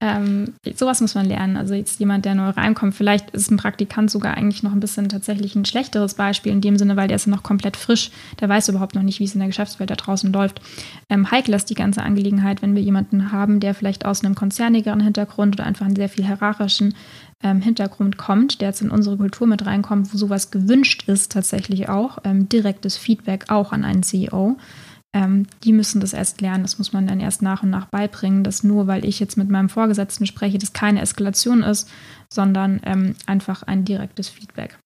ähm, 0.00 0.54
sowas 0.76 1.00
muss 1.00 1.16
man 1.16 1.26
lernen. 1.26 1.56
Also 1.56 1.74
jetzt 1.74 1.98
jemand, 1.98 2.24
der 2.24 2.36
neu 2.36 2.50
reinkommt, 2.50 2.94
vielleicht 2.94 3.30
ist 3.30 3.50
ein 3.50 3.56
Praktikant 3.56 4.12
sogar 4.12 4.36
eigentlich 4.36 4.62
noch 4.62 4.70
ein 4.70 4.78
bisschen 4.78 5.08
tatsächlich 5.08 5.56
ein 5.56 5.64
schlechteres 5.64 6.14
Beispiel 6.14 6.52
in 6.52 6.60
dem 6.60 6.78
Sinne, 6.78 6.94
weil 6.94 7.08
der 7.08 7.16
ist 7.16 7.26
noch 7.26 7.42
komplett 7.42 7.76
frisch. 7.76 8.12
Der 8.38 8.48
weiß 8.48 8.68
überhaupt 8.68 8.94
noch 8.94 9.02
nicht, 9.02 9.18
wie 9.18 9.24
es 9.24 9.34
in 9.34 9.40
der 9.40 9.48
Geschäftswelt 9.48 9.90
da 9.90 9.96
draußen 9.96 10.32
läuft. 10.32 10.60
Ähm, 11.08 11.28
heikel 11.32 11.52
ist 11.52 11.68
die 11.68 11.74
ganze 11.74 12.02
Angelegenheit, 12.04 12.62
wenn 12.62 12.76
wir 12.76 12.82
jemanden 12.82 13.32
haben, 13.32 13.58
der 13.58 13.74
vielleicht 13.74 14.04
aus 14.04 14.24
einem 14.24 14.36
konzernigeren 14.36 15.00
Hintergrund 15.00 15.56
oder 15.56 15.66
einfach 15.66 15.86
einen 15.86 15.96
sehr 15.96 16.08
viel 16.08 16.24
hierarchischen 16.24 16.94
ähm, 17.42 17.60
Hintergrund 17.60 18.16
kommt, 18.16 18.60
der 18.60 18.68
jetzt 18.68 18.82
in 18.82 18.90
unsere 18.90 19.16
Kultur 19.16 19.46
mit 19.46 19.66
reinkommt, 19.66 20.12
wo 20.12 20.18
sowas 20.18 20.50
gewünscht 20.50 21.08
ist, 21.08 21.32
tatsächlich 21.32 21.88
auch, 21.88 22.18
ähm, 22.24 22.48
direktes 22.48 22.96
Feedback 22.96 23.46
auch 23.48 23.72
an 23.72 23.84
einen 23.84 24.02
CEO. 24.02 24.56
Ähm, 25.12 25.46
die 25.64 25.72
müssen 25.72 26.00
das 26.00 26.12
erst 26.12 26.40
lernen. 26.40 26.64
Das 26.64 26.78
muss 26.78 26.92
man 26.92 27.06
dann 27.06 27.20
erst 27.20 27.42
nach 27.42 27.62
und 27.62 27.70
nach 27.70 27.86
beibringen, 27.86 28.42
dass 28.42 28.62
nur 28.62 28.86
weil 28.86 29.04
ich 29.04 29.20
jetzt 29.20 29.36
mit 29.36 29.48
meinem 29.48 29.68
Vorgesetzten 29.68 30.26
spreche, 30.26 30.58
das 30.58 30.72
keine 30.72 31.00
Eskalation 31.00 31.62
ist, 31.62 31.90
sondern 32.32 32.80
ähm, 32.84 33.14
einfach 33.26 33.62
ein 33.62 33.84
direktes 33.84 34.28
Feedback. 34.28 34.78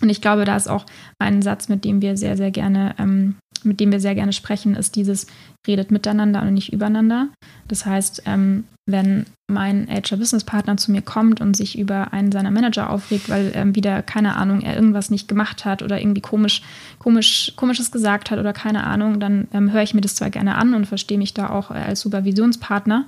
Und 0.00 0.08
ich 0.08 0.20
glaube, 0.20 0.44
da 0.44 0.56
ist 0.56 0.68
auch 0.68 0.86
ein 1.18 1.42
Satz, 1.42 1.68
mit 1.68 1.84
dem 1.84 2.02
wir 2.02 2.16
sehr, 2.16 2.36
sehr 2.36 2.50
gerne, 2.50 2.94
ähm, 2.98 3.36
mit 3.62 3.80
dem 3.80 3.90
wir 3.92 4.00
sehr 4.00 4.14
gerne 4.14 4.32
sprechen, 4.32 4.76
ist 4.76 4.96
dieses 4.96 5.26
redet 5.66 5.90
miteinander 5.90 6.42
und 6.42 6.54
nicht 6.54 6.72
übereinander. 6.72 7.28
Das 7.68 7.86
heißt, 7.86 8.22
ähm, 8.26 8.64
wenn 8.88 9.26
mein 9.48 9.88
HR-Business-Partner 9.88 10.76
zu 10.76 10.92
mir 10.92 11.02
kommt 11.02 11.40
und 11.40 11.56
sich 11.56 11.78
über 11.78 12.12
einen 12.12 12.30
seiner 12.30 12.52
Manager 12.52 12.90
aufregt, 12.90 13.28
weil 13.28 13.50
ähm, 13.54 13.74
wieder, 13.74 14.02
keine 14.02 14.36
Ahnung, 14.36 14.60
er 14.60 14.76
irgendwas 14.76 15.10
nicht 15.10 15.26
gemacht 15.26 15.64
hat 15.64 15.82
oder 15.82 16.00
irgendwie 16.00 16.20
komisch, 16.20 16.62
komisch, 16.98 17.52
komisches 17.56 17.90
gesagt 17.90 18.30
hat 18.30 18.38
oder 18.38 18.52
keine 18.52 18.84
Ahnung, 18.84 19.18
dann 19.18 19.48
ähm, 19.52 19.72
höre 19.72 19.82
ich 19.82 19.94
mir 19.94 20.00
das 20.00 20.14
zwar 20.14 20.30
gerne 20.30 20.54
an 20.54 20.74
und 20.74 20.86
verstehe 20.86 21.18
mich 21.18 21.34
da 21.34 21.50
auch 21.50 21.70
äh, 21.70 21.74
als 21.74 22.00
Supervisionspartner, 22.00 23.06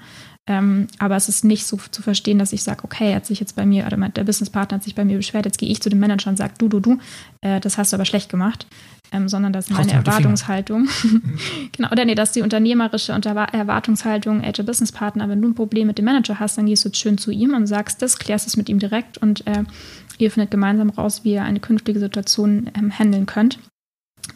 ähm, 0.49 0.89
aber 0.99 1.15
es 1.15 1.29
ist 1.29 1.45
nicht 1.45 1.67
so 1.67 1.79
zu 1.91 2.01
verstehen, 2.01 2.39
dass 2.39 2.55
ich 2.55 2.63
sage, 2.63 2.83
okay, 2.83 3.15
hat 3.15 3.27
sich 3.27 3.39
jetzt 3.39 3.55
bei 3.55 3.67
mir, 3.67 3.87
oder 3.87 3.97
der 4.09 4.25
Businesspartner 4.25 4.77
hat 4.77 4.83
sich 4.83 4.95
bei 4.95 5.05
mir 5.05 5.19
beschwert, 5.19 5.45
jetzt 5.45 5.59
gehe 5.59 5.69
ich 5.69 5.83
zu 5.83 5.91
dem 5.91 6.01
Manager 6.01 6.31
und 6.31 6.39
sage, 6.39 6.55
du, 6.57 6.69
du, 6.69 6.81
du, 6.81 6.99
äh, 7.43 7.61
das 7.61 7.77
hast 7.77 7.93
du 7.93 7.97
aber 7.97 8.07
schlecht 8.07 8.31
gemacht. 8.31 8.67
Ähm, 9.11 9.27
sondern 9.27 9.55
das 9.55 9.71
ist 9.71 9.73
meine 9.75 9.91
Erwartungshaltung. 9.91 10.87
genau, 11.73 11.91
oder 11.91 12.05
nee, 12.05 12.15
das 12.15 12.29
ist 12.29 12.37
die 12.37 12.43
unternehmerische 12.43 13.13
Erwartungshaltung, 13.13 14.45
Agile 14.45 14.67
Business 14.67 14.93
Partner. 14.93 15.31
Wenn 15.31 15.41
du 15.41 15.49
ein 15.49 15.55
Problem 15.55 15.87
mit 15.87 15.97
dem 15.97 16.05
Manager 16.05 16.39
hast, 16.39 16.59
dann 16.59 16.67
gehst 16.67 16.85
du 16.85 16.93
schön 16.93 17.17
zu 17.17 17.31
ihm 17.31 17.55
und 17.55 17.67
sagst 17.67 18.03
das, 18.03 18.19
klärst 18.19 18.47
es 18.47 18.59
mit 18.59 18.69
ihm 18.69 18.79
direkt 18.79 19.17
und 19.17 19.47
äh, 19.47 19.65
ihr 20.19 20.31
findet 20.31 20.51
gemeinsam 20.51 20.91
raus, 20.91 21.25
wie 21.25 21.33
ihr 21.33 21.43
eine 21.43 21.59
künftige 21.59 22.01
Situation 22.01 22.71
ähm, 22.77 22.91
handeln 22.91 23.25
könnt, 23.25 23.59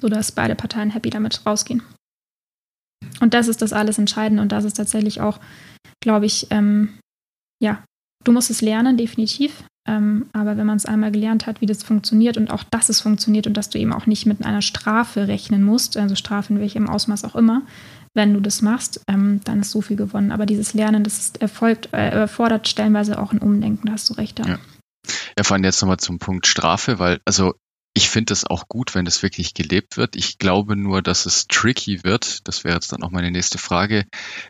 sodass 0.00 0.32
beide 0.32 0.54
Parteien 0.54 0.88
happy 0.88 1.10
damit 1.10 1.44
rausgehen. 1.44 1.82
Und 3.20 3.34
das 3.34 3.48
ist 3.48 3.62
das 3.62 3.72
alles 3.72 3.98
Entscheidende 3.98 4.42
und 4.42 4.52
das 4.52 4.64
ist 4.64 4.74
tatsächlich 4.74 5.20
auch 5.20 5.38
glaube 6.02 6.26
ich, 6.26 6.48
ähm, 6.50 6.98
ja, 7.62 7.82
du 8.24 8.32
musst 8.32 8.50
es 8.50 8.60
lernen, 8.60 8.98
definitiv. 8.98 9.64
Ähm, 9.88 10.26
aber 10.32 10.56
wenn 10.56 10.66
man 10.66 10.76
es 10.76 10.86
einmal 10.86 11.10
gelernt 11.10 11.46
hat, 11.46 11.60
wie 11.60 11.66
das 11.66 11.82
funktioniert 11.82 12.36
und 12.36 12.52
auch, 12.52 12.62
dass 12.70 12.88
es 12.88 13.00
funktioniert 13.00 13.48
und 13.48 13.56
dass 13.56 13.68
du 13.68 13.78
eben 13.78 13.92
auch 13.92 14.06
nicht 14.06 14.26
mit 14.26 14.44
einer 14.44 14.62
Strafe 14.62 15.26
rechnen 15.26 15.64
musst, 15.64 15.96
also 15.96 16.14
Strafe 16.14 16.52
in 16.52 16.60
welchem 16.60 16.88
Ausmaß 16.88 17.24
auch 17.24 17.34
immer, 17.34 17.62
wenn 18.14 18.32
du 18.32 18.40
das 18.40 18.62
machst, 18.62 19.00
ähm, 19.08 19.40
dann 19.44 19.60
ist 19.60 19.70
so 19.70 19.80
viel 19.80 19.96
gewonnen. 19.96 20.30
Aber 20.30 20.46
dieses 20.46 20.74
Lernen, 20.74 21.02
das 21.02 21.32
erfolgt, 21.40 21.92
äh, 21.92 22.10
erfordert 22.10 22.68
stellenweise 22.68 23.20
auch 23.20 23.32
ein 23.32 23.38
Umdenken, 23.38 23.86
da 23.86 23.94
hast 23.94 24.08
du 24.10 24.14
recht. 24.14 24.38
Ja. 24.38 24.58
ja 25.36 25.42
vor 25.42 25.54
allem 25.54 25.64
jetzt 25.64 25.80
nochmal 25.80 25.98
zum 25.98 26.18
Punkt 26.18 26.46
Strafe, 26.46 27.00
weil, 27.00 27.18
also 27.24 27.54
ich 27.94 28.08
finde 28.08 28.32
es 28.32 28.44
auch 28.44 28.68
gut, 28.68 28.94
wenn 28.94 29.06
es 29.06 29.22
wirklich 29.22 29.54
gelebt 29.54 29.96
wird. 29.96 30.16
Ich 30.16 30.38
glaube 30.38 30.76
nur, 30.76 31.02
dass 31.02 31.26
es 31.26 31.46
tricky 31.46 32.04
wird. 32.04 32.46
Das 32.48 32.64
wäre 32.64 32.74
jetzt 32.74 32.92
dann 32.92 33.02
auch 33.02 33.10
meine 33.10 33.30
nächste 33.30 33.58
Frage. 33.58 34.06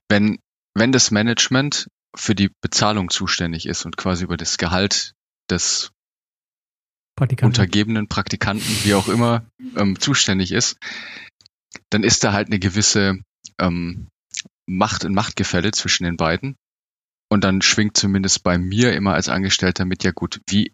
Wenn 0.08 0.38
wenn 0.74 0.92
das 0.92 1.10
Management 1.10 1.88
für 2.16 2.34
die 2.34 2.50
Bezahlung 2.60 3.10
zuständig 3.10 3.66
ist 3.66 3.84
und 3.84 3.96
quasi 3.96 4.24
über 4.24 4.36
das 4.36 4.58
Gehalt 4.58 5.12
des 5.50 5.90
Praktikanten. 7.16 7.46
untergebenen 7.46 8.08
Praktikanten, 8.08 8.66
wie 8.84 8.94
auch 8.94 9.08
immer, 9.08 9.46
ähm, 9.76 9.98
zuständig 9.98 10.52
ist, 10.52 10.78
dann 11.90 12.04
ist 12.04 12.24
da 12.24 12.32
halt 12.32 12.48
eine 12.48 12.58
gewisse 12.58 13.18
ähm, 13.58 14.08
Macht 14.66 15.04
und 15.04 15.14
Machtgefälle 15.14 15.72
zwischen 15.72 16.04
den 16.04 16.16
beiden. 16.16 16.56
Und 17.30 17.44
dann 17.44 17.62
schwingt 17.62 17.96
zumindest 17.96 18.42
bei 18.42 18.58
mir 18.58 18.92
immer 18.92 19.14
als 19.14 19.28
Angestellter 19.28 19.84
mit, 19.84 20.04
ja 20.04 20.10
gut, 20.10 20.40
wie 20.48 20.72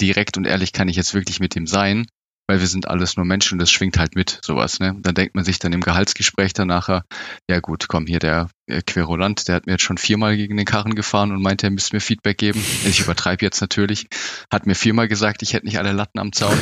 direkt 0.00 0.36
und 0.36 0.46
ehrlich 0.46 0.72
kann 0.72 0.88
ich 0.88 0.96
jetzt 0.96 1.14
wirklich 1.14 1.40
mit 1.40 1.56
ihm 1.56 1.66
sein? 1.66 2.06
weil 2.48 2.60
wir 2.60 2.66
sind 2.66 2.88
alles 2.88 3.16
nur 3.16 3.26
Menschen 3.26 3.54
und 3.54 3.58
das 3.58 3.70
schwingt 3.70 3.98
halt 3.98 4.14
mit, 4.14 4.40
sowas. 4.42 4.80
Ne? 4.80 4.96
Dann 5.00 5.14
denkt 5.14 5.34
man 5.34 5.44
sich 5.44 5.58
dann 5.58 5.74
im 5.74 5.82
Gehaltsgespräch 5.82 6.54
danach, 6.54 7.02
ja 7.48 7.60
gut, 7.60 7.88
komm, 7.88 8.06
hier 8.06 8.18
der 8.18 8.48
Querulant, 8.86 9.46
der 9.48 9.54
hat 9.54 9.66
mir 9.66 9.72
jetzt 9.72 9.84
schon 9.84 9.98
viermal 9.98 10.36
gegen 10.36 10.56
den 10.56 10.64
Karren 10.64 10.94
gefahren 10.94 11.30
und 11.30 11.42
meinte, 11.42 11.66
er 11.66 11.70
müsste 11.70 11.94
mir 11.94 12.00
Feedback 12.00 12.38
geben. 12.38 12.64
Ich 12.86 13.00
übertreibe 13.00 13.44
jetzt 13.44 13.60
natürlich. 13.60 14.08
Hat 14.50 14.66
mir 14.66 14.74
viermal 14.74 15.08
gesagt, 15.08 15.42
ich 15.42 15.52
hätte 15.52 15.66
nicht 15.66 15.78
alle 15.78 15.92
Latten 15.92 16.18
am 16.18 16.32
Zaun. 16.32 16.58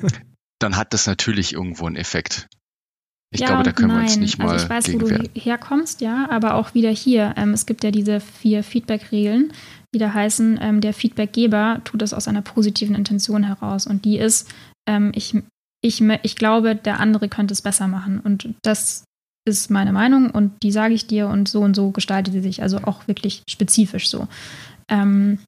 dann 0.58 0.76
hat 0.76 0.94
das 0.94 1.06
natürlich 1.06 1.52
irgendwo 1.52 1.86
einen 1.86 1.96
Effekt. 1.96 2.48
Ich 3.30 3.40
ja, 3.40 3.48
glaube, 3.48 3.64
da 3.64 3.72
können 3.72 3.88
nein. 3.88 3.98
wir 3.98 4.04
uns 4.04 4.16
nicht 4.16 4.38
mal. 4.38 4.48
Also 4.48 4.64
ich 4.64 4.70
weiß, 4.70 4.94
wo 4.94 4.98
du 4.98 5.28
herkommst, 5.34 6.00
ja, 6.00 6.28
aber 6.30 6.54
auch 6.54 6.72
wieder 6.72 6.90
hier. 6.90 7.34
Ähm, 7.36 7.52
es 7.52 7.66
gibt 7.66 7.84
ja 7.84 7.90
diese 7.90 8.20
vier 8.20 8.62
Feedback-Regeln, 8.62 9.52
die 9.96 9.98
da 9.98 10.12
heißen, 10.12 10.58
ähm, 10.60 10.82
der 10.82 10.92
Feedbackgeber 10.92 11.80
tut 11.84 12.02
es 12.02 12.12
aus 12.12 12.28
einer 12.28 12.42
positiven 12.42 12.94
Intention 12.94 13.44
heraus. 13.44 13.86
Und 13.86 14.04
die 14.04 14.18
ist, 14.18 14.46
ähm, 14.86 15.10
ich, 15.14 15.34
ich, 15.82 16.02
ich 16.02 16.36
glaube, 16.36 16.76
der 16.76 17.00
andere 17.00 17.30
könnte 17.30 17.54
es 17.54 17.62
besser 17.62 17.88
machen. 17.88 18.20
Und 18.20 18.54
das 18.62 19.04
ist 19.46 19.70
meine 19.70 19.92
Meinung 19.92 20.30
und 20.30 20.62
die 20.62 20.70
sage 20.70 20.92
ich 20.92 21.06
dir 21.06 21.28
und 21.28 21.48
so 21.48 21.62
und 21.62 21.74
so 21.74 21.92
gestaltet 21.92 22.34
sie 22.34 22.40
sich, 22.40 22.60
also 22.60 22.78
auch 22.78 23.08
wirklich 23.08 23.42
spezifisch 23.48 24.10
so. 24.10 24.28
Ähm, 24.90 25.38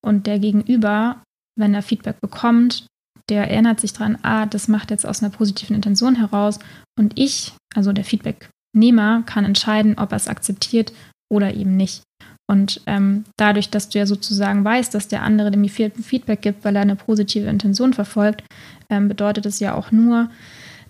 und 0.00 0.28
der 0.28 0.38
Gegenüber, 0.38 1.20
wenn 1.58 1.74
er 1.74 1.82
Feedback 1.82 2.20
bekommt, 2.20 2.86
der 3.28 3.50
erinnert 3.50 3.80
sich 3.80 3.94
dran, 3.94 4.16
ah, 4.22 4.46
das 4.46 4.68
macht 4.68 4.92
jetzt 4.92 5.06
aus 5.06 5.22
einer 5.22 5.32
positiven 5.32 5.74
Intention 5.74 6.14
heraus 6.14 6.60
und 6.96 7.18
ich, 7.18 7.52
also 7.74 7.92
der 7.92 8.04
Feedbacknehmer, 8.04 9.24
kann 9.26 9.44
entscheiden, 9.44 9.98
ob 9.98 10.12
er 10.12 10.16
es 10.16 10.28
akzeptiert 10.28 10.92
oder 11.32 11.52
eben 11.54 11.76
nicht. 11.76 12.02
Und 12.50 12.80
ähm, 12.86 13.24
dadurch, 13.36 13.68
dass 13.68 13.90
du 13.90 13.98
ja 13.98 14.06
sozusagen 14.06 14.64
weißt, 14.64 14.94
dass 14.94 15.06
der 15.06 15.22
andere 15.22 15.50
dem 15.50 15.68
Feedback 15.68 16.40
gibt, 16.40 16.64
weil 16.64 16.76
er 16.76 16.82
eine 16.82 16.96
positive 16.96 17.46
Intention 17.46 17.92
verfolgt, 17.92 18.42
ähm, 18.88 19.08
bedeutet 19.08 19.44
es 19.44 19.60
ja 19.60 19.74
auch 19.74 19.92
nur, 19.92 20.30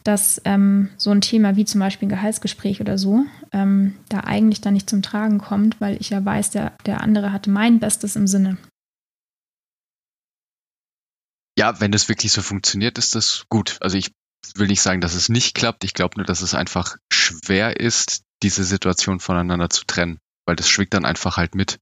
dass 0.05 0.41
ähm, 0.45 0.91
so 0.97 1.11
ein 1.11 1.21
Thema 1.21 1.57
wie 1.57 1.65
zum 1.65 1.81
Beispiel 1.81 2.07
ein 2.07 2.11
Gehaltsgespräch 2.11 2.81
oder 2.81 2.97
so 2.97 3.25
ähm, 3.53 3.97
da 4.09 4.21
eigentlich 4.21 4.61
dann 4.61 4.75
nicht 4.75 4.89
zum 4.89 5.03
Tragen 5.03 5.39
kommt, 5.39 5.81
weil 5.81 5.97
ich 6.01 6.11
ja 6.11 6.25
weiß, 6.25 6.51
der, 6.51 6.77
der 6.87 7.01
andere 7.01 7.33
hat 7.33 7.49
mein 7.49 7.81
Bestes 7.81 8.15
im 8.15 8.29
Sinne. 8.29 8.57
Ja, 11.59 11.81
wenn 11.81 11.91
das 11.91 12.09
wirklich 12.09 12.31
so 12.31 12.41
funktioniert, 12.41 12.99
ist 12.99 13.17
das 13.17 13.47
gut. 13.49 13.79
Also 13.81 13.97
ich 13.99 14.13
will 14.55 14.69
nicht 14.69 14.81
sagen, 14.81 15.01
dass 15.01 15.15
es 15.15 15.29
nicht 15.29 15.57
klappt. 15.57 15.83
Ich 15.83 15.93
glaube 15.93 16.19
nur, 16.19 16.25
dass 16.25 16.41
es 16.41 16.55
einfach 16.55 16.97
schwer 17.13 17.81
ist, 17.81 18.23
diese 18.45 18.63
Situation 18.63 19.19
voneinander 19.19 19.69
zu 19.69 19.85
trennen 19.85 20.21
weil 20.49 20.57
das 20.57 20.69
schwingt 20.69 20.95
dann 20.95 21.05
einfach 21.05 21.37
halt 21.37 21.55
mit. 21.55 21.79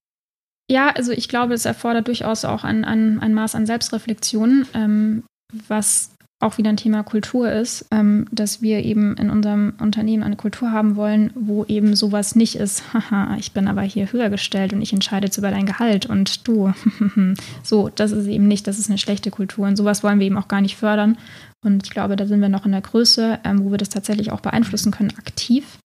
Ja, 0.68 0.90
also 0.90 1.12
ich 1.12 1.28
glaube, 1.28 1.54
es 1.54 1.64
erfordert 1.64 2.08
durchaus 2.08 2.44
auch 2.44 2.64
ein, 2.64 2.84
ein, 2.84 3.20
ein 3.20 3.32
Maß 3.32 3.54
an 3.54 3.66
Selbstreflexion, 3.66 4.66
ähm, 4.74 5.22
was 5.68 6.10
auch 6.38 6.58
wieder 6.58 6.68
ein 6.68 6.76
Thema 6.76 7.02
Kultur 7.02 7.50
ist, 7.50 7.86
ähm, 7.92 8.26
dass 8.30 8.60
wir 8.60 8.84
eben 8.84 9.16
in 9.16 9.30
unserem 9.30 9.74
Unternehmen 9.80 10.22
eine 10.22 10.36
Kultur 10.36 10.70
haben 10.70 10.96
wollen, 10.96 11.30
wo 11.34 11.64
eben 11.64 11.96
sowas 11.96 12.34
nicht 12.34 12.56
ist, 12.56 12.82
haha, 12.92 13.36
ich 13.38 13.52
bin 13.52 13.68
aber 13.68 13.82
hier 13.82 14.12
höher 14.12 14.28
gestellt 14.28 14.72
und 14.72 14.82
ich 14.82 14.92
entscheide 14.92 15.26
jetzt 15.26 15.38
über 15.38 15.50
dein 15.50 15.64
Gehalt 15.64 16.06
und 16.06 16.46
du, 16.46 16.74
so, 17.62 17.88
das 17.88 18.10
ist 18.10 18.26
eben 18.26 18.48
nicht, 18.48 18.66
das 18.66 18.78
ist 18.78 18.90
eine 18.90 18.98
schlechte 18.98 19.30
Kultur 19.30 19.66
und 19.66 19.76
sowas 19.76 20.02
wollen 20.02 20.18
wir 20.18 20.26
eben 20.26 20.36
auch 20.36 20.48
gar 20.48 20.60
nicht 20.60 20.76
fördern 20.76 21.16
und 21.64 21.84
ich 21.86 21.90
glaube, 21.90 22.16
da 22.16 22.26
sind 22.26 22.40
wir 22.40 22.50
noch 22.50 22.66
in 22.66 22.72
der 22.72 22.82
Größe, 22.82 23.38
ähm, 23.44 23.64
wo 23.64 23.70
wir 23.70 23.78
das 23.78 23.88
tatsächlich 23.88 24.32
auch 24.32 24.40
beeinflussen 24.40 24.90
können, 24.90 25.16
aktiv 25.16 25.78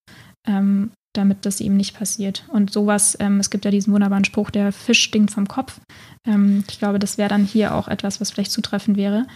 ähm, 0.47 0.91
damit 1.13 1.45
das 1.45 1.59
eben 1.59 1.75
nicht 1.75 1.97
passiert. 1.97 2.45
Und 2.49 2.71
sowas, 2.71 3.17
ähm, 3.19 3.39
es 3.39 3.49
gibt 3.49 3.65
ja 3.65 3.71
diesen 3.71 3.93
wunderbaren 3.93 4.25
Spruch, 4.25 4.49
der 4.49 4.71
Fisch 4.71 5.01
stinkt 5.01 5.31
vom 5.31 5.47
Kopf. 5.47 5.79
Ähm, 6.27 6.63
ich 6.69 6.79
glaube, 6.79 6.99
das 6.99 7.17
wäre 7.17 7.29
dann 7.29 7.43
hier 7.43 7.75
auch 7.75 7.87
etwas, 7.87 8.21
was 8.21 8.31
vielleicht 8.31 8.51
zutreffend 8.51 8.97
wäre, 8.97 9.27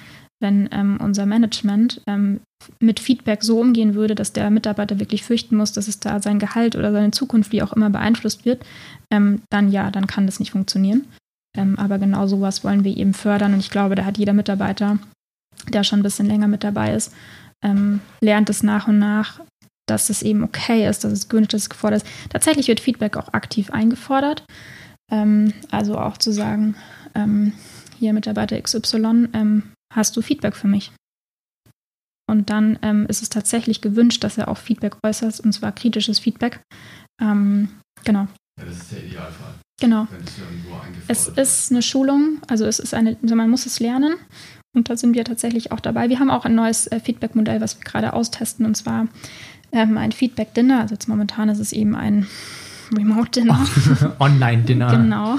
wenn 0.42 0.70
ähm, 0.72 0.98
unser 1.02 1.26
Management 1.26 2.02
ähm, 2.08 2.40
mit 2.80 3.00
Feedback 3.00 3.44
so 3.44 3.60
umgehen 3.60 3.94
würde, 3.94 4.16
dass 4.16 4.34
der 4.34 4.50
Mitarbeiter 4.50 5.00
wirklich 5.00 5.24
fürchten 5.24 5.58
muss, 5.58 5.74
dass 5.74 5.88
es 5.88 6.00
da 6.00 6.22
sein 6.22 6.40
Gehalt 6.40 6.76
oder 6.76 6.92
seine 6.92 7.12
Zukunft, 7.12 7.52
wie 7.52 7.62
auch 7.62 7.74
immer, 7.74 7.90
beeinflusst 7.90 8.46
wird, 8.46 8.66
ähm, 9.12 9.42
dann 9.50 9.70
ja, 9.70 9.92
dann 9.92 10.08
kann 10.08 10.26
das 10.26 10.40
nicht 10.40 10.52
funktionieren. 10.52 11.06
Ähm, 11.58 11.78
aber 11.78 12.00
genau 12.00 12.28
sowas 12.28 12.64
wollen 12.64 12.84
wir 12.84 12.96
eben 12.96 13.14
fördern. 13.14 13.54
Und 13.54 13.60
ich 13.60 13.70
glaube, 13.70 13.96
da 13.96 14.06
hat 14.06 14.18
jeder 14.18 14.34
Mitarbeiter, 14.34 15.00
der 15.70 15.84
schon 15.84 16.00
ein 16.00 16.04
bisschen 16.04 16.28
länger 16.28 16.48
mit 16.48 16.64
dabei 16.64 16.94
ist, 16.94 17.14
lernt 18.22 18.50
es 18.52 18.62
nach 18.62 18.88
und 18.88 19.00
nach, 19.00 19.40
dass 19.88 20.10
es 20.10 20.22
eben 20.22 20.44
okay 20.44 20.88
ist, 20.88 21.04
dass 21.04 21.12
es 21.12 21.30
gewünscht 21.30 21.54
ist, 21.54 21.70
gefordert 21.70 22.04
ist. 22.04 22.12
Tatsächlich 22.30 22.68
wird 22.68 22.80
Feedback 22.80 23.18
auch 23.18 23.34
aktiv 23.34 23.72
eingefordert. 23.72 24.46
Ähm, 25.12 25.54
also 25.72 25.98
auch 25.98 26.18
zu 26.18 26.32
sagen, 26.32 26.76
ähm, 27.14 27.54
hier 28.00 28.14
Mitarbeiter 28.14 28.60
XY, 28.60 29.30
ähm, 29.34 29.72
hast 29.94 30.18
du 30.18 30.22
Feedback 30.22 30.56
für 30.56 30.68
mich? 30.68 30.92
Und 32.28 32.50
dann 32.50 32.80
ähm, 32.82 33.06
ist 33.08 33.22
es 33.22 33.30
tatsächlich 33.30 33.82
gewünscht, 33.82 34.24
dass 34.24 34.38
er 34.38 34.48
auch 34.48 34.58
Feedback 34.58 34.98
äußert, 35.04 35.40
und 35.42 35.54
zwar 35.54 35.72
kritisches 35.72 36.20
Feedback. 36.20 36.60
Ähm, 37.22 37.70
genau. 38.04 38.28
Ja, 38.60 38.66
das 38.66 38.78
ist 38.78 38.92
der 38.92 39.04
Idealfall. 39.04 39.56
Genau. 39.80 40.08
Es 41.08 41.28
ist 41.28 41.72
eine 41.72 41.82
Schulung, 41.82 42.40
also 42.48 42.66
es 42.66 42.80
ist 42.80 42.94
eine, 42.94 43.18
also 43.22 43.36
man 43.36 43.50
muss 43.50 43.66
es 43.66 43.80
lernen. 43.80 44.16
Und 44.74 44.90
da 44.90 44.98
sind 44.98 45.16
wir 45.16 45.24
tatsächlich 45.24 45.72
auch 45.72 45.80
dabei. 45.80 46.10
Wir 46.10 46.20
haben 46.20 46.30
auch 46.30 46.46
ein 46.46 46.56
neues 46.56 46.88
äh, 46.88 47.00
Feedback-Modell, 47.00 47.62
was 47.62 47.78
wir 47.78 47.86
gerade 47.86 48.14
austesten, 48.14 48.66
und 48.66 48.76
zwar 48.76 49.08
ähm, 49.76 49.98
ein 49.98 50.12
Feedback-Dinner. 50.12 50.80
Also 50.82 50.96
jetzt 50.96 51.08
momentan 51.08 51.50
ist 51.50 51.60
es 51.60 51.74
eben 51.74 51.96
ein 51.96 52.26
Remote-Dinner. 52.96 53.68
Online-Dinner. 54.20 54.92
genau. 54.92 55.38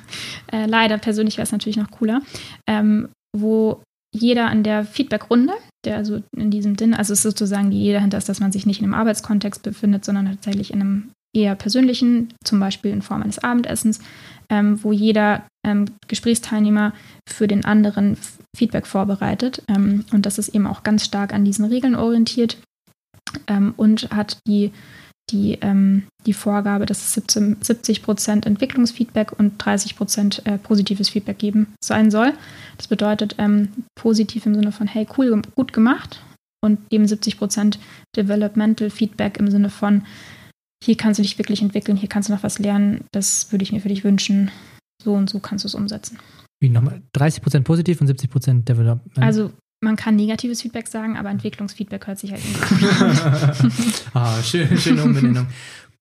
äh, 0.52 0.66
leider 0.66 0.98
persönlich 0.98 1.36
wäre 1.36 1.44
es 1.44 1.52
natürlich 1.52 1.76
noch 1.76 1.90
cooler. 1.90 2.22
Ähm, 2.68 3.08
wo 3.36 3.82
jeder 4.14 4.46
an 4.46 4.62
der 4.62 4.84
Feedback-Runde, 4.84 5.52
der 5.84 5.96
also 5.96 6.22
in 6.36 6.50
diesem 6.50 6.76
Dinner, 6.76 6.98
also 6.98 7.12
es 7.12 7.20
ist 7.20 7.24
sozusagen 7.24 7.70
die 7.70 7.80
Idee 7.82 7.94
dahinter 7.94 8.18
ist, 8.18 8.28
dass 8.28 8.40
man 8.40 8.52
sich 8.52 8.64
nicht 8.64 8.80
in 8.80 8.84
einem 8.84 8.94
Arbeitskontext 8.94 9.62
befindet, 9.62 10.04
sondern 10.04 10.26
tatsächlich 10.26 10.72
in 10.72 10.80
einem 10.80 11.10
eher 11.34 11.56
persönlichen, 11.56 12.32
zum 12.44 12.60
Beispiel 12.60 12.92
in 12.92 13.02
Form 13.02 13.22
eines 13.22 13.40
Abendessens, 13.40 13.98
ähm, 14.48 14.82
wo 14.84 14.92
jeder 14.92 15.42
ähm, 15.66 15.86
Gesprächsteilnehmer 16.06 16.92
für 17.28 17.48
den 17.48 17.64
anderen 17.64 18.16
Feedback 18.56 18.86
vorbereitet. 18.86 19.62
Ähm, 19.68 20.04
und 20.12 20.26
das 20.26 20.38
ist 20.38 20.50
eben 20.50 20.68
auch 20.68 20.84
ganz 20.84 21.04
stark 21.04 21.34
an 21.34 21.44
diesen 21.44 21.64
Regeln 21.64 21.96
orientiert, 21.96 22.58
ähm, 23.46 23.74
und 23.76 24.10
hat 24.10 24.38
die, 24.46 24.72
die, 25.30 25.58
ähm, 25.60 26.04
die 26.26 26.32
Vorgabe, 26.32 26.86
dass 26.86 27.02
es 27.02 27.14
17, 27.14 27.58
70 27.60 28.02
Prozent 28.02 28.46
Entwicklungsfeedback 28.46 29.38
und 29.38 29.54
30 29.58 29.96
Prozent 29.96 30.42
äh, 30.46 30.58
positives 30.58 31.08
Feedback 31.08 31.38
geben 31.38 31.74
sein 31.82 32.10
soll. 32.10 32.32
Das 32.76 32.88
bedeutet 32.88 33.36
ähm, 33.38 33.68
positiv 33.94 34.46
im 34.46 34.54
Sinne 34.54 34.72
von, 34.72 34.86
hey, 34.86 35.06
cool, 35.16 35.42
gut 35.54 35.72
gemacht 35.72 36.22
und 36.64 36.80
eben 36.90 37.06
70 37.06 37.38
Prozent 37.38 37.78
Developmental 38.16 38.90
Feedback 38.90 39.38
im 39.38 39.50
Sinne 39.50 39.70
von, 39.70 40.02
hier 40.82 40.96
kannst 40.96 41.18
du 41.18 41.22
dich 41.22 41.38
wirklich 41.38 41.62
entwickeln, 41.62 41.96
hier 41.96 42.08
kannst 42.08 42.28
du 42.28 42.32
noch 42.32 42.42
was 42.42 42.58
lernen, 42.58 43.04
das 43.12 43.52
würde 43.52 43.62
ich 43.62 43.72
mir 43.72 43.80
für 43.80 43.88
dich 43.88 44.04
wünschen, 44.04 44.50
so 45.02 45.14
und 45.14 45.30
so 45.30 45.38
kannst 45.38 45.64
du 45.64 45.68
es 45.68 45.74
umsetzen. 45.74 46.18
Wie 46.60 46.68
nochmal? 46.68 47.02
30% 47.16 47.62
positiv 47.62 48.00
und 48.00 48.08
70% 48.08 48.64
Development? 48.64 49.18
Also 49.18 49.52
man 49.84 49.96
kann 49.96 50.16
negatives 50.16 50.62
Feedback 50.62 50.88
sagen, 50.88 51.16
aber 51.16 51.30
Entwicklungsfeedback 51.30 52.06
hört 52.06 52.18
sich 52.18 52.32
halt 52.32 52.42
irgendwie 52.44 52.86
an. 52.86 53.72
ah, 54.14 54.42
schön, 54.42 54.76
schöne 54.76 55.04
Umbenennung. 55.04 55.46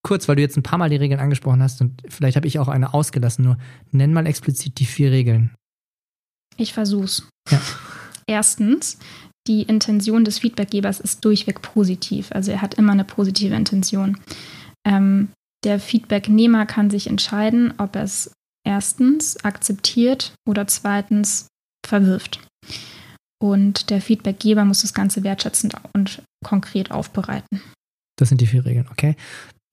Kurz, 0.02 0.28
weil 0.28 0.36
du 0.36 0.42
jetzt 0.42 0.58
ein 0.58 0.64
paar 0.64 0.80
Mal 0.80 0.90
die 0.90 0.98
Regeln 0.98 1.20
angesprochen 1.20 1.62
hast 1.62 1.80
und 1.82 2.02
vielleicht 2.10 2.36
habe 2.36 2.48
ich 2.48 2.60
auch 2.60 2.68
eine 2.68 2.94
ausgelassen, 2.94 3.46
nur 3.46 3.58
nenn 3.92 4.14
mal 4.14 4.26
explizit 4.26 4.80
die 4.80 4.86
vier 4.86 5.12
Regeln. 5.12 5.52
Ich 6.58 6.74
versuch's. 6.74 7.28
Ja. 7.50 7.62
Erstens, 8.28 8.98
die 9.48 9.64
Intention 9.64 10.24
des 10.24 10.40
Feedbackgebers 10.40 11.00
ist 11.00 11.24
durchweg 11.26 11.62
positiv. 11.62 12.32
Also 12.32 12.52
er 12.52 12.62
hat 12.62 12.76
immer 12.76 12.94
eine 12.94 13.04
positive 13.04 13.56
Intention. 13.56 14.18
Ähm, 14.86 15.30
der 15.64 15.80
Feedbacknehmer 15.80 16.66
kann 16.66 16.90
sich 16.90 17.08
entscheiden, 17.08 17.74
ob 17.78 17.96
er 17.96 18.04
es 18.04 18.32
erstens 18.66 19.44
akzeptiert 19.44 20.34
oder 20.48 20.68
zweitens 20.68 21.48
verwirft. 21.86 22.40
Und 23.44 23.90
der 23.90 24.02
Feedbackgeber 24.02 24.64
muss 24.64 24.84
das 24.84 24.94
Ganze 24.94 25.26
wertschätzend 25.26 25.76
und 25.92 26.24
konkret 26.46 26.92
aufbereiten. 26.92 27.62
Das 28.18 28.30
sind 28.30 28.40
die 28.40 28.48
vier 28.48 28.66
Regeln, 28.66 28.88
okay. 28.90 29.18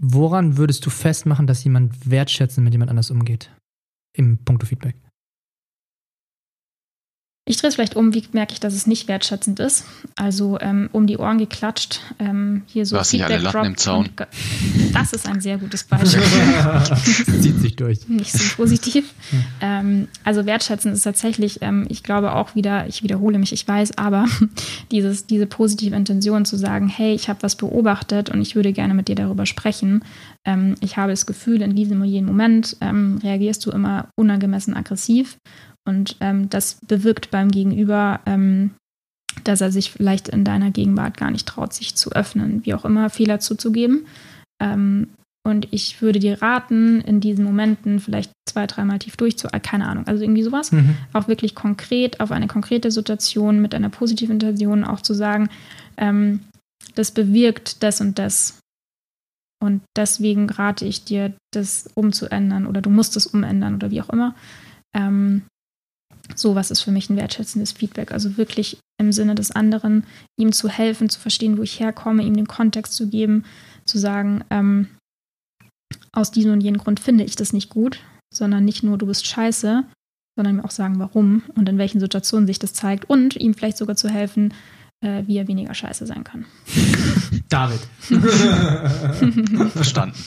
Woran 0.03 0.57
würdest 0.57 0.85
du 0.87 0.91
festmachen, 0.91 1.47
dass 1.47 1.63
jemand 1.63 2.11
wertschätzend 2.11 2.65
mit 2.65 2.75
jemand 2.75 2.91
anders 2.91 3.13
umgeht? 3.13 3.55
Im 4.13 4.39
Punkto 4.39 4.67
Feedback. 4.67 4.97
Ich 7.51 7.57
drehe 7.57 7.67
es 7.67 7.75
vielleicht 7.75 7.97
um, 7.97 8.15
wie 8.15 8.23
merke 8.31 8.53
ich, 8.53 8.61
dass 8.61 8.75
es 8.75 8.87
nicht 8.87 9.09
wertschätzend 9.09 9.59
ist. 9.59 9.85
Also 10.15 10.61
ähm, 10.61 10.89
um 10.93 11.09
die 11.09 11.19
Ohren 11.19 11.39
geklatscht, 11.39 12.01
ähm, 12.21 12.63
hier 12.67 12.87
so. 12.87 12.95
Du 12.95 13.01
hast 13.01 13.13
nicht 13.13 13.25
alle 13.25 13.39
Latten 13.39 13.65
im 13.65 13.77
Zaun. 13.77 14.09
Das 14.93 15.13
ist 15.13 15.27
ein 15.27 15.41
sehr 15.41 15.59
gutes 15.59 15.83
Beispiel. 15.83 16.23
Zieht 17.43 17.61
sich 17.61 17.75
durch. 17.75 18.09
Nicht 18.09 18.31
so 18.31 18.55
positiv. 18.55 19.13
Ähm, 19.61 20.07
also 20.23 20.47
wertschätzend 20.47 20.95
ist 20.95 21.03
tatsächlich, 21.03 21.59
ähm, 21.61 21.87
ich 21.89 22.05
glaube 22.05 22.35
auch 22.35 22.55
wieder, 22.55 22.87
ich 22.87 23.03
wiederhole 23.03 23.37
mich, 23.41 23.53
ich 23.53 23.67
weiß, 23.67 23.99
aber 23.99 24.27
dieses, 24.93 25.27
diese 25.27 25.47
positive 25.47 25.97
Intention 25.97 26.45
zu 26.45 26.57
sagen, 26.57 26.87
hey, 26.87 27.15
ich 27.15 27.29
habe 27.29 27.43
was 27.43 27.57
beobachtet 27.57 28.31
und 28.31 28.41
ich 28.41 28.55
würde 28.55 28.73
gerne 28.73 28.95
mit 28.95 29.09
dir 29.09 29.17
darüber 29.17 29.45
sprechen. 29.45 30.05
Ähm, 30.45 30.77
ich 30.83 30.97
habe 30.99 31.11
das 31.11 31.27
Gefühl, 31.27 31.63
in 31.63 31.75
diesem 31.75 32.01
und 32.01 32.07
jenem 32.07 32.29
Moment 32.29 32.77
ähm, 32.81 33.19
reagierst 33.25 33.67
du 33.67 33.73
immer 33.73 34.09
unangemessen 34.15 34.77
aggressiv 34.77 35.37
und 35.87 36.17
ähm, 36.21 36.49
das 36.51 36.79
bewirkt 36.87 37.31
beim 37.31 37.51
Gegenüber, 37.51 38.21
ähm, 38.27 38.73
dass 39.45 39.61
er 39.61 39.73
sich 39.73 39.91
vielleicht 39.91 40.29
in 40.29 40.45
deiner 40.45 40.71
Gegenwart 40.71 41.17
gar 41.17 41.31
nicht 41.31 41.47
traut, 41.47 41.73
sich 41.73 41.95
zu 41.95 42.13
öffnen, 42.13 42.65
wie 42.65 42.75
auch 42.75 42.85
immer, 42.85 43.11
Fehler 43.11 43.41
zuzugeben. 43.41 44.07
Ähm, 44.61 45.09
und 45.43 45.69
ich 45.71 46.03
würde 46.03 46.19
dir 46.19 46.43
raten, 46.43 47.01
in 47.01 47.21
diesen 47.21 47.45
Momenten 47.45 47.99
vielleicht 47.99 48.31
zwei, 48.47 48.67
dreimal 48.67 48.99
tief 48.99 49.17
durchzu, 49.17 49.49
keine 49.63 49.89
Ahnung, 49.89 50.07
also 50.07 50.23
irgendwie 50.23 50.43
sowas, 50.43 50.71
mhm. 50.71 50.97
auch 51.15 51.29
wirklich 51.29 51.55
konkret 51.55 52.21
auf 52.21 52.31
eine 52.31 52.47
konkrete 52.47 52.91
Situation 52.91 53.63
mit 53.63 53.75
einer 53.75 53.89
positiven 53.89 54.35
Intention 54.35 54.85
auch 54.85 55.01
zu 55.01 55.15
sagen, 55.15 55.49
ähm, 55.97 56.41
das 56.95 57.13
bewirkt 57.13 57.83
das 57.83 58.01
und 58.01 58.19
das. 58.19 58.59
Und 59.63 59.83
deswegen 59.97 60.51
rate 60.51 60.85
ich 60.85 61.05
dir, 61.05 61.35
das 61.53 61.89
umzuändern 61.95 62.67
oder 62.67 62.81
du 62.81 62.91
musst 62.91 63.17
es 63.17 63.27
umändern 63.27 63.75
oder 63.75 63.91
wie 63.91 64.01
auch 64.01 64.11
immer. 64.11 64.35
Ähm, 64.95 65.43
Sowas 66.37 66.71
ist 66.71 66.81
für 66.81 66.91
mich 66.91 67.11
ein 67.11 67.17
wertschätzendes 67.17 67.73
Feedback. 67.73 68.13
Also 68.13 68.37
wirklich 68.37 68.79
im 68.99 69.13
Sinne 69.13 69.35
des 69.35 69.51
anderen, 69.51 70.05
ihm 70.39 70.53
zu 70.53 70.69
helfen, 70.69 71.09
zu 71.09 71.21
verstehen, 71.21 71.59
wo 71.59 71.63
ich 71.63 71.81
herkomme, 71.81 72.23
ihm 72.23 72.35
den 72.35 72.49
Kontext 72.49 72.95
zu 72.95 73.09
geben, 73.09 73.45
zu 73.85 73.99
sagen, 73.99 74.45
ähm, 74.51 74.89
aus 76.13 76.31
diesem 76.31 76.53
und 76.53 76.61
jenem 76.61 76.81
Grund 76.81 77.01
finde 77.01 77.25
ich 77.25 77.37
das 77.37 77.53
nicht 77.53 77.71
gut, 77.71 78.01
sondern 78.33 78.65
nicht 78.65 78.83
nur, 78.83 78.99
du 78.99 79.07
bist 79.07 79.27
scheiße, 79.27 79.85
sondern 80.37 80.57
mir 80.57 80.65
auch 80.65 80.71
sagen, 80.71 80.99
warum 80.99 81.43
und 81.57 81.69
in 81.69 81.79
welchen 81.79 82.01
Situationen 82.01 82.47
sich 82.47 82.59
das 82.59 82.73
zeigt 82.73 83.09
und 83.09 83.37
ihm 83.37 83.55
vielleicht 83.55 83.77
sogar 83.77 83.97
zu 83.97 84.09
helfen, 84.09 84.55
äh, 85.01 85.25
wie 85.27 85.39
er 85.39 85.49
weniger 85.49 85.75
scheiße 85.75 86.07
sein 86.07 86.25
kann. 86.25 86.47
David. 87.49 87.81
Verstanden. 89.73 90.19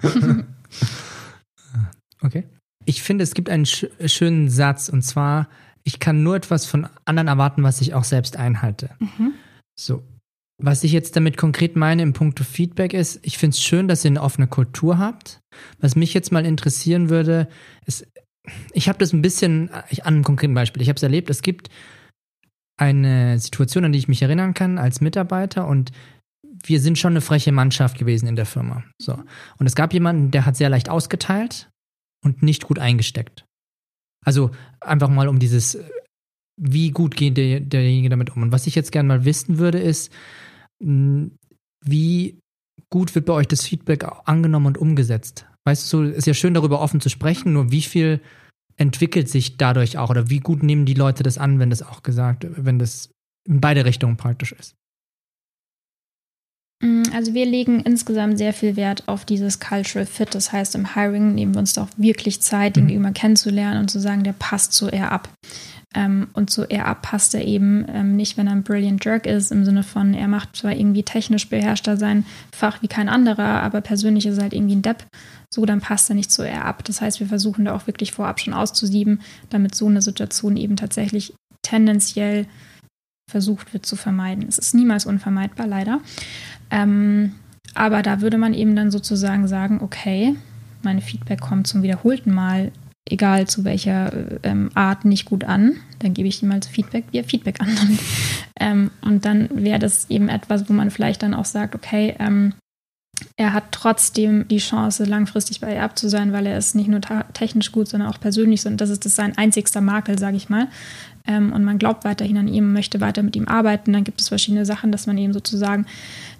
Danke. 0.00 0.46
Okay. 2.20 2.44
Ich 2.84 3.02
finde, 3.02 3.24
es 3.24 3.34
gibt 3.34 3.48
einen 3.48 3.66
sch 3.66 3.86
schönen 4.06 4.48
Satz 4.48 4.88
und 4.88 5.02
zwar, 5.02 5.48
ich 5.84 6.00
kann 6.00 6.22
nur 6.22 6.36
etwas 6.36 6.66
von 6.66 6.88
anderen 7.04 7.28
erwarten, 7.28 7.62
was 7.62 7.80
ich 7.80 7.94
auch 7.94 8.04
selbst 8.04 8.36
einhalte. 8.36 8.90
Mhm. 8.98 9.34
So. 9.78 10.02
Was 10.58 10.84
ich 10.84 10.92
jetzt 10.92 11.16
damit 11.16 11.36
konkret 11.36 11.74
meine 11.74 12.02
im 12.02 12.12
Punkt 12.12 12.38
Feedback 12.38 12.94
ist, 12.94 13.18
ich 13.22 13.38
finde 13.38 13.54
es 13.54 13.62
schön, 13.62 13.88
dass 13.88 14.04
ihr 14.04 14.10
eine 14.10 14.22
offene 14.22 14.46
Kultur 14.46 14.98
habt. 14.98 15.40
Was 15.80 15.96
mich 15.96 16.14
jetzt 16.14 16.30
mal 16.30 16.46
interessieren 16.46 17.10
würde, 17.10 17.48
ist, 17.86 18.06
ich 18.72 18.88
habe 18.88 18.98
das 18.98 19.12
ein 19.12 19.22
bisschen 19.22 19.70
ich, 19.90 20.06
an 20.06 20.14
einem 20.14 20.24
konkreten 20.24 20.54
Beispiel. 20.54 20.80
Ich 20.80 20.88
habe 20.88 20.96
es 20.96 21.02
erlebt, 21.02 21.28
es 21.28 21.42
gibt 21.42 21.70
eine 22.76 23.38
Situation, 23.38 23.84
an 23.84 23.92
die 23.92 23.98
ich 23.98 24.08
mich 24.08 24.22
erinnern 24.22 24.54
kann 24.54 24.78
als 24.78 25.00
Mitarbeiter 25.00 25.66
und 25.66 25.90
wir 26.66 26.80
sind 26.80 26.98
schon 26.98 27.12
eine 27.12 27.20
freche 27.20 27.52
Mannschaft 27.52 27.98
gewesen 27.98 28.26
in 28.26 28.36
der 28.36 28.46
Firma. 28.46 28.84
So. 28.98 29.22
Und 29.58 29.66
es 29.66 29.74
gab 29.74 29.92
jemanden, 29.92 30.30
der 30.30 30.46
hat 30.46 30.56
sehr 30.56 30.70
leicht 30.70 30.88
ausgeteilt 30.88 31.68
und 32.24 32.42
nicht 32.42 32.64
gut 32.64 32.78
eingesteckt. 32.78 33.44
Also 34.24 34.50
einfach 34.80 35.08
mal 35.08 35.28
um 35.28 35.38
dieses, 35.38 35.78
wie 36.60 36.90
gut 36.90 37.16
geht 37.16 37.36
der, 37.36 37.60
derjenige 37.60 38.08
damit 38.08 38.34
um. 38.34 38.42
Und 38.42 38.52
was 38.52 38.66
ich 38.66 38.74
jetzt 38.74 38.90
gerne 38.90 39.08
mal 39.08 39.24
wissen 39.24 39.58
würde, 39.58 39.78
ist, 39.78 40.12
hm, 40.82 41.32
wie 41.84 42.40
gut 42.90 43.14
wird 43.14 43.26
bei 43.26 43.34
euch 43.34 43.48
das 43.48 43.66
Feedback 43.66 44.04
angenommen 44.24 44.66
und 44.66 44.78
umgesetzt? 44.78 45.46
Weißt 45.66 45.92
du, 45.92 46.02
ist 46.02 46.26
ja 46.26 46.34
schön 46.34 46.54
darüber 46.54 46.80
offen 46.80 47.00
zu 47.00 47.08
sprechen, 47.08 47.52
nur 47.52 47.70
wie 47.70 47.82
viel 47.82 48.20
entwickelt 48.76 49.28
sich 49.28 49.56
dadurch 49.56 49.98
auch 49.98 50.10
oder 50.10 50.30
wie 50.30 50.40
gut 50.40 50.62
nehmen 50.62 50.84
die 50.84 50.94
Leute 50.94 51.22
das 51.22 51.38
an, 51.38 51.58
wenn 51.58 51.70
das 51.70 51.82
auch 51.82 52.02
gesagt, 52.02 52.46
wenn 52.50 52.78
das 52.78 53.10
in 53.46 53.60
beide 53.60 53.84
Richtungen 53.84 54.16
praktisch 54.16 54.52
ist? 54.52 54.74
Mm, 56.84 57.02
also 57.14 57.32
wir 57.32 57.46
legen 57.46 57.80
insgesamt 57.80 58.36
sehr 58.36 58.52
viel 58.52 58.76
Wert 58.76 59.04
auf 59.06 59.24
dieses 59.24 59.58
Cultural 59.58 60.06
Fit. 60.06 60.34
Das 60.34 60.52
heißt, 60.52 60.74
im 60.74 60.94
Hiring 60.94 61.34
nehmen 61.34 61.54
wir 61.54 61.60
uns 61.60 61.72
da 61.72 61.84
auch 61.84 61.88
wirklich 61.96 62.42
Zeit, 62.42 62.76
den 62.76 62.84
mhm. 62.84 62.88
Gegenüber 62.88 63.12
kennenzulernen 63.12 63.80
und 63.80 63.90
zu 63.90 63.98
sagen, 63.98 64.22
der 64.22 64.34
passt 64.34 64.74
so 64.74 64.88
eher 64.88 65.10
ab. 65.10 65.30
Ähm, 65.94 66.28
und 66.34 66.50
so 66.50 66.64
eher 66.64 66.86
ab 66.86 67.02
passt 67.02 67.34
er 67.34 67.44
eben 67.44 67.86
ähm, 67.88 68.16
nicht, 68.16 68.36
wenn 68.36 68.48
er 68.48 68.52
ein 68.52 68.64
Brilliant 68.64 69.04
Jerk 69.04 69.26
ist, 69.26 69.52
im 69.52 69.64
Sinne 69.64 69.82
von, 69.82 70.12
er 70.12 70.28
macht 70.28 70.56
zwar 70.56 70.72
irgendwie 70.72 71.04
technisch 71.04 71.48
beherrscht 71.48 71.86
er 71.86 71.96
sein 71.96 72.26
Fach 72.52 72.82
wie 72.82 72.88
kein 72.88 73.08
anderer, 73.08 73.62
aber 73.62 73.80
persönlich 73.80 74.26
ist 74.26 74.38
er 74.38 74.42
halt 74.42 74.52
irgendwie 74.52 74.74
ein 74.74 74.82
Depp. 74.82 75.06
So, 75.50 75.64
dann 75.64 75.80
passt 75.80 76.10
er 76.10 76.16
nicht 76.16 76.32
so 76.32 76.42
eher 76.42 76.64
ab. 76.64 76.82
Das 76.84 77.00
heißt, 77.00 77.20
wir 77.20 77.28
versuchen 77.28 77.64
da 77.64 77.76
auch 77.76 77.86
wirklich 77.86 78.10
vorab 78.10 78.40
schon 78.40 78.54
auszusieben, 78.54 79.22
damit 79.50 79.76
so 79.76 79.86
eine 79.86 80.02
Situation 80.02 80.56
eben 80.56 80.74
tatsächlich 80.74 81.32
tendenziell 81.62 82.46
versucht 83.30 83.72
wird 83.72 83.86
zu 83.86 83.96
vermeiden. 83.96 84.46
Es 84.48 84.58
ist 84.58 84.74
niemals 84.74 85.06
unvermeidbar, 85.06 85.66
leider. 85.66 86.00
Ähm, 86.70 87.32
aber 87.74 88.02
da 88.02 88.20
würde 88.20 88.38
man 88.38 88.54
eben 88.54 88.76
dann 88.76 88.90
sozusagen 88.90 89.48
sagen, 89.48 89.80
okay, 89.80 90.36
meine 90.82 91.00
Feedback 91.00 91.40
kommt 91.40 91.66
zum 91.66 91.82
wiederholten 91.82 92.32
Mal, 92.32 92.70
egal 93.08 93.46
zu 93.46 93.64
welcher 93.64 94.12
ähm, 94.42 94.70
Art, 94.74 95.04
nicht 95.04 95.24
gut 95.24 95.44
an. 95.44 95.76
Dann 95.98 96.14
gebe 96.14 96.28
ich 96.28 96.42
ihm 96.42 96.52
als 96.52 96.66
Feedback, 96.66 97.04
er 97.12 97.24
Feedback 97.24 97.60
annimmt. 97.60 98.00
ähm, 98.60 98.90
und 99.00 99.24
dann 99.24 99.48
wäre 99.52 99.78
das 99.78 100.08
eben 100.10 100.28
etwas, 100.28 100.68
wo 100.68 100.72
man 100.72 100.90
vielleicht 100.90 101.22
dann 101.22 101.34
auch 101.34 101.44
sagt, 101.44 101.74
okay, 101.74 102.14
ähm, 102.18 102.54
er 103.36 103.52
hat 103.52 103.70
trotzdem 103.70 104.48
die 104.48 104.58
Chance, 104.58 105.04
langfristig 105.04 105.60
bei 105.60 105.72
Erb 105.72 105.96
zu 105.96 106.08
sein, 106.08 106.32
weil 106.32 106.46
er 106.46 106.58
ist 106.58 106.74
nicht 106.74 106.88
nur 106.88 107.00
technisch 107.32 107.70
gut, 107.70 107.88
sondern 107.88 108.10
auch 108.10 108.18
persönlich. 108.18 108.66
Und 108.66 108.80
das 108.80 108.90
ist 108.90 109.04
das 109.04 109.14
sein 109.14 109.38
einzigster 109.38 109.80
Makel, 109.80 110.18
sage 110.18 110.36
ich 110.36 110.48
mal 110.48 110.68
ähm, 111.26 111.52
und 111.52 111.64
man 111.64 111.78
glaubt 111.78 112.04
weiterhin 112.04 112.36
an 112.36 112.48
ihm, 112.48 112.72
möchte 112.72 113.00
weiter 113.00 113.22
mit 113.22 113.36
ihm 113.36 113.48
arbeiten, 113.48 113.92
dann 113.92 114.04
gibt 114.04 114.20
es 114.20 114.28
verschiedene 114.28 114.66
Sachen, 114.66 114.92
dass 114.92 115.06
man 115.06 115.18
eben 115.18 115.32
sozusagen 115.32 115.86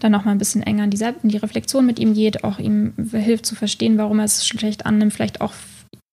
dann 0.00 0.12
noch 0.12 0.24
mal 0.24 0.32
ein 0.32 0.38
bisschen 0.38 0.62
enger 0.62 0.84
in 0.84 0.90
die, 0.90 1.02
in 1.22 1.28
die 1.28 1.38
Reflexion 1.38 1.86
mit 1.86 1.98
ihm 1.98 2.14
geht, 2.14 2.44
auch 2.44 2.58
ihm 2.58 2.92
hilft 3.12 3.46
zu 3.46 3.54
verstehen, 3.54 3.98
warum 3.98 4.18
er 4.18 4.26
es 4.26 4.46
schlecht 4.46 4.86
annimmt, 4.86 5.12
vielleicht 5.12 5.40
auch 5.40 5.54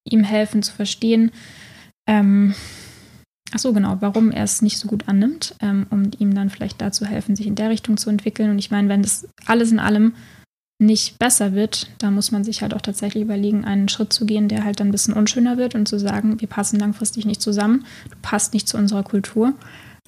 ihm 0.06 0.24
helfen 0.24 0.64
zu 0.64 0.74
verstehen, 0.74 1.32
ähm, 2.08 2.56
ach 3.54 3.60
so 3.60 3.74
genau, 3.74 3.98
warum 4.00 4.32
er 4.32 4.44
es 4.44 4.62
nicht 4.62 4.78
so 4.78 4.88
gut 4.88 5.08
annimmt, 5.08 5.56
ähm, 5.62 5.86
um 5.90 6.10
ihm 6.18 6.34
dann 6.34 6.50
vielleicht 6.50 6.82
dazu 6.82 7.06
helfen, 7.06 7.36
sich 7.36 7.48
in 7.48 7.56
der 7.56 7.70
Richtung 7.70 7.98
zu 7.98 8.10
entwickeln. 8.10 8.50
Und 8.50 8.60
ich 8.60 8.72
meine, 8.72 8.90
wenn 8.90 9.02
das 9.02 9.28
alles 9.46 9.72
in 9.72 9.80
allem 9.80 10.14
nicht 10.82 11.20
besser 11.20 11.54
wird, 11.54 11.92
da 12.00 12.10
muss 12.10 12.32
man 12.32 12.44
sich 12.44 12.64
halt 12.64 12.74
auch 12.74 12.82
tatsächlich 12.82 13.24
überlegen, 13.24 13.64
einen 13.66 13.88
Schritt 13.88 14.12
zu 14.12 14.26
gehen, 14.26 14.48
der 14.48 14.64
halt 14.66 14.80
dann 14.80 14.88
ein 14.88 14.92
bisschen 14.92 15.14
unschöner 15.14 15.58
wird 15.58 15.76
und 15.76 15.88
zu 15.88 16.00
sagen, 16.00 16.42
wir 16.42 16.48
passen 16.48 16.80
langfristig 16.80 17.26
nicht 17.26 17.42
zusammen, 17.42 17.86
du 18.10 18.16
passt 18.24 18.54
nicht 18.54 18.68
zu 18.68 18.78
unserer 18.78 19.04
Kultur. 19.04 19.54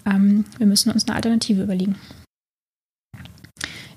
Ähm, 0.06 0.46
wir 0.58 0.66
müssen 0.66 0.92
uns 0.92 1.08
eine 1.08 1.16
Alternative 1.16 1.62
überlegen. 1.62 1.96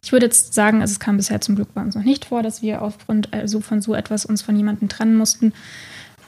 Ich 0.04 0.12
würde 0.12 0.26
jetzt 0.26 0.52
sagen, 0.52 0.82
also 0.82 0.92
es 0.92 1.00
kam 1.00 1.16
bisher 1.16 1.40
zum 1.40 1.56
Glück 1.56 1.72
bei 1.72 1.80
uns 1.80 1.94
noch 1.96 2.04
nicht 2.04 2.26
vor, 2.26 2.42
dass 2.42 2.60
wir 2.60 2.82
aufgrund 2.82 3.32
also 3.32 3.60
von 3.60 3.80
so 3.80 3.94
etwas 3.94 4.26
uns 4.26 4.42
von 4.42 4.54
jemandem 4.54 4.90
trennen 4.90 5.16
mussten, 5.16 5.54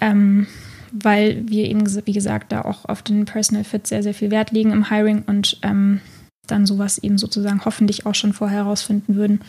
ähm, 0.01 0.47
weil 0.91 1.47
wir 1.47 1.67
eben, 1.67 1.85
wie 2.07 2.13
gesagt, 2.13 2.53
da 2.53 2.63
auch 2.63 2.87
auf 2.87 3.03
den 3.03 3.27
Personal 3.27 3.65
Fit 3.65 3.87
sehr, 3.87 4.03
sehr 4.03 4.15
viel 4.15 4.31
Wert 4.31 4.51
legen 4.51 4.73
im 4.73 4.89
Hiring 4.89 5.25
und 5.27 5.59
ähm, 5.63 6.01
dann 6.47 6.65
sowas 6.65 6.97
eben 6.97 7.19
sozusagen 7.19 7.67
hoffentlich 7.67 8.07
auch 8.07 8.15
schon 8.15 8.33
vorher 8.33 8.65
herausfinden 8.65 9.15
würden, 9.15 9.41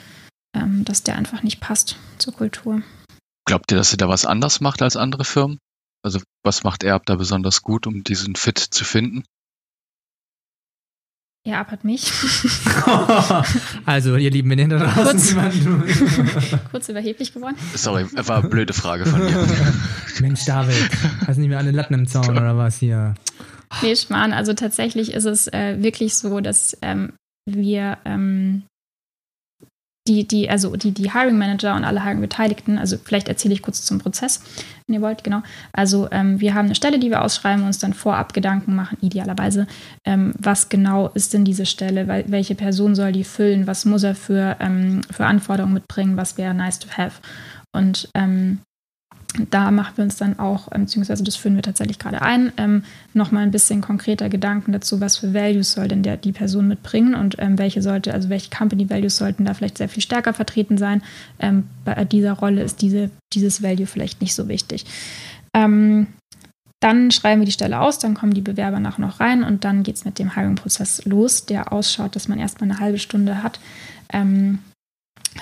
ähm, 0.55 0.85
dass 0.85 1.03
der 1.03 1.15
einfach 1.15 1.43
nicht 1.43 1.59
passt 1.59 1.97
zur 2.17 2.33
Kultur. 2.33 2.81
Glaubt 3.45 3.71
ihr, 3.71 3.77
dass 3.77 3.91
ihr 3.91 3.97
da 3.97 4.07
was 4.07 4.25
anders 4.25 4.61
macht 4.61 4.81
als 4.81 4.95
andere 4.95 5.25
Firmen? 5.25 5.59
Also 6.03 6.19
was 6.43 6.63
macht 6.63 6.83
Erb 6.83 7.05
da 7.05 7.15
besonders 7.15 7.61
gut, 7.61 7.87
um 7.87 8.03
diesen 8.03 8.35
Fit 8.35 8.57
zu 8.59 8.85
finden? 8.85 9.23
Erb 11.45 11.71
hat 11.71 11.83
mich. 11.85 12.11
also, 13.85 14.17
ihr 14.17 14.29
lieben 14.29 14.49
Männer 14.49 14.77
da 14.77 14.91
draußen. 14.91 15.37
Kurz, 15.37 16.55
kurz 16.71 16.89
überheblich 16.89 17.33
geworden. 17.33 17.55
Sorry, 17.75 18.05
war 18.13 18.39
eine 18.39 18.49
blöde 18.49 18.73
Frage 18.73 19.05
von 19.05 19.23
mir. 19.23 19.47
Mensch, 20.19 20.45
David, 20.45 20.89
hast 21.25 21.37
du 21.37 21.41
nicht 21.41 21.49
mehr 21.49 21.57
alle 21.57 21.71
Latten 21.71 21.93
im 21.93 22.07
Zaun 22.07 22.29
oder 22.29 22.57
was 22.57 22.77
hier? 22.77 23.15
Nee, 23.81 23.95
Schmarrn. 23.95 24.33
Also 24.33 24.53
tatsächlich 24.53 25.13
ist 25.13 25.25
es 25.25 25.47
äh, 25.47 25.81
wirklich 25.81 26.15
so, 26.15 26.41
dass 26.41 26.77
ähm, 26.81 27.13
wir 27.45 27.97
ähm, 28.03 28.63
die, 30.07 30.27
die, 30.27 30.49
also 30.49 30.75
die, 30.75 30.91
die 30.91 31.13
Hiring 31.13 31.37
Manager 31.37 31.75
und 31.75 31.83
alle 31.83 32.03
Hiring 32.03 32.21
Beteiligten, 32.21 32.77
also 32.77 32.97
vielleicht 32.97 33.27
erzähle 33.27 33.53
ich 33.53 33.61
kurz 33.61 33.83
zum 33.85 33.99
Prozess, 33.99 34.41
wenn 34.87 34.95
ihr 34.95 35.01
wollt, 35.01 35.23
genau. 35.23 35.41
Also 35.71 36.07
ähm, 36.11 36.39
wir 36.39 36.55
haben 36.55 36.65
eine 36.65 36.75
Stelle, 36.75 36.99
die 36.99 37.09
wir 37.09 37.21
ausschreiben 37.21 37.61
und 37.61 37.67
uns 37.67 37.79
dann 37.79 37.93
vorab 37.93 38.33
Gedanken 38.33 38.75
machen, 38.75 38.97
idealerweise, 39.01 39.67
ähm, 40.05 40.33
was 40.39 40.69
genau 40.69 41.09
ist 41.09 41.33
denn 41.33 41.45
diese 41.45 41.65
Stelle, 41.65 42.07
welche 42.07 42.55
Person 42.55 42.95
soll 42.95 43.11
die 43.11 43.23
füllen, 43.23 43.67
was 43.67 43.85
muss 43.85 44.03
er 44.03 44.15
für, 44.15 44.57
ähm, 44.59 45.01
für 45.11 45.25
Anforderungen 45.25 45.75
mitbringen, 45.75 46.17
was 46.17 46.37
wäre 46.37 46.53
nice 46.53 46.79
to 46.79 46.87
have. 46.97 47.21
Und 47.71 48.09
ähm, 48.15 48.59
da 49.49 49.69
machen 49.69 49.97
wir 49.97 50.03
uns 50.05 50.17
dann 50.17 50.39
auch, 50.39 50.69
ähm, 50.73 50.86
beziehungsweise 50.86 51.23
das 51.23 51.36
führen 51.36 51.55
wir 51.55 51.61
tatsächlich 51.61 51.99
gerade 51.99 52.21
ein, 52.21 52.51
ähm, 52.57 52.84
nochmal 53.13 53.43
ein 53.43 53.51
bisschen 53.51 53.82
konkreter 53.82 54.27
Gedanken 54.27 54.71
dazu, 54.71 55.01
was 55.01 55.17
für 55.17 55.34
Values 55.34 55.73
soll 55.73 55.88
denn 55.88 56.01
der, 56.01 56.17
die 56.17 56.32
Person 56.32 56.67
mitbringen 56.67 57.13
und 57.13 57.36
ähm, 57.38 57.57
welche 57.59 57.82
sollte, 57.82 58.13
also 58.13 58.30
welche 58.30 58.49
Company 58.49 58.89
Values 58.89 59.17
sollten 59.17 59.45
da 59.45 59.53
vielleicht 59.53 59.77
sehr 59.77 59.89
viel 59.89 60.01
stärker 60.01 60.34
vertreten 60.34 60.77
sein. 60.77 61.03
Ähm, 61.39 61.65
bei 61.86 62.05
dieser 62.05 62.34
Rolle 62.34 62.63
ist 62.63 62.82
diese, 62.82 63.11
dieses 63.34 63.61
Value 63.61 63.86
vielleicht 63.86 64.21
nicht 64.21 64.34
so 64.34 64.47
wichtig. 64.47 64.86
Ähm, 65.53 66.07
dann 66.82 67.11
schreiben 67.11 67.41
wir 67.41 67.45
die 67.45 67.51
Stelle 67.51 67.82
aus, 67.82 67.99
dann 67.99 68.15
kommen 68.15 68.34
die 68.34 68.41
Bewerber 68.41 68.80
nachher 68.80 69.01
noch 69.01 69.19
rein 69.19 69.43
und 69.43 69.63
dann 69.63 69.84
geht 69.84 69.95
es 69.95 70.05
mit 70.05 70.17
dem 70.17 70.36
Hiring-Prozess 70.36 71.05
los, 71.05 71.45
der 71.45 71.73
ausschaut, 71.73 72.15
dass 72.15 72.30
man 72.30 72.39
erstmal 72.39 72.69
eine 72.69 72.80
halbe 72.80 72.99
Stunde 72.99 73.43
hat. 73.43 73.59
Ähm, 74.11 74.59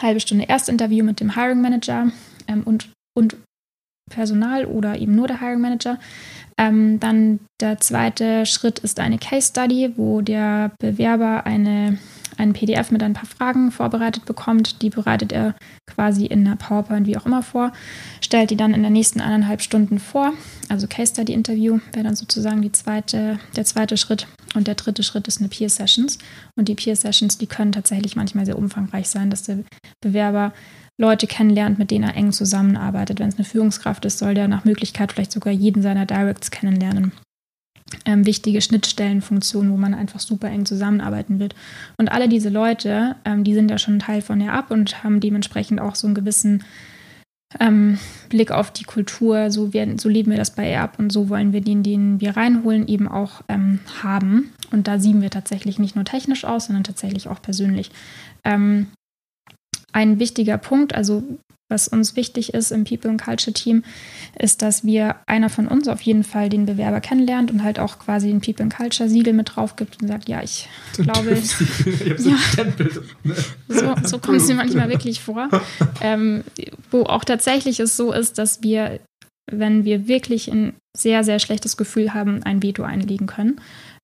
halbe 0.02 0.20
Stunde 0.20 0.50
Erstinterview 0.50 1.06
mit 1.06 1.20
dem 1.20 1.36
Hiring 1.36 1.62
Manager 1.62 2.12
ähm, 2.48 2.64
und, 2.64 2.90
und 3.16 3.38
Personal 4.10 4.66
oder 4.66 4.98
eben 4.98 5.16
nur 5.16 5.28
der 5.28 5.42
Hiring 5.42 5.62
Manager. 5.62 6.00
Ähm, 6.58 7.00
dann 7.00 7.40
der 7.60 7.80
zweite 7.80 8.46
Schritt 8.46 8.80
ist 8.80 9.00
eine 9.00 9.20
Case 9.20 9.50
Study, 9.50 9.94
wo 9.96 10.22
der 10.22 10.72
Bewerber 10.80 11.46
eine, 11.46 12.00
ein 12.38 12.54
PDF 12.54 12.92
mit 12.92 13.04
ein 13.04 13.14
paar 13.14 13.26
Fragen 13.26 13.72
vorbereitet 13.72 14.26
bekommt. 14.26 14.82
Die 14.82 14.90
bereitet 14.90 15.32
er 15.32 15.56
quasi 15.86 16.26
in 16.26 16.46
einer 16.46 16.56
PowerPoint, 16.56 17.08
wie 17.08 17.18
auch 17.18 17.26
immer, 17.26 17.44
vor, 17.44 17.72
stellt 18.22 18.52
die 18.52 18.58
dann 18.58 18.74
in 18.74 18.84
den 18.84 18.94
nächsten 18.94 19.22
eineinhalb 19.22 19.62
Stunden 19.62 20.00
vor. 20.00 20.34
Also 20.70 20.88
Case 20.88 21.14
Study 21.14 21.34
Interview 21.34 21.80
wäre 21.94 22.06
dann 22.06 22.16
sozusagen 22.16 22.62
zweite, 22.74 23.40
der 23.56 23.66
zweite 23.66 23.98
Schritt. 23.98 24.28
Und 24.56 24.68
der 24.68 24.76
dritte 24.76 25.04
Schritt 25.04 25.28
ist 25.28 25.40
eine 25.40 25.50
Peer 25.50 25.70
Sessions. 25.70 26.18
Und 26.56 26.68
die 26.68 26.76
Peer 26.76 26.96
Sessions, 26.96 27.38
die 27.38 27.48
können 27.48 27.72
tatsächlich 27.72 28.16
manchmal 28.16 28.46
sehr 28.46 28.58
umfangreich 28.58 29.10
sein, 29.10 29.30
dass 29.30 29.44
der 29.44 29.60
Bewerber 30.02 30.54
Leute 31.00 31.28
kennenlernt, 31.28 31.78
mit 31.78 31.92
denen 31.92 32.06
er 32.06 32.16
eng 32.16 32.32
zusammenarbeitet. 32.32 33.20
Wenn 33.20 33.30
es 33.30 33.36
eine 33.36 33.46
Führungskraft 33.46 34.06
ist, 34.06 34.18
soll 34.18 34.34
der 34.34 34.48
nach 34.48 34.66
Möglichkeit 34.66 35.12
vielleicht 35.12 35.32
sogar 35.32 35.54
jeden 35.54 35.84
seiner 35.84 36.06
Directs 36.06 36.50
kennenlernen. 36.50 37.12
Ähm, 38.06 38.26
wichtige 38.26 38.62
Schnittstellenfunktionen, 38.62 39.72
wo 39.72 39.78
man 39.78 39.94
einfach 39.94 40.20
super 40.20 40.50
eng 40.50 40.66
zusammenarbeiten 40.66 41.40
wird. 41.40 41.56
Und 41.98 42.12
alle 42.12 42.28
diese 42.28 42.50
Leute, 42.50 43.16
ähm, 43.26 43.44
die 43.44 43.54
sind 43.54 43.72
ja 43.72 43.78
schon 43.78 44.00
Teil 44.00 44.22
von 44.22 44.40
der 44.40 44.54
Ab 44.54 44.72
und 44.72 45.04
haben 45.04 45.20
dementsprechend 45.20 45.80
auch 45.80 45.96
so 45.96 46.08
einen 46.08 46.16
gewissen 46.16 46.64
ähm, 47.60 47.98
Blick 48.30 48.52
auf 48.52 48.72
die 48.72 48.84
Kultur. 48.84 49.52
So, 49.52 49.74
werden, 49.74 49.98
so 49.98 50.10
leben 50.10 50.32
wir 50.32 50.38
das 50.38 50.56
bei 50.56 50.70
Erb 50.70 51.00
und 51.00 51.12
so 51.12 51.30
wollen 51.30 51.54
wir 51.54 51.62
den, 51.62 51.84
den 51.84 52.20
wir 52.20 52.36
reinholen, 52.36 52.88
eben 52.88 53.08
auch 53.08 53.42
ähm, 53.48 53.80
haben. 54.04 54.52
Und 54.72 54.88
da 54.88 55.00
sieben 55.00 55.22
wir 55.22 55.30
tatsächlich 55.30 55.80
nicht 55.80 55.96
nur 55.96 56.06
technisch 56.06 56.46
aus, 56.46 56.66
sondern 56.66 56.84
tatsächlich 56.84 57.28
auch 57.28 57.42
persönlich. 57.42 57.92
Ähm, 58.44 58.88
ein 59.94 60.20
wichtiger 60.20 60.58
Punkt, 60.58 60.94
also 60.94 61.24
was 61.70 61.88
uns 61.88 62.16
wichtig 62.16 62.54
ist 62.54 62.72
im 62.72 62.86
People 62.86 63.10
and 63.10 63.22
Culture 63.22 63.54
Team, 63.54 63.84
ist, 64.40 64.62
dass 64.62 64.86
wir 64.86 65.18
einer 65.26 65.50
von 65.50 65.68
uns 65.68 65.88
auf 65.88 66.02
jeden 66.02 66.24
Fall 66.24 66.50
den 66.50 66.66
Bewerber 66.66 67.02
kennenlernt 67.02 67.52
und 67.52 67.64
halt 67.64 67.80
auch 67.80 68.00
quasi 68.00 68.30
ein 68.30 68.42
People 68.42 68.64
and 68.64 68.76
Culture 68.76 69.10
Siegel 69.10 69.34
mit 69.34 69.56
drauf 69.56 69.76
gibt 69.76 70.02
und 70.02 70.08
sagt, 70.08 70.30
ja, 70.30 70.42
ich 70.42 70.70
glaube, 70.98 71.42
ja, 72.18 72.36
so, 73.68 73.96
so 74.04 74.20
kommt 74.20 74.38
es 74.38 74.48
mir 74.48 74.56
manchmal 74.56 74.90
wirklich 74.90 75.20
vor, 75.20 75.50
ähm, 76.02 76.44
wo 76.92 77.04
auch 77.04 77.26
tatsächlich 77.26 77.80
es 77.80 77.98
so 77.98 78.14
ist, 78.14 78.38
dass 78.38 78.64
wir, 78.64 79.00
wenn 79.52 79.84
wir 79.84 80.08
wirklich 80.08 80.50
ein 80.50 80.74
sehr, 80.96 81.24
sehr 81.24 81.40
schlechtes 81.40 81.78
Gefühl 81.78 82.14
haben, 82.14 82.44
ein 82.44 82.64
Veto 82.64 82.84
einlegen 82.84 83.28
können. 83.28 83.60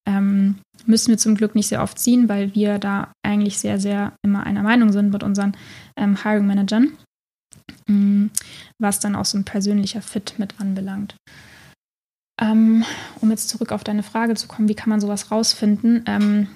Ähm, 0.05 0.55
müssen 0.85 1.11
wir 1.11 1.17
zum 1.17 1.35
Glück 1.35 1.55
nicht 1.55 1.67
sehr 1.67 1.81
oft 1.81 1.97
ziehen, 1.97 2.27
weil 2.27 2.53
wir 2.55 2.77
da 2.77 3.13
eigentlich 3.25 3.57
sehr, 3.57 3.79
sehr 3.79 4.13
immer 4.21 4.45
einer 4.45 4.63
Meinung 4.63 4.91
sind 4.91 5.11
mit 5.11 5.23
unseren 5.23 5.55
ähm, 5.97 6.21
Hiring 6.21 6.45
Managern, 6.45 6.97
was 8.79 8.99
dann 8.99 9.15
auch 9.15 9.25
so 9.25 9.37
ein 9.37 9.45
persönlicher 9.45 10.01
Fit 10.01 10.35
mit 10.37 10.59
anbelangt. 10.59 11.15
Ähm, 12.41 12.83
um 13.21 13.29
jetzt 13.29 13.49
zurück 13.49 13.71
auf 13.71 13.83
deine 13.83 14.03
Frage 14.03 14.35
zu 14.35 14.47
kommen, 14.47 14.67
wie 14.67 14.75
kann 14.75 14.89
man 14.89 14.99
sowas 14.99 15.31
rausfinden? 15.31 16.03
Ähm, 16.07 16.47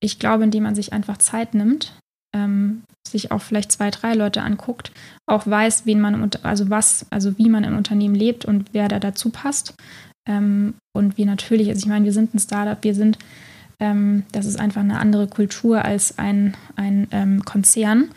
ich 0.00 0.18
glaube, 0.18 0.44
indem 0.44 0.62
man 0.64 0.74
sich 0.74 0.92
einfach 0.92 1.18
Zeit 1.18 1.54
nimmt, 1.54 1.98
ähm, 2.34 2.82
sich 3.06 3.30
auch 3.32 3.42
vielleicht 3.42 3.72
zwei, 3.72 3.90
drei 3.90 4.14
Leute 4.14 4.42
anguckt, 4.42 4.92
auch 5.26 5.46
weiß, 5.46 5.86
wen 5.86 6.00
man, 6.00 6.30
also 6.42 6.70
was, 6.70 7.06
also 7.10 7.36
wie 7.38 7.48
man 7.48 7.64
im 7.64 7.76
Unternehmen 7.76 8.14
lebt 8.14 8.44
und 8.44 8.72
wer 8.72 8.88
da 8.88 8.98
dazu 9.00 9.30
passt, 9.30 9.74
ähm, 10.28 10.74
und 10.96 11.18
wir 11.18 11.26
natürlich, 11.26 11.68
also 11.68 11.80
ich 11.80 11.86
meine, 11.86 12.04
wir 12.04 12.12
sind 12.12 12.34
ein 12.34 12.38
Startup, 12.38 12.82
wir 12.82 12.94
sind 12.94 13.18
Ähm, 13.80 14.22
das 14.30 14.46
ist 14.46 14.60
einfach 14.60 14.82
eine 14.82 15.00
andere 15.00 15.26
Kultur 15.26 15.84
als 15.84 16.16
ein, 16.16 16.56
ein 16.76 17.08
ähm, 17.10 17.44
Konzern. 17.44 18.10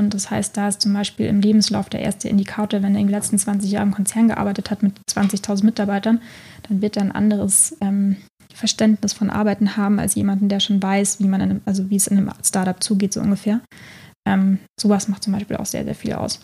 Und 0.00 0.14
das 0.14 0.30
heißt, 0.30 0.56
da 0.56 0.68
ist 0.68 0.80
zum 0.80 0.94
Beispiel 0.94 1.26
im 1.26 1.42
Lebenslauf 1.42 1.90
der 1.90 2.00
erste 2.00 2.28
Indikator, 2.28 2.82
wenn 2.82 2.94
er 2.94 3.02
in 3.02 3.06
den 3.06 3.14
letzten 3.14 3.38
20 3.38 3.70
Jahren 3.70 3.88
im 3.88 3.94
Konzern 3.94 4.28
gearbeitet 4.28 4.70
hat 4.70 4.82
mit 4.82 4.98
20.000 5.10 5.62
Mitarbeitern, 5.62 6.22
dann 6.66 6.80
wird 6.80 6.96
er 6.96 7.02
ein 7.02 7.12
anderes 7.12 7.76
ähm, 7.82 8.16
Verständnis 8.54 9.12
von 9.12 9.28
Arbeiten 9.28 9.76
haben 9.76 9.98
als 9.98 10.14
jemanden, 10.14 10.48
der 10.48 10.58
schon 10.58 10.82
weiß, 10.82 11.20
wie 11.20 11.28
man 11.28 11.42
einem, 11.42 11.60
also 11.66 11.90
wie 11.90 11.96
es 11.96 12.06
in 12.06 12.16
einem 12.16 12.30
Startup 12.42 12.82
zugeht, 12.82 13.12
so 13.12 13.20
ungefähr. 13.20 13.60
Ähm, 14.26 14.58
sowas 14.80 15.06
macht 15.08 15.22
zum 15.22 15.34
Beispiel 15.34 15.56
auch 15.56 15.66
sehr, 15.66 15.84
sehr 15.84 15.94
viel 15.94 16.14
aus. 16.14 16.40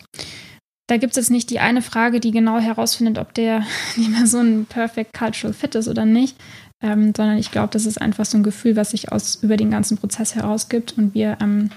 Da 0.87 0.97
gibt 0.97 1.13
es 1.13 1.17
jetzt 1.17 1.31
nicht 1.31 1.49
die 1.49 1.59
eine 1.59 1.81
Frage, 1.81 2.19
die 2.19 2.31
genau 2.31 2.59
herausfindet, 2.59 3.17
ob 3.17 3.33
der 3.33 3.63
die 3.95 4.09
Person 4.09 4.59
ein 4.59 4.65
Perfect 4.67 5.17
Cultural 5.17 5.53
Fit 5.53 5.73
ist 5.73 5.87
oder 5.87 6.05
nicht, 6.05 6.37
ähm, 6.83 7.11
sondern 7.17 7.39
ich 7.39 7.49
glaube, 7.49 7.69
das 7.71 7.87
ist 7.87 7.99
einfach 7.99 8.25
so 8.25 8.37
ein 8.37 8.43
Gefühl, 8.43 8.75
was 8.75 8.91
sich 8.91 9.11
aus 9.11 9.35
über 9.41 9.57
den 9.57 9.71
ganzen 9.71 9.97
Prozess 9.97 10.35
herausgibt 10.35 10.95
und 10.95 11.15
wir 11.15 11.39
ähm, 11.41 11.71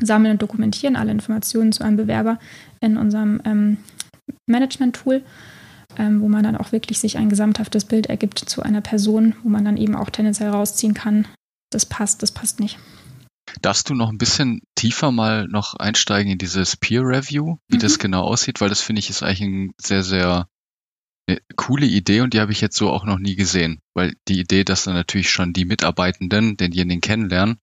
sammeln 0.00 0.32
und 0.32 0.42
dokumentieren 0.42 0.96
alle 0.96 1.12
Informationen 1.12 1.72
zu 1.72 1.84
einem 1.84 1.96
Bewerber 1.96 2.38
in 2.80 2.96
unserem 2.96 3.40
ähm, 3.44 3.78
Management-Tool, 4.46 5.22
ähm, 5.96 6.20
wo 6.20 6.28
man 6.28 6.42
dann 6.42 6.56
auch 6.56 6.72
wirklich 6.72 6.98
sich 6.98 7.16
ein 7.18 7.28
gesamthaftes 7.28 7.84
Bild 7.84 8.06
ergibt 8.06 8.38
zu 8.38 8.62
einer 8.62 8.80
Person, 8.80 9.34
wo 9.42 9.48
man 9.48 9.64
dann 9.64 9.76
eben 9.76 9.94
auch 9.94 10.10
tendenziell 10.10 10.50
rausziehen 10.50 10.94
kann, 10.94 11.26
das 11.70 11.86
passt, 11.86 12.22
das 12.22 12.32
passt 12.32 12.60
nicht. 12.60 12.78
Darfst 13.60 13.90
du 13.90 13.94
noch 13.94 14.10
ein 14.10 14.18
bisschen 14.18 14.62
tiefer 14.74 15.12
mal 15.12 15.46
noch 15.48 15.74
einsteigen 15.74 16.32
in 16.32 16.38
dieses 16.38 16.76
Peer 16.76 17.02
Review, 17.02 17.56
wie 17.68 17.76
mhm. 17.76 17.80
das 17.80 17.98
genau 17.98 18.22
aussieht? 18.22 18.60
Weil 18.60 18.70
das 18.70 18.80
finde 18.80 19.00
ich 19.00 19.10
ist 19.10 19.22
eigentlich 19.22 19.42
ein 19.42 19.70
sehr, 19.80 20.02
sehr 20.02 20.48
eine 21.26 21.38
coole 21.56 21.86
Idee 21.86 22.20
und 22.20 22.34
die 22.34 22.40
habe 22.40 22.52
ich 22.52 22.60
jetzt 22.60 22.76
so 22.76 22.90
auch 22.90 23.04
noch 23.04 23.18
nie 23.18 23.36
gesehen. 23.36 23.80
Weil 23.94 24.14
die 24.28 24.40
Idee, 24.40 24.64
dass 24.64 24.84
dann 24.84 24.94
natürlich 24.94 25.30
schon 25.30 25.52
die 25.52 25.64
Mitarbeitenden 25.64 26.56
denjenigen 26.56 27.00
kennenlernen 27.00 27.58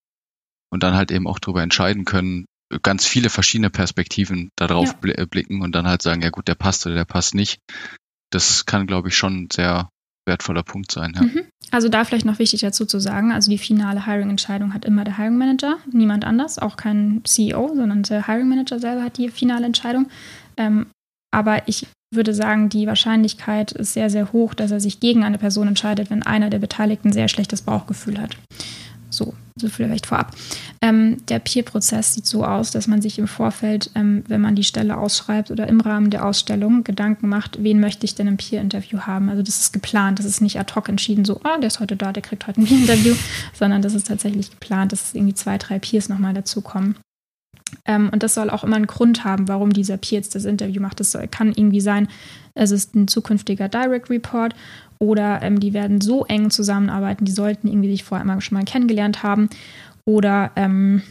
und 0.72 0.84
dann 0.84 0.96
halt 0.96 1.12
eben 1.12 1.28
auch 1.28 1.40
darüber 1.40 1.62
entscheiden 1.62 2.06
können, 2.06 2.46
ganz 2.82 3.06
viele 3.06 3.30
verschiedene 3.30 3.70
Perspektiven 3.70 4.50
darauf 4.56 4.96
ja. 5.06 5.26
Blicken 5.26 5.62
und 5.62 5.74
dann 5.74 5.88
halt 5.88 6.02
sagen, 6.02 6.22
ja 6.22 6.30
gut, 6.30 6.48
der 6.48 6.56
passt 6.56 6.86
oder 6.86 6.96
der 6.96 7.06
passt 7.06 7.36
nicht. 7.36 7.60
Das 8.32 8.66
kann, 8.66 8.88
glaube 8.88 9.10
ich, 9.10 9.18
schon 9.18 9.50
sehr 9.52 9.90
wertvoller 10.26 10.64
Punkt 10.64 10.92
sein. 10.92 11.14
Ja. 11.16 11.24
Mhm. 11.24 11.44
Also 11.72 11.90
da 11.90 12.04
vielleicht 12.06 12.26
noch 12.26 12.40
wichtig 12.40 12.62
dazu 12.62 12.86
zu 12.86 13.00
sagen, 13.00 13.32
also 13.32 13.50
die 13.50 13.58
finale 13.58 14.06
Hiring-Entscheidung 14.06 14.74
hat 14.74 14.86
immer 14.86 15.04
der 15.04 15.18
Hiring 15.18 15.38
Manager, 15.38 15.78
niemand 15.92 16.26
anders, 16.26 16.60
auch 16.60 16.78
kein 16.78 17.22
CEO, 17.24 17.74
sondern 17.76 18.04
der 18.04 18.28
Hiring 18.28 18.48
Manager 18.48 18.80
selber 18.80 19.04
hat 19.04 19.18
die 19.18 19.30
finale 19.30 19.66
Entscheidung. 19.66 20.10
Ähm, 20.58 20.88
aber 21.34 21.68
ich 21.68 21.88
würde 22.14 22.34
sagen, 22.34 22.68
die 22.68 22.88
Wahrscheinlichkeit 22.88 23.72
ist 23.72 23.94
sehr, 23.94 24.10
sehr 24.10 24.34
hoch, 24.34 24.54
dass 24.54 24.72
er 24.72 24.82
sich 24.82 25.00
gegen 25.00 25.24
eine 25.24 25.38
Person 25.38 25.70
entscheidet, 25.70 26.10
wenn 26.10 26.24
einer 26.24 26.50
der 26.50 26.60
Beteiligten 26.60 27.10
ein 27.10 27.14
sehr 27.14 27.30
schlechtes 27.30 27.62
Bauchgefühl 27.62 28.20
hat. 28.20 28.38
So, 29.12 29.34
so 29.58 29.68
vielleicht 29.68 30.06
vorab. 30.06 30.34
Ähm, 30.82 31.18
der 31.28 31.40
Peer-Prozess 31.40 32.14
sieht 32.14 32.26
so 32.26 32.46
aus, 32.46 32.72
dass 32.72 32.88
man 32.88 33.02
sich 33.02 33.20
im 33.20 33.28
Vorfeld, 33.28 33.92
ähm, 33.94 34.24
wenn 34.28 34.42
man 34.42 34.56
die 34.56 34.64
Stelle 34.64 34.98
ausschreibt 34.98 35.52
oder 35.52 35.68
im 35.68 35.82
Rahmen 35.82 36.10
der 36.10 36.26
Ausstellung 36.26 36.84
Gedanken 36.84 37.28
macht, 37.28 37.62
wen 37.62 37.80
möchte 37.80 38.06
ich 38.06 38.16
denn 38.16 38.28
im 38.28 38.38
Peer-Interview 38.38 39.02
haben. 39.02 39.30
Also 39.30 39.44
das 39.44 39.60
ist 39.60 39.74
geplant, 39.74 40.18
das 40.20 40.26
ist 40.26 40.42
nicht 40.42 40.60
ad 40.60 40.74
hoc 40.74 40.88
entschieden, 40.90 41.26
so, 41.26 41.42
ah, 41.44 41.58
der 41.58 41.68
ist 41.68 41.80
heute 41.80 41.98
da, 41.98 42.14
der 42.14 42.24
kriegt 42.24 42.48
heute 42.48 42.62
ein 42.62 42.66
Peer-Interview, 42.68 43.16
sondern 43.54 43.82
das 43.82 43.94
ist 43.94 44.08
tatsächlich 44.08 44.50
geplant, 44.50 44.94
dass 44.94 45.14
irgendwie 45.14 45.36
zwei, 45.36 45.58
drei 45.58 45.78
Peers 45.78 46.10
nochmal 46.10 46.34
dazukommen. 46.34 46.96
Ähm, 47.86 48.10
und 48.12 48.24
das 48.24 48.34
soll 48.34 48.50
auch 48.50 48.64
immer 48.64 48.76
einen 48.76 48.88
Grund 48.88 49.24
haben, 49.24 49.48
warum 49.48 49.74
dieser 49.74 49.98
Peer 49.98 50.20
jetzt 50.20 50.36
das 50.36 50.46
Interview 50.46 50.82
macht. 50.82 51.00
Das 51.00 51.12
soll, 51.12 51.28
kann 51.28 51.50
irgendwie 51.50 51.82
sein, 51.82 52.08
es 52.54 52.72
ist 52.72 52.96
ein 52.96 53.08
zukünftiger 53.08 53.70
Direct 53.70 54.10
Report 54.10 54.54
oder 55.02 55.42
ähm, 55.42 55.60
die 55.60 55.74
werden 55.74 56.00
so 56.00 56.26
eng 56.26 56.52
zusammenarbeiten, 56.52 57.26
die 57.26 57.32
sollten 57.32 57.68
irgendwie 57.68 57.90
sich 57.90 58.04
vorher 58.04 58.24
immer 58.24 58.40
schon 58.40 58.56
mal 58.56 58.66
kennengelernt 58.66 59.24
haben. 59.24 59.50
Oder 60.06 60.52
ähm, 60.56 61.02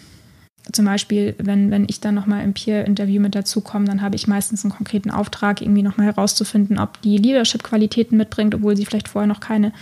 zum 0.71 0.85
Beispiel, 0.85 1.35
wenn, 1.39 1.73
wenn 1.73 1.87
ich 1.89 1.99
dann 1.99 2.15
nochmal 2.15 2.45
im 2.45 2.55
Peer-Interview 2.55 3.21
mit 3.21 3.35
dazukomme, 3.35 3.87
dann 3.87 4.01
habe 4.01 4.15
ich 4.15 4.29
meistens 4.29 4.65
einen 4.65 4.73
konkreten 4.73 5.11
Auftrag, 5.11 5.61
irgendwie 5.61 5.83
nochmal 5.83 6.07
herauszufinden, 6.07 6.79
ob 6.79 7.03
die 7.03 7.19
Leadership-Qualitäten 7.19 8.17
mitbringt, 8.17 8.55
obwohl 8.55 8.77
sie 8.77 8.87
vielleicht 8.87 9.09
vorher 9.09 9.27
noch 9.27 9.41
keine 9.41 9.73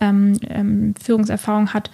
ähm, 0.00 0.38
ähm, 0.48 0.94
Führungserfahrung 0.98 1.74
hat 1.74 1.90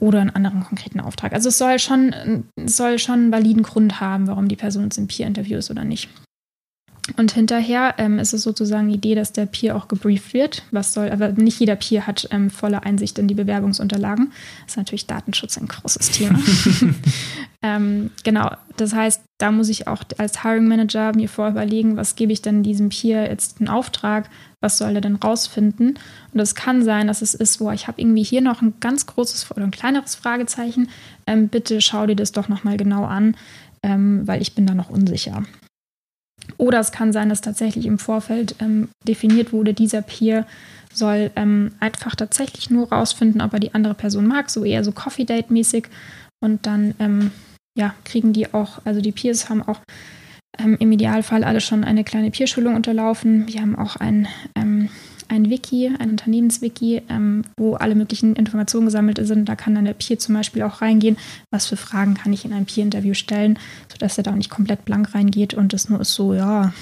oder 0.00 0.22
einen 0.22 0.30
anderen 0.30 0.64
konkreten 0.64 0.98
Auftrag. 0.98 1.34
Also 1.34 1.50
es 1.50 1.58
soll 1.58 1.78
schon, 1.78 2.44
es 2.56 2.76
soll 2.76 2.98
schon 2.98 3.14
einen 3.14 3.32
validen 3.32 3.62
Grund 3.62 4.00
haben, 4.00 4.26
warum 4.26 4.48
die 4.48 4.56
Person 4.56 4.84
jetzt 4.84 4.98
im 4.98 5.06
Peer-Interview 5.06 5.58
ist 5.58 5.70
oder 5.70 5.84
nicht. 5.84 6.08
Und 7.18 7.32
hinterher 7.32 7.94
ähm, 7.98 8.18
ist 8.18 8.32
es 8.32 8.42
sozusagen 8.42 8.88
die 8.88 8.94
Idee, 8.94 9.14
dass 9.14 9.32
der 9.32 9.44
Peer 9.44 9.76
auch 9.76 9.88
gebrieft 9.88 10.32
wird. 10.32 10.62
Was 10.70 10.94
soll, 10.94 11.10
aber 11.10 11.32
nicht 11.32 11.60
jeder 11.60 11.76
Peer 11.76 12.06
hat 12.06 12.26
ähm, 12.30 12.48
volle 12.48 12.82
Einsicht 12.82 13.18
in 13.18 13.28
die 13.28 13.34
Bewerbungsunterlagen. 13.34 14.32
Das 14.62 14.72
ist 14.72 14.76
natürlich 14.78 15.06
Datenschutz 15.06 15.58
ein 15.58 15.68
großes 15.68 16.12
Thema. 16.12 16.40
ähm, 17.62 18.10
genau, 18.24 18.50
das 18.78 18.94
heißt, 18.94 19.20
da 19.36 19.52
muss 19.52 19.68
ich 19.68 19.86
auch 19.86 20.02
als 20.16 20.42
Hiring 20.42 20.66
Manager 20.66 21.14
mir 21.14 21.28
vorher 21.28 21.52
überlegen, 21.52 21.98
was 21.98 22.16
gebe 22.16 22.32
ich 22.32 22.40
denn 22.40 22.62
diesem 22.62 22.88
Peer 22.88 23.28
jetzt 23.28 23.60
einen 23.60 23.68
Auftrag, 23.68 24.30
was 24.60 24.78
soll 24.78 24.94
er 24.94 25.02
denn 25.02 25.16
rausfinden? 25.16 25.98
Und 26.32 26.40
es 26.40 26.54
kann 26.54 26.82
sein, 26.82 27.06
dass 27.06 27.20
es 27.20 27.34
ist, 27.34 27.60
wo 27.60 27.70
ich 27.70 27.86
habe 27.86 28.00
irgendwie 28.00 28.22
hier 28.22 28.40
noch 28.40 28.62
ein 28.62 28.74
ganz 28.80 29.04
großes 29.04 29.50
oder 29.50 29.64
ein 29.64 29.70
kleineres 29.70 30.14
Fragezeichen. 30.14 30.88
Ähm, 31.26 31.48
bitte 31.48 31.82
schau 31.82 32.06
dir 32.06 32.16
das 32.16 32.32
doch 32.32 32.48
nochmal 32.48 32.78
genau 32.78 33.04
an, 33.04 33.36
ähm, 33.82 34.26
weil 34.26 34.40
ich 34.40 34.54
bin 34.54 34.66
da 34.66 34.72
noch 34.72 34.88
unsicher. 34.88 35.42
Oder 36.56 36.80
es 36.80 36.92
kann 36.92 37.12
sein, 37.12 37.28
dass 37.28 37.40
tatsächlich 37.40 37.86
im 37.86 37.98
Vorfeld 37.98 38.56
ähm, 38.60 38.88
definiert 39.06 39.52
wurde, 39.52 39.74
dieser 39.74 40.02
Peer 40.02 40.46
soll 40.92 41.30
ähm, 41.36 41.72
einfach 41.80 42.14
tatsächlich 42.14 42.70
nur 42.70 42.92
rausfinden, 42.92 43.40
ob 43.40 43.52
er 43.52 43.60
die 43.60 43.74
andere 43.74 43.94
Person 43.94 44.26
mag, 44.26 44.50
so 44.50 44.64
eher 44.64 44.84
so 44.84 44.92
Coffee 44.92 45.24
Date 45.24 45.50
mäßig. 45.50 45.88
Und 46.40 46.66
dann 46.66 46.94
ähm, 46.98 47.30
ja, 47.76 47.94
kriegen 48.04 48.32
die 48.32 48.52
auch, 48.54 48.80
also 48.84 49.00
die 49.00 49.12
Peers 49.12 49.48
haben 49.48 49.62
auch 49.62 49.80
ähm, 50.58 50.76
im 50.78 50.92
Idealfall 50.92 51.42
alle 51.42 51.60
schon 51.60 51.84
eine 51.84 52.04
kleine 52.04 52.30
Peerschulung 52.30 52.74
unterlaufen. 52.74 53.48
Wir 53.48 53.60
haben 53.60 53.76
auch 53.76 53.96
ein 53.96 54.28
ähm, 54.56 54.88
ein 55.28 55.50
Wiki, 55.50 55.90
ein 55.98 56.10
Unternehmenswiki, 56.10 57.02
ähm, 57.08 57.42
wo 57.56 57.74
alle 57.74 57.94
möglichen 57.94 58.36
Informationen 58.36 58.86
gesammelt 58.86 59.18
sind. 59.26 59.48
Da 59.48 59.56
kann 59.56 59.74
dann 59.74 59.84
der 59.84 59.94
Peer 59.94 60.18
zum 60.18 60.34
Beispiel 60.34 60.62
auch 60.62 60.80
reingehen, 60.82 61.16
was 61.50 61.66
für 61.66 61.76
Fragen 61.76 62.14
kann 62.14 62.32
ich 62.32 62.44
in 62.44 62.52
ein 62.52 62.66
Peer-Interview 62.66 63.14
stellen, 63.14 63.58
sodass 63.90 64.18
er 64.18 64.24
da 64.24 64.32
auch 64.32 64.36
nicht 64.36 64.50
komplett 64.50 64.84
blank 64.84 65.14
reingeht 65.14 65.54
und 65.54 65.72
es 65.74 65.88
nur 65.88 66.00
ist 66.00 66.14
so, 66.14 66.34
ja, 66.34 66.72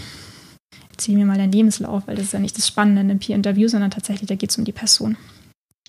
erzähl 0.91 1.17
mir 1.17 1.27
mal 1.27 1.39
deinen 1.39 1.53
Lebenslauf, 1.53 2.07
weil 2.07 2.17
das 2.17 2.27
ist 2.27 2.33
ja 2.33 2.39
nicht 2.39 2.57
das 2.57 2.69
Spannende 2.69 3.01
in 3.01 3.11
einem 3.11 3.19
Peer-Interview, 3.19 3.69
sondern 3.69 3.91
tatsächlich, 3.91 4.29
da 4.29 4.35
geht 4.35 4.51
es 4.51 4.59
um 4.59 4.65
die 4.65 4.73
Person. 4.73 5.17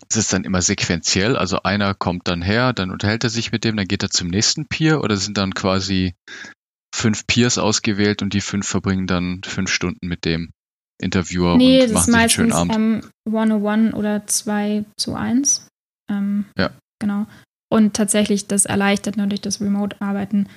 Ist 0.10 0.18
es 0.18 0.28
dann 0.28 0.43
immer 0.43 0.62
sequenziell? 0.62 1.38
Also 1.38 1.64
einer 1.64 1.93
kommt 1.93 2.28
dann 2.28 2.41
her, 2.41 2.74
dann 2.74 2.91
unterhält 2.91 3.24
er 3.24 3.30
sich 3.30 3.51
mit 3.51 3.64
dem, 3.64 3.78
dann 3.78 3.88
geht 3.88 4.04
er 4.04 4.10
zum 4.10 4.28
nächsten 4.28 4.68
Peer 4.68 5.01
oder 5.01 5.18
sind 5.18 5.38
dann 5.38 5.54
quasi 5.54 6.14
fünf 6.93 7.26
Peers 7.26 7.58
ausgewählt 7.58 8.22
und 8.22 8.34
die 8.34 8.41
fünf 8.41 8.68
verbringen 8.68 9.08
dann 9.08 9.41
fünf 9.43 9.72
Stunden 9.72 10.08
mit 10.08 10.26
dem? 10.26 10.51
Interviewer 11.04 11.58
nee, 11.58 11.84
und 11.84 11.93
machen 11.93 12.06
sich 12.06 12.16
einen 12.16 12.30
schönen 12.30 12.51
Abend. 12.54 12.76
Ähm, 12.76 13.01
101 13.28 13.93
oder 13.93 14.26
2 14.26 14.86
zu 14.97 15.16
1. 15.16 15.68
Ähm, 16.10 16.45
ja. 16.58 16.72
Genau. 16.99 17.26
Und 17.72 17.95
tatsächlich, 17.95 18.47
das 18.47 18.66
erleichtert 18.66 19.18
natürlich 19.18 19.41
das 19.41 19.60
Remote-Arbeiten 19.60 20.47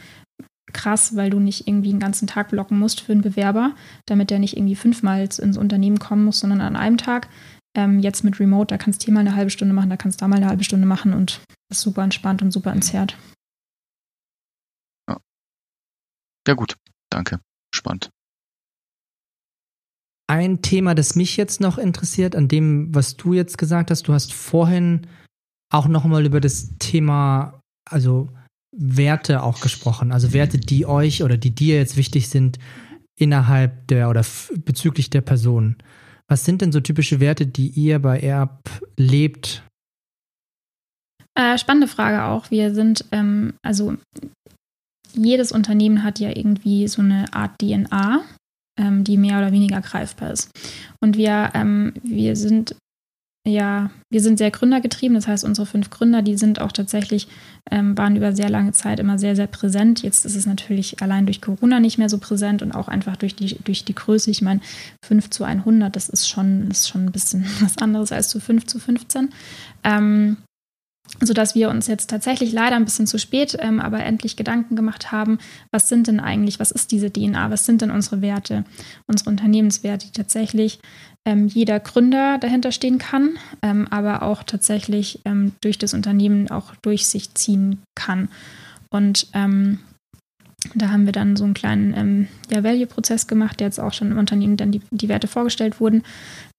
krass, 0.72 1.16
weil 1.16 1.30
du 1.30 1.40
nicht 1.40 1.66
irgendwie 1.66 1.90
einen 1.90 2.00
ganzen 2.00 2.26
Tag 2.26 2.50
blocken 2.50 2.78
musst 2.78 3.00
für 3.00 3.12
einen 3.12 3.22
Bewerber, 3.22 3.74
damit 4.06 4.30
der 4.30 4.38
nicht 4.38 4.56
irgendwie 4.56 4.76
fünfmal 4.76 5.22
ins 5.22 5.56
Unternehmen 5.56 5.98
kommen 5.98 6.24
muss, 6.24 6.40
sondern 6.40 6.60
an 6.60 6.76
einem 6.76 6.98
Tag. 6.98 7.28
Ähm, 7.76 8.00
jetzt 8.00 8.24
mit 8.24 8.40
Remote, 8.40 8.68
da 8.68 8.78
kannst 8.78 9.02
du 9.02 9.06
hier 9.06 9.14
mal 9.14 9.20
eine 9.20 9.36
halbe 9.36 9.50
Stunde 9.50 9.74
machen, 9.74 9.90
da 9.90 9.96
kannst 9.96 10.20
du 10.20 10.24
da 10.24 10.28
mal 10.28 10.36
eine 10.36 10.48
halbe 10.48 10.64
Stunde 10.64 10.86
machen 10.86 11.12
und 11.12 11.40
das 11.68 11.78
ist 11.78 11.84
super 11.84 12.02
entspannt 12.02 12.42
und 12.42 12.50
super 12.50 12.72
entzerrt. 12.72 13.16
Ja, 15.08 15.18
ja 16.48 16.54
gut, 16.54 16.76
danke. 17.10 17.40
Spannend. 17.74 18.10
Ein 20.28 20.60
Thema, 20.62 20.94
das 20.94 21.14
mich 21.14 21.36
jetzt 21.36 21.60
noch 21.60 21.78
interessiert, 21.78 22.34
an 22.34 22.48
dem, 22.48 22.94
was 22.94 23.16
du 23.16 23.32
jetzt 23.32 23.58
gesagt 23.58 23.90
hast, 23.90 24.08
du 24.08 24.12
hast 24.12 24.32
vorhin 24.32 25.06
auch 25.72 25.86
nochmal 25.86 26.26
über 26.26 26.40
das 26.40 26.76
Thema, 26.78 27.60
also 27.88 28.28
Werte 28.76 29.42
auch 29.42 29.60
gesprochen, 29.60 30.12
also 30.12 30.32
Werte, 30.32 30.58
die 30.58 30.86
euch 30.86 31.22
oder 31.22 31.36
die 31.36 31.54
dir 31.54 31.76
jetzt 31.76 31.96
wichtig 31.96 32.28
sind 32.28 32.58
innerhalb 33.18 33.86
der 33.88 34.10
oder 34.10 34.24
bezüglich 34.64 35.10
der 35.10 35.22
Person. 35.22 35.76
Was 36.28 36.44
sind 36.44 36.60
denn 36.60 36.72
so 36.72 36.80
typische 36.80 37.20
Werte, 37.20 37.46
die 37.46 37.68
ihr 37.68 38.00
bei 38.00 38.18
Erb 38.18 38.68
lebt? 38.96 39.64
Äh, 41.34 41.56
spannende 41.58 41.88
Frage 41.88 42.24
auch. 42.24 42.50
Wir 42.50 42.74
sind, 42.74 43.04
ähm, 43.12 43.54
also 43.62 43.96
jedes 45.14 45.52
Unternehmen 45.52 46.02
hat 46.02 46.18
ja 46.18 46.30
irgendwie 46.36 46.88
so 46.88 47.00
eine 47.00 47.32
Art 47.32 47.58
DNA 47.60 48.24
ähm, 48.76 49.04
die 49.04 49.16
mehr 49.16 49.38
oder 49.38 49.52
weniger 49.52 49.80
greifbar 49.80 50.32
ist. 50.32 50.50
Und 51.00 51.16
wir, 51.16 51.50
ähm, 51.54 51.94
wir 52.02 52.36
sind 52.36 52.76
ja, 53.46 53.90
wir 54.10 54.20
sind 54.20 54.38
sehr 54.38 54.50
gründergetrieben, 54.50 55.14
das 55.14 55.28
heißt, 55.28 55.44
unsere 55.44 55.66
fünf 55.66 55.88
Gründer, 55.88 56.20
die 56.20 56.36
sind 56.36 56.60
auch 56.60 56.72
tatsächlich, 56.72 57.28
ähm, 57.70 57.96
waren 57.96 58.16
über 58.16 58.32
sehr 58.32 58.50
lange 58.50 58.72
Zeit 58.72 58.98
immer 58.98 59.20
sehr, 59.20 59.36
sehr 59.36 59.46
präsent. 59.46 60.02
Jetzt 60.02 60.26
ist 60.26 60.34
es 60.34 60.46
natürlich 60.46 61.00
allein 61.00 61.26
durch 61.26 61.40
Corona 61.40 61.78
nicht 61.78 61.96
mehr 61.96 62.08
so 62.08 62.18
präsent 62.18 62.62
und 62.62 62.72
auch 62.72 62.88
einfach 62.88 63.16
durch 63.16 63.36
die, 63.36 63.56
durch 63.62 63.84
die 63.84 63.94
Größe. 63.94 64.32
Ich 64.32 64.42
meine, 64.42 64.60
5 65.04 65.30
zu 65.30 65.44
100, 65.44 65.94
das 65.94 66.08
ist 66.08 66.28
schon, 66.28 66.68
ist 66.72 66.88
schon 66.88 67.06
ein 67.06 67.12
bisschen 67.12 67.46
was 67.60 67.78
anderes 67.78 68.10
als 68.10 68.28
zu 68.30 68.40
5 68.40 68.66
zu 68.66 68.80
15. 68.80 69.28
Ähm, 69.84 70.38
sodass 71.20 71.54
wir 71.54 71.70
uns 71.70 71.86
jetzt 71.86 72.10
tatsächlich 72.10 72.52
leider 72.52 72.76
ein 72.76 72.84
bisschen 72.84 73.06
zu 73.06 73.18
spät, 73.18 73.56
ähm, 73.60 73.80
aber 73.80 74.00
endlich 74.00 74.36
Gedanken 74.36 74.76
gemacht 74.76 75.12
haben, 75.12 75.38
was 75.70 75.88
sind 75.88 76.06
denn 76.06 76.20
eigentlich, 76.20 76.60
was 76.60 76.70
ist 76.70 76.92
diese 76.92 77.10
DNA, 77.10 77.50
was 77.50 77.66
sind 77.66 77.82
denn 77.82 77.90
unsere 77.90 78.22
Werte, 78.22 78.64
unsere 79.06 79.30
Unternehmenswerte, 79.30 80.06
die 80.06 80.12
tatsächlich 80.12 80.78
ähm, 81.24 81.48
jeder 81.48 81.80
Gründer 81.80 82.38
dahinter 82.38 82.72
stehen 82.72 82.98
kann, 82.98 83.38
ähm, 83.62 83.88
aber 83.90 84.22
auch 84.22 84.42
tatsächlich 84.42 85.20
ähm, 85.24 85.52
durch 85.60 85.78
das 85.78 85.94
Unternehmen 85.94 86.50
auch 86.50 86.74
durch 86.82 87.06
sich 87.06 87.34
ziehen 87.34 87.82
kann. 87.94 88.28
Und 88.90 89.26
ähm, 89.34 89.80
da 90.74 90.90
haben 90.90 91.06
wir 91.06 91.12
dann 91.12 91.36
so 91.36 91.44
einen 91.44 91.54
kleinen 91.54 91.94
ähm, 91.96 92.28
ja, 92.50 92.64
Value-Prozess 92.64 93.26
gemacht, 93.26 93.60
der 93.60 93.68
jetzt 93.68 93.80
auch 93.80 93.92
schon 93.92 94.10
im 94.10 94.18
Unternehmen 94.18 94.56
dann 94.56 94.72
die, 94.72 94.80
die 94.90 95.08
Werte 95.08 95.28
vorgestellt 95.28 95.80
wurden, 95.80 96.02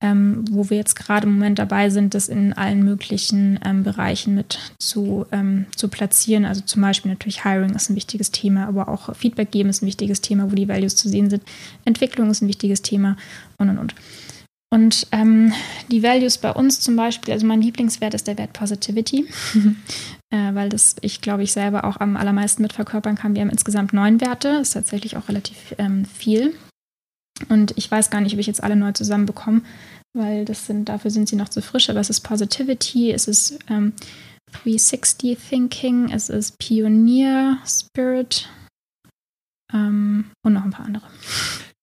ähm, 0.02 0.46
wo 0.50 0.70
wir 0.70 0.78
jetzt 0.78 0.96
gerade 0.96 1.28
im 1.28 1.34
Moment 1.34 1.60
dabei 1.60 1.90
sind, 1.90 2.14
das 2.14 2.30
in 2.30 2.54
allen 2.54 2.84
möglichen 2.84 3.60
ähm, 3.66 3.84
Bereichen 3.84 4.36
mit 4.36 4.60
zu, 4.80 5.26
ähm, 5.32 5.66
zu 5.76 5.88
platzieren. 5.88 6.46
Also 6.46 6.62
zum 6.62 6.82
Beispiel 6.82 7.12
natürlich 7.12 7.44
Hiring 7.44 7.76
ist 7.76 7.90
ein 7.90 7.96
wichtiges 7.96 8.32
Thema, 8.32 8.68
aber 8.68 8.88
auch 8.90 9.16
Feedback 9.16 9.52
geben 9.52 9.70
ist 9.70 9.82
ein 9.82 9.88
wichtiges 9.88 10.22
Thema, 10.22 10.52
wo 10.52 10.56
die 10.56 10.68
Values 10.68 10.96
zu 10.96 11.10
sehen 11.10 11.30
sind. 11.30 11.44
Entwicklung 11.86 12.30
ist 12.30 12.42
ein 12.42 12.48
wichtiges 12.48 12.82
Thema 12.82 13.18
und 13.58 13.70
und 13.70 13.78
und. 13.78 13.96
Und 14.70 15.08
ähm, 15.14 15.54
die 15.90 16.04
Values 16.04 16.38
bei 16.40 16.52
uns 16.52 16.82
zum 16.82 16.98
Beispiel, 16.98 17.34
also 17.34 17.46
mein 17.46 17.62
Lieblingswert 17.62 18.14
ist 18.14 18.28
der 18.28 18.38
Wert 18.38 18.52
Positivity, 18.52 19.26
äh, 20.30 20.54
weil 20.54 20.68
das 20.68 20.98
ich 21.02 21.22
glaube 21.22 21.44
ich 21.44 21.54
selber 21.54 21.86
auch 21.86 21.98
am 21.98 22.18
allermeisten 22.18 22.64
mitverkörpern 22.64 23.16
kann. 23.16 23.34
Wir 23.34 23.42
haben 23.42 23.50
insgesamt 23.50 23.94
neun 23.94 24.20
Werte, 24.20 24.50
ist 24.62 24.74
tatsächlich 24.74 25.16
auch 25.16 25.30
relativ 25.30 25.74
ähm, 25.78 26.04
viel. 26.04 26.54
Und 27.50 27.78
ich 27.78 27.90
weiß 27.90 28.10
gar 28.10 28.20
nicht, 28.20 28.34
ob 28.34 28.40
ich 28.40 28.48
jetzt 28.48 28.64
alle 28.64 28.76
neu 28.76 28.92
zusammenbekomme, 28.92 29.62
weil 30.14 30.44
das 30.44 30.66
sind, 30.66 30.90
dafür 30.90 31.12
sind 31.12 31.30
sie 31.30 31.36
noch 31.36 31.50
zu 31.50 31.62
frisch, 31.62 31.90
aber 31.90 32.00
es 32.00 32.10
ist 32.10 32.22
Positivity, 32.22 33.12
es 33.12 33.28
ist 33.28 33.60
ähm, 33.70 33.94
360 34.64 35.38
Thinking, 35.38 36.10
es 36.12 36.30
ist 36.30 36.58
Pionier 36.58 37.60
Spirit 37.66 38.50
ähm, 39.74 40.32
und 40.44 40.54
noch 40.54 40.64
ein 40.64 40.72
paar 40.72 40.86
andere. 40.86 41.06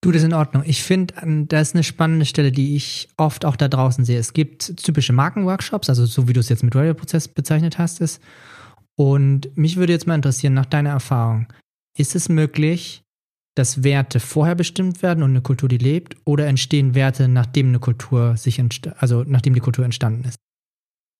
Du, 0.05 0.11
das 0.11 0.21
ist 0.21 0.27
in 0.27 0.35
Ordnung. 0.35 0.61
Ich 0.67 0.83
finde, 0.83 1.15
da 1.47 1.59
ist 1.59 1.73
eine 1.73 1.83
spannende 1.83 2.27
Stelle, 2.27 2.51
die 2.51 2.75
ich 2.75 3.09
oft 3.17 3.43
auch 3.43 3.55
da 3.55 3.67
draußen 3.67 4.05
sehe. 4.05 4.19
Es 4.19 4.33
gibt 4.33 4.77
typische 4.77 5.13
Markenworkshops, 5.13 5.89
also 5.89 6.05
so 6.05 6.27
wie 6.27 6.33
du 6.33 6.41
es 6.41 6.49
jetzt 6.49 6.61
mit 6.61 6.75
Radio-Prozess 6.75 7.27
bezeichnet 7.27 7.79
hast, 7.79 8.01
ist. 8.01 8.21
Und 8.95 9.49
mich 9.57 9.77
würde 9.77 9.93
jetzt 9.93 10.05
mal 10.05 10.13
interessieren, 10.13 10.53
nach 10.53 10.67
deiner 10.67 10.91
Erfahrung, 10.91 11.47
ist 11.97 12.13
es 12.13 12.29
möglich, 12.29 13.01
dass 13.55 13.83
Werte 13.83 14.19
vorher 14.19 14.53
bestimmt 14.53 15.01
werden 15.01 15.23
und 15.23 15.31
eine 15.31 15.41
Kultur 15.41 15.69
die 15.69 15.79
lebt, 15.79 16.17
oder 16.23 16.45
entstehen 16.45 16.93
Werte, 16.93 17.27
nachdem 17.27 17.69
eine 17.69 17.79
Kultur 17.79 18.37
sich 18.37 18.61
also 18.99 19.23
nachdem 19.25 19.55
die 19.55 19.59
Kultur 19.59 19.85
entstanden 19.85 20.25
ist? 20.25 20.37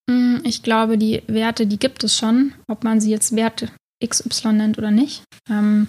Mm, 0.07 0.45
ich 0.45 0.61
glaube, 0.61 0.99
die 0.99 1.23
Werte, 1.25 1.65
die 1.65 1.79
gibt 1.79 2.03
es 2.03 2.15
schon, 2.15 2.53
ob 2.67 2.83
man 2.83 3.01
sie 3.01 3.09
jetzt 3.09 3.35
Werte 3.35 3.71
XY 4.05 4.53
nennt 4.53 4.77
oder 4.77 4.91
nicht. 4.91 5.23
Ähm, 5.49 5.87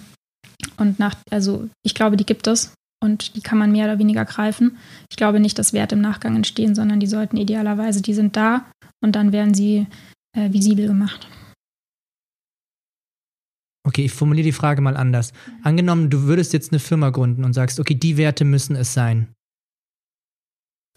und 0.77 0.97
nach, 0.97 1.15
also 1.29 1.69
ich 1.83 1.93
glaube, 1.93 2.17
die 2.17 2.25
gibt 2.25 2.47
es 2.47 2.73
und 3.03 3.35
die 3.35 3.41
kann 3.41 3.57
man 3.57 3.71
mehr 3.71 3.85
oder 3.85 3.99
weniger 3.99 4.25
greifen. 4.25 4.77
Ich 5.09 5.17
glaube 5.17 5.39
nicht, 5.39 5.57
dass 5.59 5.73
Werte 5.73 5.95
im 5.95 6.01
Nachgang 6.01 6.35
entstehen, 6.35 6.75
sondern 6.75 6.99
die 6.99 7.07
sollten 7.07 7.37
idealerweise, 7.37 8.01
die 8.01 8.13
sind 8.13 8.35
da 8.35 8.65
und 9.01 9.15
dann 9.15 9.31
werden 9.31 9.53
sie 9.53 9.87
äh, 10.35 10.51
visibel 10.51 10.87
gemacht. 10.87 11.27
Okay, 13.85 14.05
ich 14.05 14.11
formuliere 14.11 14.45
die 14.45 14.51
Frage 14.51 14.81
mal 14.81 14.97
anders. 14.97 15.31
Angenommen, 15.63 16.09
du 16.09 16.23
würdest 16.23 16.51
jetzt 16.51 16.73
eine 16.73 16.79
Firma 16.79 17.09
gründen 17.09 17.45
und 17.45 17.53
sagst, 17.53 17.79
okay, 17.79 17.95
die 17.95 18.17
Werte 18.17 18.43
müssen 18.43 18.75
es 18.75 18.93
sein. 18.93 19.33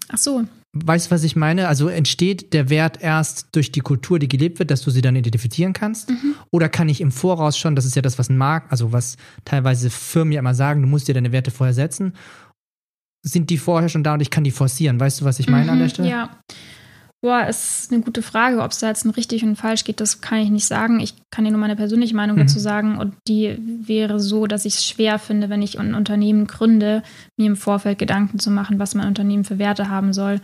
Ach 0.08 0.18
so, 0.18 0.44
Weißt 0.72 1.06
du, 1.06 1.10
was 1.10 1.24
ich 1.24 1.34
meine? 1.34 1.66
Also 1.66 1.88
entsteht 1.88 2.52
der 2.52 2.70
Wert 2.70 3.02
erst 3.02 3.48
durch 3.52 3.72
die 3.72 3.80
Kultur, 3.80 4.20
die 4.20 4.28
gelebt 4.28 4.60
wird, 4.60 4.70
dass 4.70 4.82
du 4.82 4.90
sie 4.90 5.02
dann 5.02 5.16
identifizieren 5.16 5.72
kannst? 5.72 6.10
Mhm. 6.10 6.36
Oder 6.52 6.68
kann 6.68 6.88
ich 6.88 7.00
im 7.00 7.10
Voraus 7.10 7.58
schon, 7.58 7.74
das 7.74 7.84
ist 7.84 7.96
ja 7.96 8.02
das, 8.02 8.18
was 8.18 8.28
ein 8.28 8.36
Markt, 8.36 8.70
also 8.70 8.92
was 8.92 9.16
teilweise 9.44 9.90
Firmen 9.90 10.32
ja 10.32 10.38
immer 10.38 10.54
sagen, 10.54 10.82
du 10.82 10.86
musst 10.86 11.08
dir 11.08 11.14
deine 11.14 11.32
Werte 11.32 11.50
vorher 11.50 11.74
setzen, 11.74 12.12
sind 13.22 13.50
die 13.50 13.58
vorher 13.58 13.88
schon 13.88 14.04
da 14.04 14.14
und 14.14 14.20
ich 14.20 14.30
kann 14.30 14.44
die 14.44 14.52
forcieren? 14.52 15.00
Weißt 15.00 15.20
du, 15.20 15.24
was 15.24 15.40
ich 15.40 15.48
meine 15.48 15.64
mhm, 15.64 15.70
an 15.70 15.78
der 15.80 15.88
Stelle? 15.88 16.08
Ja. 16.08 16.40
Boah, 17.22 17.46
ist 17.46 17.92
eine 17.92 18.02
gute 18.02 18.22
Frage. 18.22 18.62
Ob 18.62 18.70
es 18.70 18.78
da 18.78 18.88
jetzt 18.88 19.04
ein 19.04 19.10
richtig 19.10 19.44
und 19.44 19.56
falsch 19.56 19.84
geht, 19.84 20.00
das 20.00 20.22
kann 20.22 20.38
ich 20.38 20.48
nicht 20.48 20.64
sagen. 20.64 21.00
Ich 21.00 21.14
kann 21.30 21.44
dir 21.44 21.50
nur 21.50 21.60
meine 21.60 21.76
persönliche 21.76 22.16
Meinung 22.16 22.36
mhm. 22.36 22.40
dazu 22.40 22.58
sagen. 22.58 22.96
Und 22.96 23.14
die 23.28 23.58
wäre 23.86 24.18
so, 24.18 24.46
dass 24.46 24.64
ich 24.64 24.76
es 24.76 24.86
schwer 24.86 25.18
finde, 25.18 25.50
wenn 25.50 25.60
ich 25.60 25.78
ein 25.78 25.94
Unternehmen 25.94 26.46
gründe, 26.46 27.02
mir 27.38 27.48
im 27.48 27.56
Vorfeld 27.56 27.98
Gedanken 27.98 28.38
zu 28.38 28.50
machen, 28.50 28.78
was 28.78 28.94
mein 28.94 29.06
Unternehmen 29.06 29.44
für 29.44 29.58
Werte 29.58 29.90
haben 29.90 30.14
soll. 30.14 30.40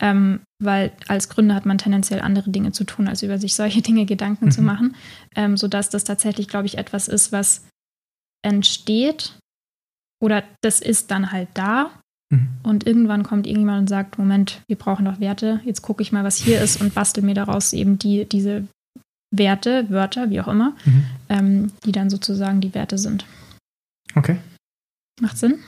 Ähm, 0.00 0.40
weil 0.62 0.92
als 1.08 1.28
Gründer 1.28 1.56
hat 1.56 1.66
man 1.66 1.78
tendenziell 1.78 2.20
andere 2.20 2.50
Dinge 2.50 2.70
zu 2.70 2.84
tun, 2.84 3.08
als 3.08 3.24
über 3.24 3.38
sich 3.38 3.56
solche 3.56 3.82
Dinge 3.82 4.06
Gedanken 4.06 4.46
mhm. 4.46 4.50
zu 4.52 4.62
machen. 4.62 4.94
Ähm, 5.34 5.56
sodass 5.56 5.90
das 5.90 6.04
tatsächlich, 6.04 6.46
glaube 6.46 6.66
ich, 6.66 6.78
etwas 6.78 7.08
ist, 7.08 7.32
was 7.32 7.66
entsteht 8.42 9.36
oder 10.22 10.44
das 10.62 10.80
ist 10.80 11.10
dann 11.10 11.32
halt 11.32 11.48
da. 11.54 11.90
Und 12.62 12.86
irgendwann 12.86 13.24
kommt 13.24 13.46
irgendjemand 13.46 13.80
und 13.80 13.88
sagt, 13.88 14.18
Moment, 14.18 14.62
wir 14.68 14.76
brauchen 14.76 15.04
doch 15.04 15.18
Werte, 15.18 15.60
jetzt 15.64 15.82
gucke 15.82 16.02
ich 16.02 16.12
mal, 16.12 16.22
was 16.22 16.36
hier 16.36 16.60
ist 16.60 16.80
und 16.80 16.94
bastel 16.94 17.24
mir 17.24 17.34
daraus 17.34 17.72
eben 17.72 17.98
die, 17.98 18.24
diese 18.24 18.66
Werte, 19.32 19.90
Wörter, 19.90 20.30
wie 20.30 20.40
auch 20.40 20.48
immer, 20.48 20.76
mhm. 20.84 21.04
ähm, 21.28 21.72
die 21.84 21.92
dann 21.92 22.10
sozusagen 22.10 22.60
die 22.60 22.74
Werte 22.74 22.98
sind. 22.98 23.26
Okay. 24.14 24.38
Macht 25.20 25.38
Sinn? 25.38 25.58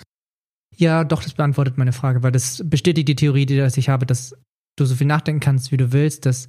Ja, 0.76 1.04
doch, 1.04 1.22
das 1.22 1.34
beantwortet 1.34 1.78
meine 1.78 1.92
Frage, 1.92 2.22
weil 2.22 2.32
das 2.32 2.62
bestätigt 2.64 3.08
die 3.08 3.16
Theorie, 3.16 3.46
die 3.46 3.60
ich 3.60 3.88
habe, 3.88 4.06
dass 4.06 4.34
du 4.76 4.84
so 4.84 4.94
viel 4.94 5.06
nachdenken 5.06 5.40
kannst, 5.40 5.72
wie 5.72 5.76
du 5.76 5.92
willst, 5.92 6.26
dass 6.26 6.48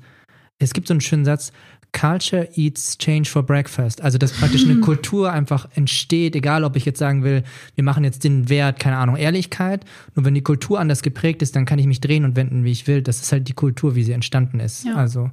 es 0.60 0.74
gibt 0.74 0.88
so 0.88 0.94
einen 0.94 1.02
schönen 1.02 1.26
Satz, 1.26 1.52
Culture 1.94 2.50
eats 2.56 2.98
change 2.98 3.30
for 3.30 3.44
breakfast. 3.44 4.02
Also, 4.02 4.18
dass 4.18 4.34
praktisch 4.34 4.66
eine 4.66 4.80
Kultur 4.80 5.32
einfach 5.32 5.68
entsteht, 5.76 6.36
egal 6.36 6.64
ob 6.64 6.76
ich 6.76 6.86
jetzt 6.86 7.00
sagen 7.00 7.24
will, 7.24 7.44
wir 7.76 7.84
machen 7.84 8.04
jetzt 8.04 8.24
den 8.24 8.50
Wert, 8.50 8.80
keine 8.80 8.98
Ahnung, 8.98 9.16
Ehrlichkeit. 9.16 9.86
Nur 10.16 10.26
wenn 10.26 10.34
die 10.34 10.42
Kultur 10.42 10.80
anders 10.80 11.04
geprägt 11.04 11.42
ist, 11.44 11.56
dann 11.56 11.66
kann 11.66 11.80
ich 11.80 11.86
mich 11.86 12.02
drehen 12.02 12.26
und 12.26 12.36
wenden, 12.36 12.64
wie 12.64 12.72
ich 12.72 12.88
will. 12.88 13.04
Das 13.04 13.22
ist 13.22 13.32
halt 13.32 13.48
die 13.48 13.54
Kultur, 13.54 13.96
wie 13.96 14.04
sie 14.04 14.12
entstanden 14.12 14.60
ist. 14.60 14.86
Ja. 14.86 14.96
Also, 14.96 15.30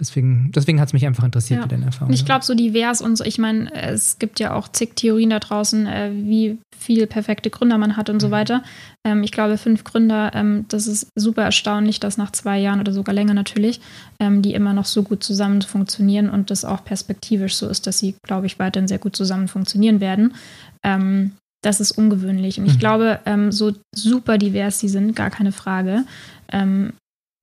Deswegen, 0.00 0.50
deswegen 0.54 0.80
hat 0.80 0.88
es 0.88 0.92
mich 0.94 1.06
einfach 1.06 1.24
interessiert, 1.24 1.60
ja. 1.60 1.64
wie 1.64 1.68
deine 1.68 1.84
Erfahrung 1.84 2.12
Ich 2.12 2.24
glaube, 2.24 2.44
so 2.44 2.54
divers 2.54 3.02
und 3.02 3.16
so, 3.16 3.24
ich 3.24 3.38
meine, 3.38 3.72
es 3.74 4.18
gibt 4.18 4.40
ja 4.40 4.54
auch 4.54 4.66
zig 4.68 4.96
Theorien 4.96 5.30
da 5.30 5.38
draußen, 5.38 5.86
äh, 5.86 6.10
wie 6.14 6.58
viel 6.76 7.06
perfekte 7.06 7.50
Gründer 7.50 7.76
man 7.76 7.96
hat 7.96 8.08
und 8.08 8.16
mhm. 8.16 8.20
so 8.20 8.30
weiter. 8.30 8.62
Ähm, 9.06 9.22
ich 9.22 9.30
glaube, 9.30 9.58
fünf 9.58 9.84
Gründer, 9.84 10.32
ähm, 10.34 10.64
das 10.68 10.86
ist 10.86 11.08
super 11.14 11.42
erstaunlich, 11.42 12.00
dass 12.00 12.16
nach 12.16 12.32
zwei 12.32 12.58
Jahren 12.58 12.80
oder 12.80 12.92
sogar 12.92 13.14
länger 13.14 13.34
natürlich, 13.34 13.80
ähm, 14.18 14.40
die 14.40 14.54
immer 14.54 14.72
noch 14.72 14.86
so 14.86 15.02
gut 15.02 15.22
zusammen 15.22 15.60
funktionieren 15.62 16.30
und 16.30 16.50
das 16.50 16.64
auch 16.64 16.82
perspektivisch 16.82 17.54
so 17.56 17.68
ist, 17.68 17.86
dass 17.86 17.98
sie, 17.98 18.14
glaube 18.26 18.46
ich, 18.46 18.58
weiterhin 18.58 18.88
sehr 18.88 18.98
gut 18.98 19.14
zusammen 19.14 19.48
funktionieren 19.48 20.00
werden. 20.00 20.34
Ähm, 20.82 21.32
das 21.62 21.80
ist 21.80 21.92
ungewöhnlich. 21.92 22.58
Und 22.58 22.66
ich 22.66 22.74
mhm. 22.74 22.78
glaube, 22.78 23.20
ähm, 23.26 23.52
so 23.52 23.72
super 23.94 24.38
divers 24.38 24.78
sie 24.78 24.88
sind, 24.88 25.14
gar 25.14 25.30
keine 25.30 25.52
Frage. 25.52 26.04
Ähm, 26.50 26.94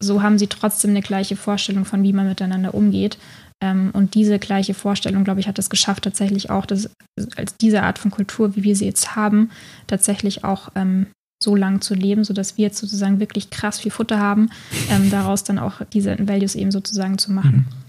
so 0.02 0.22
haben 0.22 0.38
sie 0.38 0.48
trotzdem 0.48 0.92
eine 0.92 1.02
gleiche 1.02 1.36
Vorstellung 1.36 1.86
von, 1.86 2.04
wie 2.04 2.14
man 2.14 2.28
miteinander 2.28 2.74
umgeht. 2.74 3.18
Ähm, 3.62 3.90
und 3.94 4.14
diese 4.14 4.38
gleiche 4.38 4.74
Vorstellung, 4.74 5.24
glaube 5.24 5.40
ich, 5.40 5.48
hat 5.48 5.58
es 5.58 5.70
geschafft, 5.70 6.04
tatsächlich 6.04 6.50
auch, 6.50 6.66
dass 6.66 6.90
als 7.36 7.58
diese 7.58 7.82
Art 7.84 7.98
von 7.98 8.12
Kultur, 8.12 8.56
wie 8.56 8.64
wir 8.64 8.76
sie 8.76 8.86
jetzt 8.86 9.16
haben, 9.16 9.50
tatsächlich 9.88 10.44
auch 10.44 10.70
ähm, 10.76 11.08
so 11.42 11.56
lang 11.56 11.82
zu 11.82 11.94
leben, 11.94 12.24
sodass 12.24 12.58
wir 12.58 12.66
jetzt 12.66 12.78
sozusagen 12.78 13.20
wirklich 13.20 13.50
krass 13.50 13.80
viel 13.80 13.92
Futter 13.92 14.20
haben, 14.20 14.50
ähm, 14.90 15.10
daraus 15.10 15.44
dann 15.44 15.60
auch 15.60 15.82
diese 15.92 16.16
Values 16.28 16.56
eben 16.56 16.72
sozusagen 16.72 17.18
zu 17.18 17.32
machen. 17.32 17.66
Mhm. 17.68 17.87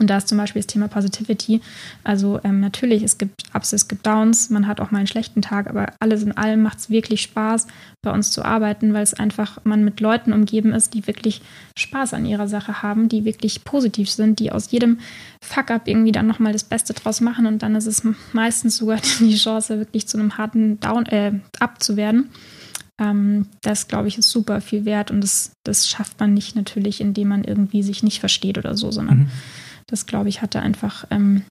Und 0.00 0.08
da 0.08 0.16
ist 0.16 0.28
zum 0.28 0.38
Beispiel 0.38 0.60
das 0.60 0.66
Thema 0.66 0.88
Positivity. 0.88 1.60
Also 2.04 2.40
ähm, 2.42 2.58
natürlich, 2.58 3.02
es 3.02 3.18
gibt 3.18 3.42
Ups, 3.54 3.74
es 3.74 3.86
gibt 3.86 4.06
Downs, 4.06 4.48
man 4.48 4.66
hat 4.66 4.80
auch 4.80 4.90
mal 4.90 4.98
einen 4.98 5.06
schlechten 5.06 5.42
Tag, 5.42 5.68
aber 5.68 5.92
alles 6.00 6.22
in 6.22 6.32
allem 6.32 6.62
macht 6.62 6.78
es 6.78 6.88
wirklich 6.88 7.20
Spaß, 7.20 7.66
bei 8.00 8.10
uns 8.10 8.30
zu 8.30 8.42
arbeiten, 8.42 8.94
weil 8.94 9.02
es 9.02 9.12
einfach 9.12 9.58
man 9.64 9.84
mit 9.84 10.00
Leuten 10.00 10.32
umgeben 10.32 10.72
ist, 10.72 10.94
die 10.94 11.06
wirklich 11.06 11.42
Spaß 11.76 12.14
an 12.14 12.24
ihrer 12.24 12.48
Sache 12.48 12.82
haben, 12.82 13.10
die 13.10 13.26
wirklich 13.26 13.62
positiv 13.62 14.10
sind, 14.10 14.38
die 14.38 14.50
aus 14.52 14.70
jedem 14.70 15.00
Fuck-up 15.44 15.86
irgendwie 15.86 16.12
dann 16.12 16.26
nochmal 16.26 16.54
das 16.54 16.64
Beste 16.64 16.94
draus 16.94 17.20
machen 17.20 17.44
und 17.44 17.62
dann 17.62 17.74
ist 17.74 17.86
es 17.86 18.02
meistens 18.32 18.78
sogar 18.78 19.00
die 19.20 19.36
Chance, 19.36 19.78
wirklich 19.78 20.08
zu 20.08 20.18
einem 20.18 20.38
harten 20.38 20.80
Down, 20.80 21.04
äh, 21.06 21.32
Up 21.58 21.82
zu 21.82 21.98
werden. 21.98 22.30
Ähm, 22.98 23.48
das, 23.60 23.86
glaube 23.86 24.08
ich, 24.08 24.16
ist 24.16 24.30
super 24.30 24.62
viel 24.62 24.86
wert 24.86 25.10
und 25.10 25.20
das, 25.20 25.52
das 25.62 25.88
schafft 25.88 26.18
man 26.20 26.32
nicht 26.32 26.56
natürlich, 26.56 27.02
indem 27.02 27.28
man 27.28 27.44
irgendwie 27.44 27.82
sich 27.82 28.02
nicht 28.02 28.20
versteht 28.20 28.56
oder 28.56 28.74
so, 28.78 28.90
sondern 28.90 29.18
mhm 29.18 29.30
das, 29.90 30.06
glaube 30.06 30.28
ich, 30.28 30.42
hatte 30.42 30.60
einfach 30.60 31.04
ähm, 31.10 31.44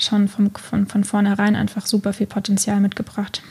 schon 0.00 0.28
vom, 0.28 0.54
von, 0.54 0.86
von 0.86 1.04
vornherein 1.04 1.56
einfach 1.56 1.86
super 1.86 2.12
viel 2.12 2.26
Potenzial 2.26 2.80
mitgebracht. 2.80 3.42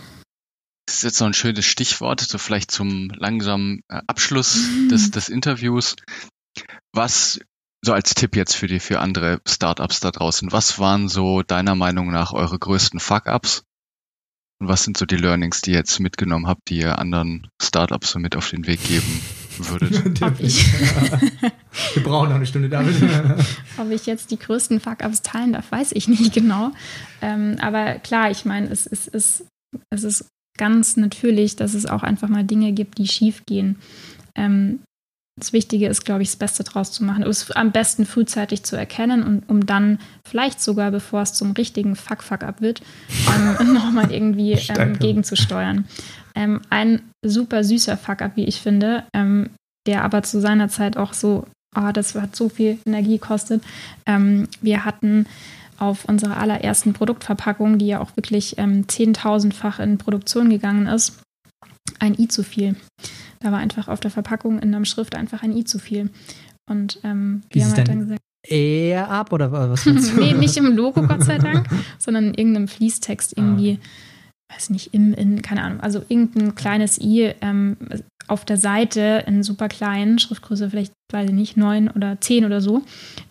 Das 0.86 0.98
ist 0.98 1.04
jetzt 1.04 1.18
so 1.18 1.26
ein 1.26 1.34
schönes 1.34 1.66
Stichwort, 1.66 2.22
so 2.22 2.38
vielleicht 2.38 2.72
zum 2.72 3.10
langsamen 3.10 3.82
äh, 3.90 4.02
Abschluss 4.08 4.56
mhm. 4.56 4.90
des, 4.90 5.12
des 5.12 5.30
Interviews. 5.30 5.96
Was, 6.94 7.40
so 7.84 7.94
als 7.94 8.16
Tipp 8.16 8.36
jetzt 8.36 8.56
für 8.56 8.68
die, 8.68 8.80
für 8.80 9.00
andere 9.00 9.42
Startups 9.48 10.00
da 10.00 10.12
draußen, 10.12 10.52
was 10.52 10.80
waren 10.80 11.08
so 11.08 11.44
deiner 11.44 11.76
Meinung 11.76 12.12
nach 12.12 12.34
eure 12.34 12.58
größten 12.58 13.00
Fuck-Ups? 13.00 13.64
Und 14.60 14.68
was 14.68 14.84
sind 14.84 14.98
so 14.98 15.06
die 15.06 15.16
Learnings, 15.16 15.62
die 15.62 15.72
ihr 15.72 15.78
jetzt 15.78 16.00
mitgenommen 16.00 16.48
habt, 16.48 16.70
die 16.70 16.80
ihr 16.80 17.00
anderen 17.00 17.48
Startups 17.62 18.12
so 18.12 18.20
mit 18.20 18.36
auf 18.36 18.50
den 18.50 18.68
Weg 18.68 18.84
geben 18.84 19.22
würdet? 19.68 20.22
Hab 20.22 20.40
ich. 20.40 20.72
Wir 21.94 22.04
brauchen 22.04 22.30
noch 22.30 22.36
eine 22.36 22.46
Stunde, 22.46 22.70
David. 22.70 22.96
Ob 23.78 23.92
ich 23.92 24.06
jetzt 24.06 24.32
die 24.32 24.40
größten 24.40 24.80
Fuck-Ups 24.80 25.22
teilen 25.22 25.54
darf, 25.54 25.72
weiß 25.72 25.92
ich 25.94 26.08
nicht 26.08 26.34
genau. 26.34 26.72
Ähm, 27.22 27.58
aber 27.62 27.96
klar, 27.96 28.32
ich 28.32 28.46
meine, 28.46 28.70
es, 28.70 28.86
es, 28.86 29.08
es, 29.08 29.46
es 29.90 30.04
ist 30.04 30.26
ganz 30.58 30.98
natürlich, 30.98 31.56
dass 31.56 31.74
es 31.74 31.86
auch 31.86 32.04
einfach 32.04 32.28
mal 32.28 32.44
Dinge 32.44 32.74
gibt, 32.74 32.98
die 32.98 33.08
schief 33.08 33.46
gehen. 33.46 33.78
Ähm, 34.36 34.80
das 35.40 35.54
Wichtige 35.54 35.88
ist, 35.88 36.04
glaube 36.06 36.22
ich, 36.22 36.30
das 36.30 36.36
Beste 36.36 36.64
draus 36.64 36.92
zu 36.92 37.04
machen. 37.04 37.24
Es 37.24 37.50
am 37.52 37.72
besten 37.72 38.06
frühzeitig 38.06 38.64
zu 38.64 38.76
erkennen 38.76 39.24
und 39.24 39.50
um 39.50 39.66
dann 39.66 40.00
vielleicht 40.28 40.62
sogar, 40.62 40.92
bevor 40.92 41.22
es 41.22 41.34
zum 41.34 41.52
richtigen 41.52 41.96
Fuck-Fuck-Up 41.96 42.62
wird, 42.62 42.82
ähm, 43.34 43.74
nochmal 43.74 44.12
irgendwie 44.12 44.60
ähm, 44.78 45.00
gegenzusteuern. 45.00 45.86
Ähm, 46.40 46.62
ein 46.70 47.02
super 47.22 47.66
süßer 47.66 47.98
Fuck-Up, 47.98 48.32
wie 48.36 48.46
ich 48.46 48.62
finde, 48.62 49.04
ähm, 49.14 49.50
der 49.86 50.06
aber 50.06 50.24
zu 50.24 50.40
seiner 50.40 50.70
Zeit 50.70 50.96
auch 50.96 51.12
so, 51.12 51.46
oh, 51.76 51.92
das 51.94 52.16
hat 52.16 52.34
so 52.34 52.48
viel 52.48 52.80
Energie 52.86 53.18
gekostet. 53.18 53.62
Ähm, 54.06 54.48
wir 54.62 54.86
hatten 54.86 55.26
auf 55.78 56.06
unserer 56.06 56.38
allerersten 56.38 56.94
Produktverpackung, 56.94 57.78
die 57.78 57.88
ja 57.88 58.00
auch 58.00 58.16
wirklich 58.16 58.58
ähm, 58.58 58.88
zehntausendfach 58.88 59.80
in 59.80 59.98
Produktion 59.98 60.50
gegangen 60.50 60.88
ist, 60.88 61.20
ein 62.00 62.18
i 62.18 62.30
zu 62.30 62.44
viel. 62.44 62.78
Da 63.42 63.52
war 63.52 63.60
einfach 63.60 63.90
auf 63.90 64.00
der 64.00 64.12
Verpackung 64.12 64.60
in 64.60 64.72
der 64.72 64.86
Schrift 64.86 65.16
einfach 65.16 65.44
ein 65.44 65.56
i 65.56 65.66
zu 65.66 65.78
viel. 65.78 66.10
Und 66.70 67.00
ähm, 67.04 67.44
wir 67.52 67.66
haben 67.66 67.76
halt 67.76 67.88
dann 67.90 68.00
gesagt, 68.00 68.22
eher 68.48 69.10
ab 69.10 69.34
oder 69.34 69.52
was? 69.52 69.86
nee, 70.18 70.34
nicht 70.34 70.56
im 70.56 70.74
Logo, 70.74 71.02
Gott 71.06 71.24
sei 71.26 71.38
Dank, 71.40 71.68
sondern 71.98 72.28
in 72.28 72.34
irgendeinem 72.36 72.68
Fließtext 72.70 73.38
irgendwie. 73.38 73.80
Ah 73.82 73.86
weiß 74.52 74.72
nicht, 74.72 74.94
im, 74.94 75.14
in, 75.14 75.42
keine 75.42 75.64
Ahnung, 75.64 75.80
also 75.80 76.04
irgendein 76.08 76.56
kleines 76.56 77.00
i 77.00 77.32
ähm, 77.42 77.78
auf 78.28 78.46
der 78.46 78.58
Seite 78.58 79.24
in 79.26 79.44
super 79.44 79.68
kleinen, 79.70 80.20
Schriftgröße 80.20 80.70
vielleicht, 80.70 80.94
weiß 81.12 81.30
ich 81.30 81.36
nicht, 81.36 81.58
neun 81.58 81.90
oder 81.90 82.22
zehn 82.22 82.46
oder 82.46 82.62
so. 82.62 82.84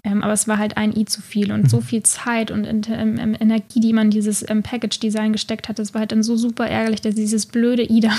Ähm, 0.02 0.22
aber 0.22 0.32
es 0.32 0.48
war 0.48 0.58
halt 0.58 0.76
ein 0.76 0.96
i 0.96 1.04
zu 1.04 1.22
viel 1.22 1.52
und 1.52 1.70
so 1.70 1.78
mhm. 1.78 1.82
viel 1.82 2.02
Zeit 2.02 2.50
und 2.50 2.66
ähm, 2.88 3.18
ähm, 3.18 3.36
Energie, 3.38 3.80
die 3.80 3.92
man 3.92 4.10
dieses 4.10 4.48
ähm, 4.48 4.62
Package-Design 4.62 5.32
gesteckt 5.32 5.68
hat, 5.68 5.78
das 5.78 5.94
war 5.94 6.00
halt 6.00 6.12
dann 6.12 6.22
so 6.22 6.36
super 6.36 6.66
ärgerlich, 6.66 7.00
dass 7.00 7.14
dieses 7.14 7.46
blöde 7.46 7.82
i 7.88 8.00
da, 8.00 8.12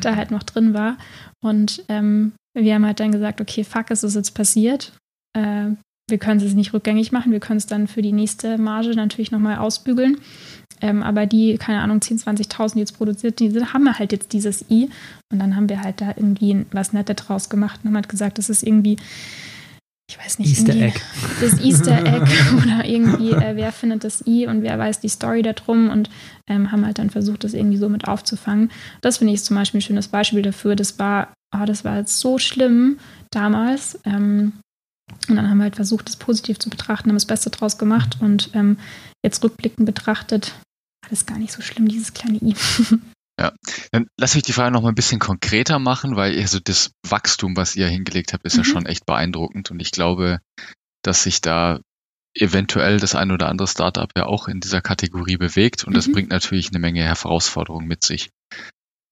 da 0.00 0.16
halt 0.16 0.30
noch 0.30 0.42
drin 0.42 0.74
war. 0.74 0.96
Und 1.40 1.84
ähm, 1.88 2.32
wir 2.54 2.74
haben 2.74 2.86
halt 2.86 3.00
dann 3.00 3.12
gesagt, 3.12 3.40
okay, 3.40 3.62
fuck, 3.62 3.90
ist 3.90 4.02
das 4.02 4.14
jetzt 4.14 4.34
passiert? 4.34 4.92
Äh, 5.36 5.70
wir 6.08 6.18
können 6.18 6.40
es 6.40 6.54
nicht 6.54 6.72
rückgängig 6.72 7.12
machen, 7.12 7.32
wir 7.32 7.40
können 7.40 7.58
es 7.58 7.66
dann 7.66 7.86
für 7.86 8.02
die 8.02 8.12
nächste 8.12 8.58
Marge 8.58 8.90
natürlich 8.94 9.30
nochmal 9.30 9.58
ausbügeln. 9.58 10.16
Ähm, 10.80 11.02
aber 11.02 11.26
die, 11.26 11.58
keine 11.58 11.80
Ahnung, 11.80 11.98
10.000, 11.98 12.48
20.000, 12.48 12.74
die 12.74 12.78
jetzt 12.80 12.96
produziert, 12.96 13.40
die 13.40 13.52
haben 13.60 13.84
wir 13.84 13.98
halt 13.98 14.12
jetzt 14.12 14.32
dieses 14.32 14.64
I. 14.70 14.88
Und 15.32 15.38
dann 15.40 15.56
haben 15.56 15.68
wir 15.68 15.82
halt 15.82 16.00
da 16.00 16.08
irgendwie 16.16 16.64
was 16.72 16.92
Nettes 16.92 17.16
draus 17.16 17.48
gemacht 17.48 17.80
und 17.82 17.88
haben 17.88 17.96
halt 17.96 18.08
gesagt, 18.08 18.38
das 18.38 18.48
ist 18.48 18.62
irgendwie, 18.62 18.96
ich 20.08 20.18
weiß 20.18 20.38
nicht, 20.38 20.50
Easter 20.50 20.74
Egg. 20.74 21.00
das 21.40 21.60
Easter 21.60 21.98
Egg 22.06 22.30
oder 22.62 22.84
irgendwie, 22.84 23.32
äh, 23.32 23.56
wer 23.56 23.72
findet 23.72 24.04
das 24.04 24.26
I 24.26 24.46
und 24.46 24.62
wer 24.62 24.78
weiß 24.78 25.00
die 25.00 25.08
Story 25.08 25.42
darum 25.42 25.90
und 25.90 26.08
ähm, 26.46 26.70
haben 26.72 26.86
halt 26.86 26.98
dann 26.98 27.10
versucht, 27.10 27.44
das 27.44 27.54
irgendwie 27.54 27.76
so 27.76 27.88
mit 27.88 28.06
aufzufangen. 28.06 28.70
Das 29.00 29.18
finde 29.18 29.34
ich 29.34 29.44
zum 29.44 29.56
Beispiel 29.56 29.78
ein 29.78 29.82
schönes 29.82 30.08
Beispiel 30.08 30.42
dafür. 30.42 30.76
Das 30.76 30.98
war, 30.98 31.32
oh, 31.54 31.64
das 31.66 31.84
war 31.84 31.98
jetzt 31.98 32.18
so 32.20 32.38
schlimm 32.38 32.98
damals. 33.30 33.98
Ähm, 34.04 34.52
und 35.28 35.36
dann 35.36 35.48
haben 35.48 35.58
wir 35.58 35.64
halt 35.64 35.76
versucht, 35.76 36.08
das 36.08 36.16
positiv 36.16 36.58
zu 36.58 36.70
betrachten, 36.70 37.10
haben 37.10 37.16
das 37.16 37.26
Beste 37.26 37.50
draus 37.50 37.78
gemacht 37.78 38.18
und 38.20 38.50
ähm, 38.54 38.78
jetzt 39.24 39.42
rückblickend 39.42 39.86
betrachtet 39.86 40.54
alles 41.06 41.26
gar 41.26 41.38
nicht 41.38 41.52
so 41.52 41.62
schlimm, 41.62 41.88
dieses 41.88 42.14
kleine 42.14 42.38
I. 42.38 42.54
Ja, 43.40 43.52
dann 43.92 44.08
lass 44.18 44.34
mich 44.34 44.42
die 44.42 44.52
Frage 44.52 44.72
noch 44.72 44.82
mal 44.82 44.88
ein 44.88 44.96
bisschen 44.96 45.20
konkreter 45.20 45.78
machen, 45.78 46.16
weil 46.16 46.36
also 46.40 46.58
das 46.58 46.90
Wachstum, 47.06 47.56
was 47.56 47.76
ihr 47.76 47.86
hingelegt 47.86 48.32
habt, 48.32 48.44
ist 48.44 48.54
mhm. 48.54 48.58
ja 48.58 48.64
schon 48.64 48.86
echt 48.86 49.06
beeindruckend 49.06 49.70
und 49.70 49.80
ich 49.80 49.92
glaube, 49.92 50.40
dass 51.02 51.22
sich 51.22 51.40
da 51.40 51.78
eventuell 52.34 52.98
das 52.98 53.14
ein 53.14 53.30
oder 53.30 53.48
andere 53.48 53.68
Startup 53.68 54.10
ja 54.16 54.26
auch 54.26 54.48
in 54.48 54.58
dieser 54.58 54.80
Kategorie 54.80 55.36
bewegt 55.36 55.84
und 55.84 55.92
mhm. 55.92 55.94
das 55.94 56.10
bringt 56.10 56.30
natürlich 56.30 56.70
eine 56.70 56.80
Menge 56.80 57.04
Herausforderungen 57.04 57.86
mit 57.86 58.02
sich. 58.02 58.30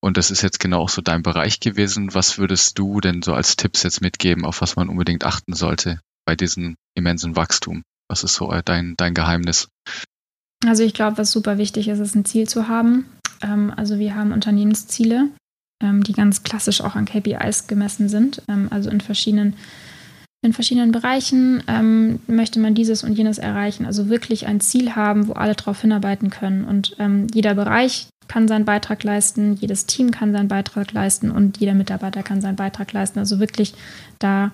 Und 0.00 0.16
das 0.16 0.30
ist 0.30 0.42
jetzt 0.42 0.60
genau 0.60 0.80
auch 0.80 0.88
so 0.88 1.02
dein 1.02 1.22
Bereich 1.22 1.60
gewesen. 1.60 2.14
Was 2.14 2.38
würdest 2.38 2.78
du 2.78 3.00
denn 3.00 3.22
so 3.22 3.34
als 3.34 3.56
Tipps 3.56 3.82
jetzt 3.82 4.00
mitgeben, 4.00 4.44
auf 4.44 4.60
was 4.60 4.76
man 4.76 4.88
unbedingt 4.88 5.24
achten 5.24 5.54
sollte 5.54 6.00
bei 6.24 6.36
diesem 6.36 6.76
immensen 6.94 7.36
Wachstum? 7.36 7.82
Was 8.08 8.22
ist 8.22 8.34
so 8.34 8.52
dein, 8.64 8.94
dein 8.96 9.14
Geheimnis? 9.14 9.68
Also 10.64 10.82
ich 10.82 10.94
glaube, 10.94 11.18
was 11.18 11.32
super 11.32 11.58
wichtig 11.58 11.88
ist, 11.88 11.98
ist 11.98 12.14
ein 12.14 12.24
Ziel 12.24 12.48
zu 12.48 12.68
haben. 12.68 13.06
Ähm, 13.42 13.72
also 13.74 13.98
wir 13.98 14.14
haben 14.14 14.32
Unternehmensziele, 14.32 15.28
ähm, 15.82 16.02
die 16.02 16.12
ganz 16.12 16.42
klassisch 16.42 16.80
auch 16.80 16.94
an 16.94 17.04
KPIs 17.04 17.66
gemessen 17.66 18.08
sind. 18.08 18.42
Ähm, 18.48 18.68
also 18.70 18.90
in 18.90 19.00
verschiedenen, 19.00 19.56
in 20.44 20.52
verschiedenen 20.52 20.92
Bereichen 20.92 21.64
möchte 22.28 22.60
man 22.60 22.76
dieses 22.76 23.02
und 23.02 23.14
jenes 23.14 23.38
erreichen. 23.38 23.84
Also 23.84 24.08
wirklich 24.08 24.46
ein 24.46 24.60
Ziel 24.60 24.94
haben, 24.94 25.26
wo 25.26 25.32
alle 25.32 25.54
darauf 25.56 25.80
hinarbeiten 25.80 26.30
können. 26.30 26.64
Und 26.64 26.94
jeder 27.34 27.54
Bereich 27.54 28.08
kann 28.28 28.48
seinen 28.48 28.64
Beitrag 28.64 29.02
leisten, 29.04 29.54
jedes 29.54 29.86
Team 29.86 30.10
kann 30.10 30.32
seinen 30.32 30.48
Beitrag 30.48 30.92
leisten 30.92 31.30
und 31.30 31.58
jeder 31.58 31.74
Mitarbeiter 31.74 32.22
kann 32.22 32.40
seinen 32.40 32.56
Beitrag 32.56 32.92
leisten. 32.92 33.18
Also 33.18 33.40
wirklich 33.40 33.74
da 34.18 34.52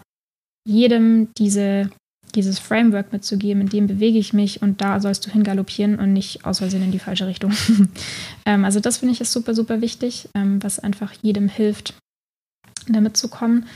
jedem 0.67 1.29
diese 1.39 1.91
dieses 2.35 2.59
Framework 2.59 3.13
mitzugeben, 3.13 3.63
in 3.63 3.69
dem 3.69 3.87
bewege 3.87 4.19
ich 4.19 4.33
mich 4.33 4.63
und 4.63 4.81
da 4.81 5.01
sollst 5.01 5.27
du 5.27 5.31
hingaloppieren 5.31 5.99
und 5.99 6.13
nicht 6.13 6.45
aus 6.45 6.59
Versehen 6.59 6.83
in 6.83 6.93
die 6.93 6.99
falsche 6.99 7.27
Richtung. 7.27 7.53
ähm, 8.47 8.65
also 8.65 8.81
das 8.81 8.99
finde 8.99 9.13
ich 9.13 9.21
ist 9.21 9.33
super, 9.33 9.55
super 9.55 9.81
wichtig, 9.81 10.29
ähm, 10.35 10.63
was 10.63 10.79
einfach 10.79 11.13
jedem 11.21 11.49
hilft, 11.49 11.95
damit 12.89 13.17
zu 13.17 13.29
kommen. 13.29 13.67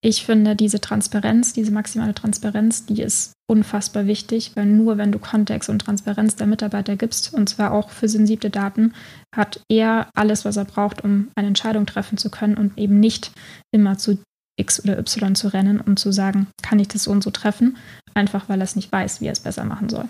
Ich 0.00 0.24
finde 0.24 0.54
diese 0.54 0.80
Transparenz, 0.80 1.52
diese 1.52 1.72
maximale 1.72 2.14
Transparenz, 2.14 2.86
die 2.86 3.02
ist 3.02 3.32
unfassbar 3.50 4.06
wichtig, 4.06 4.52
weil 4.54 4.66
nur 4.66 4.96
wenn 4.96 5.10
du 5.10 5.18
Kontext 5.18 5.68
und 5.68 5.80
Transparenz 5.80 6.36
der 6.36 6.46
Mitarbeiter 6.46 6.94
gibst, 6.94 7.34
und 7.34 7.48
zwar 7.48 7.72
auch 7.72 7.90
für 7.90 8.08
sensible 8.08 8.50
Daten, 8.50 8.94
hat 9.34 9.60
er 9.68 10.08
alles, 10.14 10.44
was 10.44 10.56
er 10.56 10.66
braucht, 10.66 11.02
um 11.02 11.28
eine 11.34 11.48
Entscheidung 11.48 11.84
treffen 11.84 12.16
zu 12.16 12.30
können 12.30 12.56
und 12.56 12.78
eben 12.78 13.00
nicht 13.00 13.32
immer 13.72 13.98
zu 13.98 14.18
X 14.56 14.82
oder 14.84 14.98
Y 14.98 15.34
zu 15.34 15.52
rennen 15.52 15.80
und 15.80 15.98
zu 15.98 16.12
sagen, 16.12 16.48
kann 16.62 16.78
ich 16.78 16.88
das 16.88 17.04
so 17.04 17.10
und 17.10 17.24
so 17.24 17.30
treffen, 17.30 17.76
einfach 18.14 18.48
weil 18.48 18.60
er 18.60 18.64
es 18.64 18.76
nicht 18.76 18.92
weiß, 18.92 19.20
wie 19.20 19.26
er 19.26 19.32
es 19.32 19.40
besser 19.40 19.64
machen 19.64 19.88
soll. 19.88 20.04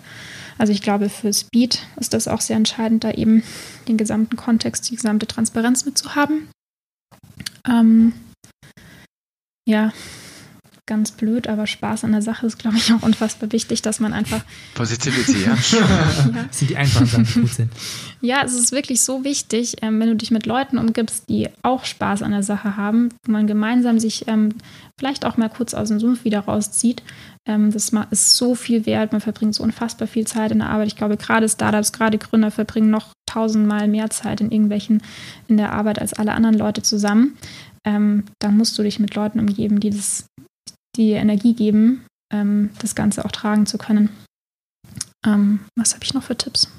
Also 0.57 0.73
ich 0.73 0.81
glaube, 0.81 1.09
für 1.09 1.33
Speed 1.33 1.79
ist 1.97 2.13
das 2.13 2.27
auch 2.27 2.41
sehr 2.41 2.57
entscheidend, 2.57 3.03
da 3.03 3.11
eben 3.11 3.43
den 3.87 3.97
gesamten 3.97 4.35
Kontext, 4.35 4.89
die 4.89 4.95
gesamte 4.95 5.27
Transparenz 5.27 5.85
mitzuhaben. 5.85 6.49
Ähm, 7.67 8.13
ja, 9.69 9.93
ganz 10.87 11.11
blöd, 11.11 11.47
aber 11.47 11.67
Spaß 11.67 12.03
an 12.03 12.11
der 12.13 12.23
Sache 12.23 12.47
ist, 12.47 12.57
glaube 12.57 12.77
ich, 12.77 12.91
auch 12.91 13.03
unfassbar 13.03 13.51
wichtig, 13.51 13.83
dass 13.83 13.99
man 13.99 14.11
einfach. 14.11 14.41
Positivity, 14.73 15.43
ja. 15.45 15.53
ja. 15.53 16.45
Das 16.47 16.57
sind 16.57 16.71
die 16.71 16.77
einfachen 16.77 17.05
Sachen, 17.05 17.25
die 17.25 17.41
gut 17.41 17.51
sind. 17.51 17.71
Ja, 18.21 18.41
es 18.43 18.55
ist 18.55 18.71
wirklich 18.71 19.01
so 19.01 19.23
wichtig, 19.23 19.77
ähm, 19.83 19.99
wenn 19.99 20.09
du 20.09 20.15
dich 20.15 20.31
mit 20.31 20.47
Leuten 20.47 20.79
umgibst, 20.79 21.29
die 21.29 21.47
auch 21.61 21.85
Spaß 21.85 22.23
an 22.23 22.31
der 22.31 22.41
Sache 22.41 22.75
haben, 22.75 23.09
wo 23.23 23.31
man 23.31 23.45
gemeinsam 23.45 23.99
sich 23.99 24.27
ähm, 24.27 24.55
vielleicht 24.97 25.25
auch 25.25 25.37
mal 25.37 25.49
kurz 25.49 25.75
aus 25.75 25.89
dem 25.89 25.99
Sumpf 25.99 26.25
wieder 26.25 26.39
rauszieht. 26.39 27.03
Ähm, 27.45 27.71
das 27.71 27.91
ist 28.09 28.35
so 28.35 28.55
viel 28.55 28.87
wert. 28.87 29.11
Man 29.11 29.21
verbringt 29.21 29.55
so 29.55 29.63
unfassbar 29.63 30.07
viel 30.07 30.25
Zeit 30.25 30.51
in 30.51 30.59
der 30.59 30.69
Arbeit. 30.69 30.87
Ich 30.87 30.95
glaube, 30.95 31.17
gerade 31.17 31.47
Startups, 31.47 31.91
gerade 31.91 32.17
Gründer 32.17 32.49
verbringen 32.49 32.89
noch 32.89 33.09
tausendmal 33.27 33.87
mehr 33.87 34.09
Zeit 34.09 34.41
in 34.41 34.51
irgendwelchen, 34.51 35.03
in 35.47 35.57
der 35.57 35.71
Arbeit 35.71 35.99
als 35.99 36.13
alle 36.13 36.33
anderen 36.33 36.57
Leute 36.57 36.81
zusammen. 36.81 37.37
Ähm, 37.85 38.25
dann 38.39 38.57
musst 38.57 38.77
du 38.77 38.83
dich 38.83 38.99
mit 38.99 39.15
Leuten 39.15 39.39
umgeben, 39.39 39.79
die 39.79 39.89
das 39.89 40.25
die 40.95 41.11
Energie 41.11 41.53
geben, 41.53 42.05
ähm, 42.31 42.71
das 42.79 42.95
Ganze 42.95 43.23
auch 43.25 43.31
tragen 43.31 43.65
zu 43.65 43.77
können. 43.77 44.09
Ähm, 45.25 45.61
was 45.75 45.93
habe 45.93 46.03
ich 46.03 46.13
noch 46.13 46.23
für 46.23 46.37
Tipps? 46.37 46.69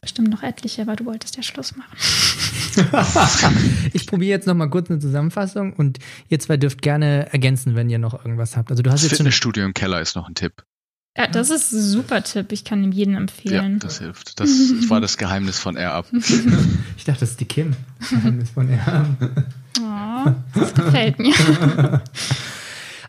Bestimmt 0.00 0.28
noch 0.28 0.42
etliche, 0.42 0.82
aber 0.82 0.96
du 0.96 1.04
wolltest 1.04 1.36
ja 1.36 1.42
Schluss 1.42 1.74
machen. 1.76 1.96
ich 3.92 4.06
probiere 4.06 4.30
jetzt 4.30 4.46
noch 4.46 4.54
mal 4.54 4.68
kurz 4.68 4.90
eine 4.90 4.98
Zusammenfassung 4.98 5.72
und 5.72 5.98
ihr 6.28 6.38
zwei 6.38 6.56
dürft 6.56 6.82
gerne 6.82 7.32
ergänzen, 7.32 7.74
wenn 7.74 7.90
ihr 7.90 7.98
noch 7.98 8.14
irgendwas 8.14 8.56
habt. 8.56 8.70
Also 8.70 8.82
du 8.82 8.90
hast 8.90 9.02
das 9.02 9.10
jetzt 9.10 9.18
Fitnessstudio 9.18 9.64
im 9.64 9.74
Keller 9.74 10.00
ist 10.00 10.14
noch 10.14 10.28
ein 10.28 10.34
Tipp. 10.34 10.64
Ja, 11.16 11.26
das 11.26 11.50
ist 11.50 11.72
ein 11.72 11.80
super 11.80 12.22
Tipp. 12.22 12.52
Ich 12.52 12.64
kann 12.64 12.82
ihm 12.84 12.92
jeden 12.92 13.14
empfehlen. 13.14 13.74
Ja, 13.74 13.78
das 13.78 13.98
hilft. 13.98 14.38
Das, 14.38 14.50
das 14.80 14.90
war 14.90 15.00
das 15.00 15.16
Geheimnis 15.16 15.58
von 15.58 15.76
Air 15.76 15.94
Up. 15.94 16.06
ich 16.12 17.04
dachte, 17.04 17.20
das 17.20 17.30
ist 17.30 17.40
die 17.40 17.46
Kim. 17.46 17.74
Geheimnis 18.10 18.50
von 18.50 18.68
Air 18.68 18.86
Up. 18.86 19.30
Oh, 19.80 20.30
das 20.54 20.74
gefällt 20.74 21.18
mir. 21.18 21.34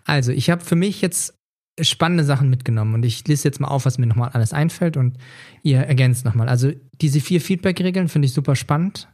Also, 0.09 0.31
ich 0.31 0.49
habe 0.49 0.63
für 0.63 0.77
mich 0.77 1.01
jetzt 1.01 1.33
spannende 1.81 2.23
Sachen 2.23 2.49
mitgenommen 2.49 2.93
und 2.93 3.03
ich 3.03 3.27
lese 3.27 3.45
jetzt 3.45 3.59
mal 3.59 3.67
auf, 3.67 3.85
was 3.85 3.97
mir 3.97 4.07
nochmal 4.07 4.29
alles 4.29 4.53
einfällt 4.53 4.95
und 4.95 5.17
ihr 5.63 5.79
ergänzt 5.79 6.23
nochmal. 6.23 6.47
Also, 6.47 6.71
diese 6.93 7.19
vier 7.19 7.41
Feedback-Regeln 7.41 8.07
finde 8.07 8.27
ich 8.27 8.33
super 8.33 8.55
spannend. 8.55 9.09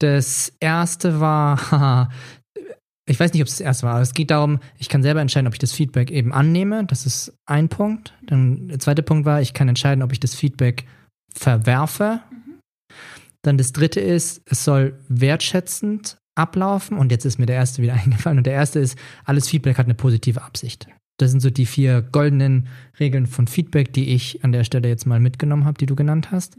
Das 0.00 0.52
erste 0.58 1.20
war, 1.20 2.10
ich 3.10 3.18
weiß 3.18 3.32
nicht, 3.32 3.42
ob 3.42 3.48
es 3.48 3.54
das 3.54 3.60
erste 3.60 3.86
war, 3.86 3.94
aber 3.94 4.02
es 4.02 4.14
geht 4.14 4.30
darum, 4.30 4.60
ich 4.78 4.88
kann 4.88 5.02
selber 5.02 5.20
entscheiden, 5.20 5.48
ob 5.48 5.54
ich 5.54 5.58
das 5.58 5.72
Feedback 5.72 6.12
eben 6.12 6.32
annehme. 6.32 6.84
Das 6.84 7.06
ist 7.06 7.34
ein 7.44 7.68
Punkt. 7.68 8.14
Dann 8.24 8.68
der 8.68 8.78
zweite 8.78 9.02
Punkt 9.02 9.24
war, 9.24 9.40
ich 9.40 9.52
kann 9.52 9.68
entscheiden, 9.68 10.04
ob 10.04 10.12
ich 10.12 10.20
das 10.20 10.34
Feedback 10.34 10.86
verwerfe. 11.34 12.20
Mhm. 12.30 12.60
Dann 13.42 13.58
das 13.58 13.72
dritte 13.72 14.00
ist, 14.00 14.42
es 14.46 14.64
soll 14.64 14.98
wertschätzend 15.08 16.18
ablaufen 16.36 16.98
und 16.98 17.10
jetzt 17.10 17.24
ist 17.24 17.38
mir 17.38 17.46
der 17.46 17.56
erste 17.56 17.82
wieder 17.82 17.94
eingefallen 18.04 18.38
und 18.38 18.46
der 18.46 18.54
erste 18.54 18.78
ist, 18.78 18.96
alles 19.24 19.48
Feedback 19.48 19.76
hat 19.78 19.86
eine 19.86 19.94
positive 19.94 20.42
Absicht. 20.42 20.86
Das 21.18 21.32
sind 21.32 21.40
so 21.40 21.50
die 21.50 21.66
vier 21.66 22.02
goldenen 22.02 22.68
Regeln 23.00 23.26
von 23.26 23.48
Feedback, 23.48 23.92
die 23.92 24.14
ich 24.14 24.44
an 24.44 24.52
der 24.52 24.62
Stelle 24.64 24.88
jetzt 24.88 25.06
mal 25.06 25.20
mitgenommen 25.20 25.64
habe, 25.64 25.78
die 25.78 25.86
du 25.86 25.96
genannt 25.96 26.30
hast. 26.30 26.56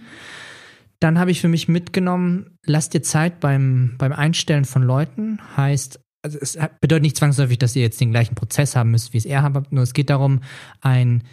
Dann 1.00 1.18
habe 1.18 1.32
ich 1.32 1.42
für 1.42 1.48
mich 1.48 1.68
mitgenommen, 1.68 2.58
lass 2.64 2.90
dir 2.90 3.02
Zeit 3.02 3.40
beim, 3.40 3.96
beim 3.98 4.12
Einstellen 4.12 4.66
von 4.66 4.84
Leuten. 4.84 5.40
Heißt, 5.58 6.00
also 6.22 6.38
es 6.40 6.58
bedeutet 6.80 7.04
nicht 7.04 7.18
zwangsläufig, 7.18 7.58
dass 7.58 7.76
ihr 7.76 7.82
jetzt 7.82 8.00
den 8.00 8.12
gleichen 8.12 8.36
Prozess 8.36 8.76
haben 8.76 8.92
müsst, 8.92 9.14
wie 9.14 9.18
es 9.18 9.26
er 9.26 9.44
habt, 9.44 9.72
nur 9.72 9.84
es 9.84 9.94
geht 9.94 10.10
darum, 10.10 10.42
einen 10.82 11.24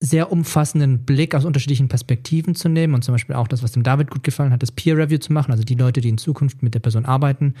sehr 0.00 0.30
umfassenden 0.30 1.04
Blick 1.04 1.34
aus 1.34 1.44
unterschiedlichen 1.44 1.88
Perspektiven 1.88 2.54
zu 2.54 2.68
nehmen 2.68 2.94
und 2.94 3.02
zum 3.02 3.14
Beispiel 3.14 3.34
auch 3.34 3.48
das, 3.48 3.62
was 3.62 3.72
dem 3.72 3.82
David 3.82 4.10
gut 4.10 4.22
gefallen 4.22 4.52
hat, 4.52 4.62
das 4.62 4.72
Peer 4.72 4.96
Review 4.96 5.18
zu 5.18 5.32
machen, 5.32 5.50
also 5.50 5.64
die 5.64 5.74
Leute, 5.74 6.00
die 6.00 6.08
in 6.08 6.18
Zukunft 6.18 6.62
mit 6.62 6.74
der 6.74 6.80
Person 6.80 7.04
arbeiten, 7.04 7.54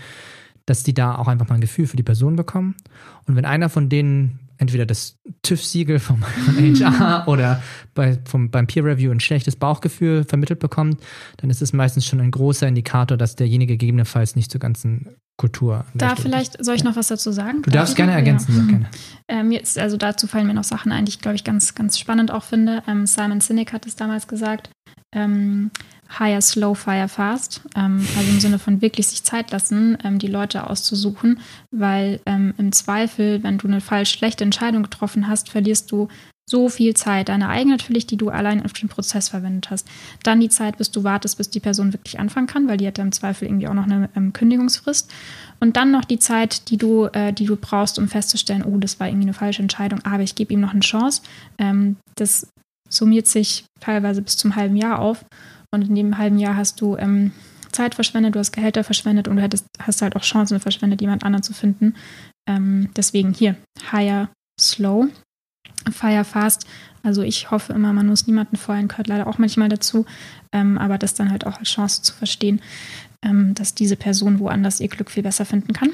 dass 0.64 0.84
die 0.84 0.94
da 0.94 1.16
auch 1.16 1.28
einfach 1.28 1.48
mal 1.48 1.56
ein 1.56 1.60
Gefühl 1.60 1.86
für 1.86 1.96
die 1.96 2.02
Person 2.02 2.36
bekommen. 2.36 2.76
Und 3.26 3.36
wenn 3.36 3.44
einer 3.44 3.68
von 3.68 3.88
denen 3.88 4.38
entweder 4.58 4.86
das 4.86 5.16
TÜV-Siegel 5.42 5.98
vom 5.98 6.24
HR 6.58 7.26
oder 7.26 7.62
bei, 7.94 8.18
vom, 8.24 8.50
beim 8.50 8.66
Peer 8.66 8.84
Review 8.84 9.10
ein 9.10 9.20
schlechtes 9.20 9.56
Bauchgefühl 9.56 10.24
vermittelt 10.24 10.60
bekommt, 10.60 11.00
dann 11.38 11.50
ist 11.50 11.62
es 11.62 11.72
meistens 11.72 12.06
schon 12.06 12.20
ein 12.20 12.30
großer 12.30 12.68
Indikator, 12.68 13.16
dass 13.16 13.36
derjenige 13.36 13.76
gegebenenfalls 13.76 14.36
nicht 14.36 14.50
zur 14.50 14.60
ganzen 14.60 15.16
Kultur. 15.36 15.84
Da 15.94 16.16
vielleicht, 16.16 16.62
soll 16.62 16.74
ich 16.74 16.84
noch 16.84 16.96
was 16.96 17.08
dazu 17.08 17.30
sagen? 17.30 17.62
Du 17.62 17.70
darfst 17.70 17.94
gerne 17.94 18.12
ergänzen, 18.12 18.56
ja. 18.56 18.64
gerne. 18.64 18.90
Ähm, 19.28 19.52
jetzt, 19.52 19.78
also 19.78 19.96
dazu 19.96 20.26
fallen 20.26 20.48
mir 20.48 20.54
noch 20.54 20.64
Sachen 20.64 20.90
ein, 20.90 21.04
die 21.04 21.10
ich, 21.10 21.20
glaube 21.20 21.36
ich, 21.36 21.44
ganz, 21.44 21.76
ganz 21.76 21.98
spannend 21.98 22.32
auch 22.32 22.42
finde. 22.42 22.82
Ähm, 22.88 23.06
Simon 23.06 23.40
Sinek 23.40 23.72
hat 23.72 23.86
es 23.86 23.94
damals 23.94 24.26
gesagt. 24.26 24.70
Ähm, 25.14 25.70
hire 26.18 26.40
slow, 26.40 26.74
fire 26.74 27.08
fast. 27.08 27.62
Ähm, 27.76 28.06
also 28.16 28.30
im 28.30 28.40
Sinne 28.40 28.58
von 28.58 28.80
wirklich 28.80 29.08
sich 29.08 29.24
Zeit 29.24 29.50
lassen, 29.50 29.98
ähm, 30.04 30.18
die 30.18 30.26
Leute 30.26 30.68
auszusuchen, 30.68 31.40
weil 31.70 32.20
ähm, 32.26 32.54
im 32.58 32.72
Zweifel, 32.72 33.42
wenn 33.42 33.58
du 33.58 33.68
eine 33.68 33.80
falsch 33.80 34.10
schlechte 34.12 34.44
Entscheidung 34.44 34.82
getroffen 34.84 35.28
hast, 35.28 35.50
verlierst 35.50 35.90
du 35.92 36.08
so 36.48 36.70
viel 36.70 36.94
Zeit, 36.94 37.28
deine 37.28 37.50
eigene 37.50 37.76
natürlich, 37.76 38.06
die 38.06 38.16
du 38.16 38.30
allein 38.30 38.64
auf 38.64 38.72
den 38.72 38.88
Prozess 38.88 39.28
verwendet 39.28 39.70
hast. 39.70 39.86
Dann 40.22 40.40
die 40.40 40.48
Zeit, 40.48 40.78
bis 40.78 40.90
du 40.90 41.04
wartest, 41.04 41.36
bis 41.36 41.50
die 41.50 41.60
Person 41.60 41.92
wirklich 41.92 42.18
anfangen 42.18 42.46
kann, 42.46 42.68
weil 42.68 42.78
die 42.78 42.86
hat 42.86 42.96
ja 42.96 43.04
im 43.04 43.12
Zweifel 43.12 43.46
irgendwie 43.46 43.68
auch 43.68 43.74
noch 43.74 43.84
eine 43.84 44.08
ähm, 44.16 44.32
Kündigungsfrist. 44.32 45.10
Und 45.60 45.76
dann 45.76 45.90
noch 45.90 46.06
die 46.06 46.18
Zeit, 46.18 46.70
die 46.70 46.78
du, 46.78 47.04
äh, 47.12 47.34
die 47.34 47.44
du 47.44 47.56
brauchst, 47.56 47.98
um 47.98 48.08
festzustellen, 48.08 48.64
oh, 48.64 48.78
das 48.78 48.98
war 48.98 49.08
irgendwie 49.08 49.26
eine 49.26 49.34
falsche 49.34 49.60
Entscheidung, 49.60 50.00
aber 50.04 50.22
ich 50.22 50.36
gebe 50.36 50.54
ihm 50.54 50.60
noch 50.60 50.72
eine 50.72 50.80
Chance. 50.80 51.20
Ähm, 51.58 51.96
das 52.14 52.48
summiert 52.88 53.26
sich 53.26 53.64
teilweise 53.80 54.22
bis 54.22 54.38
zum 54.38 54.56
halben 54.56 54.76
Jahr 54.76 55.00
auf. 55.00 55.26
Und 55.70 55.88
in 55.88 55.94
dem 55.94 56.18
halben 56.18 56.38
Jahr 56.38 56.56
hast 56.56 56.80
du 56.80 56.96
ähm, 56.96 57.32
Zeit 57.72 57.94
verschwendet, 57.94 58.34
du 58.34 58.38
hast 58.38 58.52
Gehälter 58.52 58.84
verschwendet 58.84 59.28
und 59.28 59.36
du 59.36 59.42
hättest, 59.42 59.66
hast 59.78 60.02
halt 60.02 60.16
auch 60.16 60.22
Chancen 60.22 60.60
verschwendet, 60.60 61.00
jemand 61.00 61.24
anderen 61.24 61.42
zu 61.42 61.52
finden. 61.52 61.94
Ähm, 62.48 62.90
deswegen 62.96 63.32
hier, 63.32 63.56
hire 63.90 64.28
slow, 64.58 65.08
fire 65.92 66.24
fast. 66.24 66.66
Also 67.02 67.22
ich 67.22 67.50
hoffe 67.50 67.72
immer, 67.72 67.92
man 67.92 68.06
muss 68.06 68.26
niemanden 68.26 68.56
feuern, 68.56 68.88
gehört 68.88 69.08
leider 69.08 69.26
auch 69.26 69.38
manchmal 69.38 69.68
dazu. 69.68 70.06
Ähm, 70.52 70.78
aber 70.78 70.98
das 70.98 71.14
dann 71.14 71.30
halt 71.30 71.46
auch 71.46 71.58
als 71.58 71.68
Chance 71.68 72.02
zu 72.02 72.14
verstehen, 72.14 72.60
ähm, 73.22 73.54
dass 73.54 73.74
diese 73.74 73.96
Person 73.96 74.38
woanders 74.38 74.80
ihr 74.80 74.88
Glück 74.88 75.10
viel 75.10 75.22
besser 75.22 75.44
finden 75.44 75.72
kann. 75.72 75.90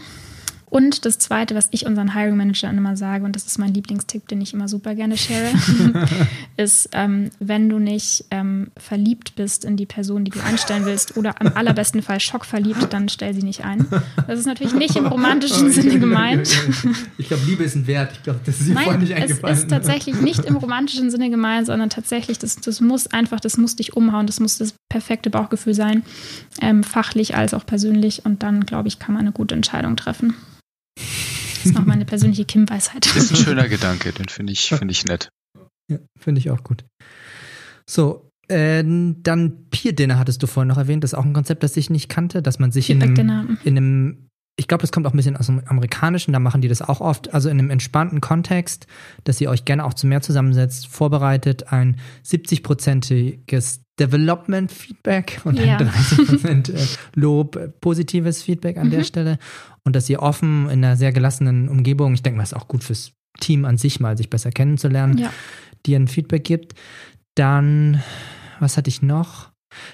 Und 0.74 1.04
das 1.04 1.20
Zweite, 1.20 1.54
was 1.54 1.68
ich 1.70 1.86
unseren 1.86 2.14
Hiring 2.14 2.36
Managern 2.36 2.76
immer 2.76 2.96
sage, 2.96 3.24
und 3.24 3.36
das 3.36 3.46
ist 3.46 3.60
mein 3.60 3.72
Lieblingstipp, 3.72 4.26
den 4.26 4.40
ich 4.40 4.54
immer 4.54 4.66
super 4.66 4.96
gerne 4.96 5.16
share, 5.16 5.52
ist, 6.56 6.88
ähm, 6.90 7.30
wenn 7.38 7.68
du 7.68 7.78
nicht 7.78 8.24
ähm, 8.32 8.72
verliebt 8.76 9.36
bist 9.36 9.64
in 9.64 9.76
die 9.76 9.86
Person, 9.86 10.24
die 10.24 10.32
du 10.32 10.40
einstellen 10.42 10.84
willst, 10.84 11.16
oder 11.16 11.40
am 11.40 11.52
allerbesten 11.54 12.02
Fall 12.02 12.18
schockverliebt, 12.18 12.92
dann 12.92 13.08
stell 13.08 13.32
sie 13.34 13.44
nicht 13.44 13.64
ein. 13.64 13.86
Das 14.26 14.40
ist 14.40 14.46
natürlich 14.46 14.74
nicht 14.74 14.96
im 14.96 15.06
romantischen 15.06 15.70
Sinne 15.70 16.00
gemeint. 16.00 16.48
Ich 17.18 17.28
glaube, 17.28 17.44
Liebe 17.46 17.62
ist 17.62 17.76
ein 17.76 17.86
Wert. 17.86 18.10
Ich 18.14 18.24
glaube, 18.24 18.40
das 18.44 18.58
ist 18.58 18.68
dir 18.68 18.76
vorhin 18.76 19.00
nicht 19.00 19.14
eingefallen. 19.14 19.54
Es 19.54 19.60
ist 19.60 19.70
tatsächlich 19.70 20.20
nicht 20.22 20.44
im 20.44 20.56
romantischen 20.56 21.08
Sinne 21.08 21.30
gemeint, 21.30 21.66
sondern 21.68 21.88
tatsächlich, 21.88 22.40
das, 22.40 22.56
das 22.56 22.80
muss 22.80 23.06
einfach, 23.06 23.38
das 23.38 23.58
muss 23.58 23.76
dich 23.76 23.96
umhauen, 23.96 24.26
das 24.26 24.40
muss 24.40 24.58
das 24.58 24.74
perfekte 24.88 25.30
Bauchgefühl 25.30 25.74
sein, 25.74 26.02
ähm, 26.60 26.82
fachlich 26.82 27.36
als 27.36 27.54
auch 27.54 27.64
persönlich. 27.64 28.24
Und 28.24 28.42
dann, 28.42 28.66
glaube 28.66 28.88
ich, 28.88 28.98
kann 28.98 29.14
man 29.14 29.20
eine 29.20 29.30
gute 29.30 29.54
Entscheidung 29.54 29.94
treffen. 29.94 30.34
Das 31.64 31.72
ist 31.72 31.78
noch 31.78 31.86
meine 31.86 32.04
persönliche 32.04 32.44
Kim-Weisheit. 32.44 33.06
Ist 33.16 33.30
ein 33.30 33.36
schöner 33.44 33.68
Gedanke, 33.68 34.12
den 34.12 34.28
finde 34.28 34.52
ich, 34.52 34.68
find 34.68 34.90
ich 34.90 35.04
nett. 35.06 35.30
Ja, 35.90 35.98
finde 36.18 36.38
ich 36.40 36.50
auch 36.50 36.62
gut. 36.62 36.84
So, 37.88 38.30
äh, 38.48 38.84
dann 38.84 39.68
Peer 39.70 39.92
Dinner 39.92 40.18
hattest 40.18 40.42
du 40.42 40.46
vorhin 40.46 40.68
noch 40.68 40.76
erwähnt. 40.76 41.04
Das 41.04 41.12
ist 41.12 41.18
auch 41.18 41.24
ein 41.24 41.32
Konzept, 41.32 41.62
das 41.62 41.76
ich 41.76 41.88
nicht 41.88 42.08
kannte, 42.08 42.42
dass 42.42 42.58
man 42.58 42.70
sich 42.70 42.90
in 42.90 43.02
einem, 43.02 43.58
in 43.64 43.76
einem, 43.76 44.28
ich 44.56 44.68
glaube, 44.68 44.82
das 44.82 44.92
kommt 44.92 45.06
auch 45.06 45.14
ein 45.14 45.16
bisschen 45.16 45.36
aus 45.36 45.46
dem 45.46 45.62
Amerikanischen, 45.66 46.32
da 46.32 46.38
machen 46.38 46.60
die 46.60 46.68
das 46.68 46.82
auch 46.82 47.00
oft, 47.00 47.32
also 47.32 47.48
in 47.48 47.58
einem 47.58 47.70
entspannten 47.70 48.20
Kontext, 48.20 48.86
dass 49.24 49.40
ihr 49.40 49.48
euch 49.48 49.64
gerne 49.64 49.84
auch 49.84 49.94
zu 49.94 50.06
mehr 50.06 50.20
zusammensetzt, 50.20 50.86
vorbereitet, 50.86 51.72
ein 51.72 51.96
70-prozentiges 52.26 53.83
Development 53.98 54.72
Feedback 54.72 55.40
und 55.44 55.58
ja. 55.58 55.78
30% 55.78 56.72
äh, 56.72 56.86
Lob, 57.14 57.56
äh, 57.56 57.68
positives 57.68 58.42
Feedback 58.42 58.76
an 58.76 58.88
mhm. 58.88 58.92
der 58.92 59.04
Stelle 59.04 59.38
und 59.84 59.94
dass 59.94 60.10
ihr 60.10 60.20
offen 60.20 60.64
in 60.64 60.84
einer 60.84 60.96
sehr 60.96 61.12
gelassenen 61.12 61.68
Umgebung, 61.68 62.14
ich 62.14 62.22
denke 62.22 62.38
mal, 62.38 62.42
ist 62.42 62.56
auch 62.56 62.68
gut 62.68 62.82
fürs 62.82 63.12
Team 63.40 63.64
an 63.64 63.78
sich 63.78 64.00
mal, 64.00 64.16
sich 64.16 64.30
besser 64.30 64.50
kennenzulernen, 64.50 65.18
ja. 65.18 65.32
dir 65.86 65.98
ein 65.98 66.08
Feedback 66.08 66.44
gibt. 66.44 66.74
Dann, 67.34 68.02
was 68.60 68.76
hatte 68.76 68.88
ich 68.88 69.02
noch? 69.02 69.50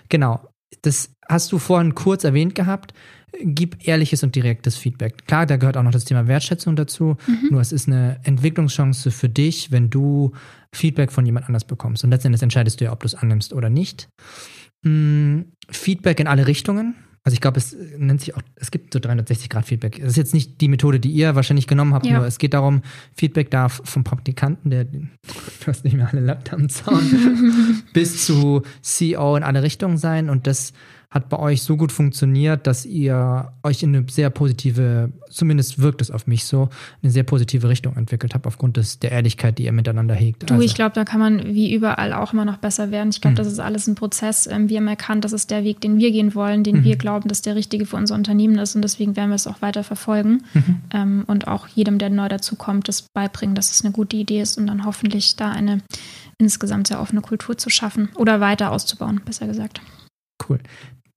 Genau, 0.08 0.46
das 0.82 1.14
hast 1.28 1.52
du 1.52 1.58
vorhin 1.58 1.94
kurz 1.94 2.24
erwähnt 2.24 2.54
gehabt. 2.54 2.94
Gib 3.42 3.86
ehrliches 3.86 4.22
und 4.22 4.34
direktes 4.34 4.76
Feedback. 4.76 5.26
Klar, 5.26 5.46
da 5.46 5.56
gehört 5.56 5.76
auch 5.76 5.82
noch 5.82 5.92
das 5.92 6.04
Thema 6.04 6.26
Wertschätzung 6.26 6.74
dazu. 6.74 7.16
Mhm. 7.26 7.48
Nur 7.50 7.60
es 7.60 7.72
ist 7.72 7.86
eine 7.86 8.20
Entwicklungschance 8.24 9.10
für 9.10 9.28
dich, 9.28 9.70
wenn 9.70 9.88
du 9.88 10.32
Feedback 10.74 11.12
von 11.12 11.26
jemand 11.26 11.46
anders 11.46 11.64
bekommst. 11.64 12.04
Und 12.04 12.10
letztendlich 12.10 12.42
entscheidest 12.42 12.80
du 12.80 12.84
ja, 12.84 12.92
ob 12.92 13.00
du 13.00 13.06
es 13.06 13.14
annimmst 13.14 13.52
oder 13.52 13.70
nicht. 13.70 14.08
Hm, 14.84 15.52
Feedback 15.68 16.20
in 16.20 16.26
alle 16.26 16.46
Richtungen. 16.46 16.94
Also 17.22 17.34
ich 17.34 17.42
glaube, 17.42 17.58
es 17.58 17.76
nennt 17.98 18.20
sich 18.20 18.34
auch, 18.34 18.40
es 18.56 18.70
gibt 18.70 18.94
so 18.94 18.98
360-Grad-Feedback. 18.98 20.00
Das 20.00 20.12
ist 20.12 20.16
jetzt 20.16 20.32
nicht 20.32 20.60
die 20.62 20.68
Methode, 20.68 21.00
die 21.00 21.10
ihr 21.10 21.34
wahrscheinlich 21.34 21.66
genommen 21.66 21.92
habt, 21.92 22.06
ja. 22.06 22.16
nur 22.16 22.26
es 22.26 22.38
geht 22.38 22.54
darum, 22.54 22.80
Feedback 23.14 23.50
darf 23.50 23.82
vom 23.84 24.04
Praktikanten, 24.04 24.70
der, 24.70 24.84
du 24.84 25.06
hast 25.66 25.84
nicht 25.84 25.94
mehr 25.94 26.08
alle 26.10 26.22
Latten 26.22 26.54
am 26.54 26.68
Zaun, 26.70 27.82
bis 27.92 28.24
zu 28.24 28.62
CEO 28.80 29.36
in 29.36 29.42
alle 29.42 29.62
Richtungen 29.62 29.98
sein 29.98 30.30
und 30.30 30.46
das 30.46 30.72
hat 31.12 31.28
bei 31.28 31.38
euch 31.40 31.62
so 31.62 31.76
gut 31.76 31.90
funktioniert, 31.90 32.68
dass 32.68 32.86
ihr 32.86 33.52
euch 33.64 33.82
in 33.82 33.96
eine 33.96 34.06
sehr 34.08 34.30
positive, 34.30 35.10
zumindest 35.28 35.80
wirkt 35.80 36.00
es 36.00 36.12
auf 36.12 36.28
mich 36.28 36.44
so, 36.44 36.68
eine 37.02 37.10
sehr 37.10 37.24
positive 37.24 37.68
Richtung 37.68 37.96
entwickelt 37.96 38.32
habt, 38.32 38.46
aufgrund 38.46 38.76
des, 38.76 39.00
der 39.00 39.10
Ehrlichkeit, 39.10 39.58
die 39.58 39.64
ihr 39.64 39.72
miteinander 39.72 40.14
hegt. 40.14 40.48
Du, 40.48 40.54
also. 40.54 40.64
ich 40.64 40.74
glaube, 40.74 40.94
da 40.94 41.04
kann 41.04 41.18
man 41.18 41.44
wie 41.46 41.74
überall 41.74 42.12
auch 42.12 42.32
immer 42.32 42.44
noch 42.44 42.58
besser 42.58 42.92
werden. 42.92 43.08
Ich 43.10 43.20
glaube, 43.20 43.32
mhm. 43.32 43.38
das 43.38 43.48
ist 43.48 43.58
alles 43.58 43.88
ein 43.88 43.96
Prozess. 43.96 44.46
Ähm, 44.46 44.68
wir 44.68 44.76
haben 44.76 44.86
erkannt, 44.86 45.24
das 45.24 45.32
ist 45.32 45.50
der 45.50 45.64
Weg, 45.64 45.80
den 45.80 45.98
wir 45.98 46.12
gehen 46.12 46.36
wollen, 46.36 46.62
den 46.62 46.78
mhm. 46.78 46.84
wir 46.84 46.96
glauben, 46.96 47.28
dass 47.28 47.42
der 47.42 47.56
richtige 47.56 47.86
für 47.86 47.96
unser 47.96 48.14
Unternehmen 48.14 48.58
ist 48.58 48.76
und 48.76 48.82
deswegen 48.82 49.16
werden 49.16 49.30
wir 49.30 49.36
es 49.36 49.48
auch 49.48 49.62
weiter 49.62 49.82
verfolgen 49.82 50.44
mhm. 50.54 50.80
ähm, 50.92 51.24
und 51.26 51.48
auch 51.48 51.66
jedem, 51.66 51.98
der 51.98 52.10
neu 52.10 52.28
dazu 52.28 52.54
kommt, 52.54 52.86
das 52.86 53.06
beibringen, 53.12 53.56
dass 53.56 53.72
es 53.72 53.84
eine 53.84 53.92
gute 53.92 54.16
Idee 54.16 54.40
ist 54.40 54.58
und 54.58 54.68
dann 54.68 54.84
hoffentlich 54.84 55.34
da 55.34 55.50
eine 55.50 55.82
insgesamt 56.38 56.86
sehr 56.86 57.00
offene 57.00 57.20
Kultur 57.20 57.58
zu 57.58 57.68
schaffen 57.68 58.10
oder 58.14 58.40
weiter 58.40 58.70
auszubauen, 58.70 59.20
besser 59.24 59.48
gesagt. 59.48 59.80
Cool. 60.48 60.60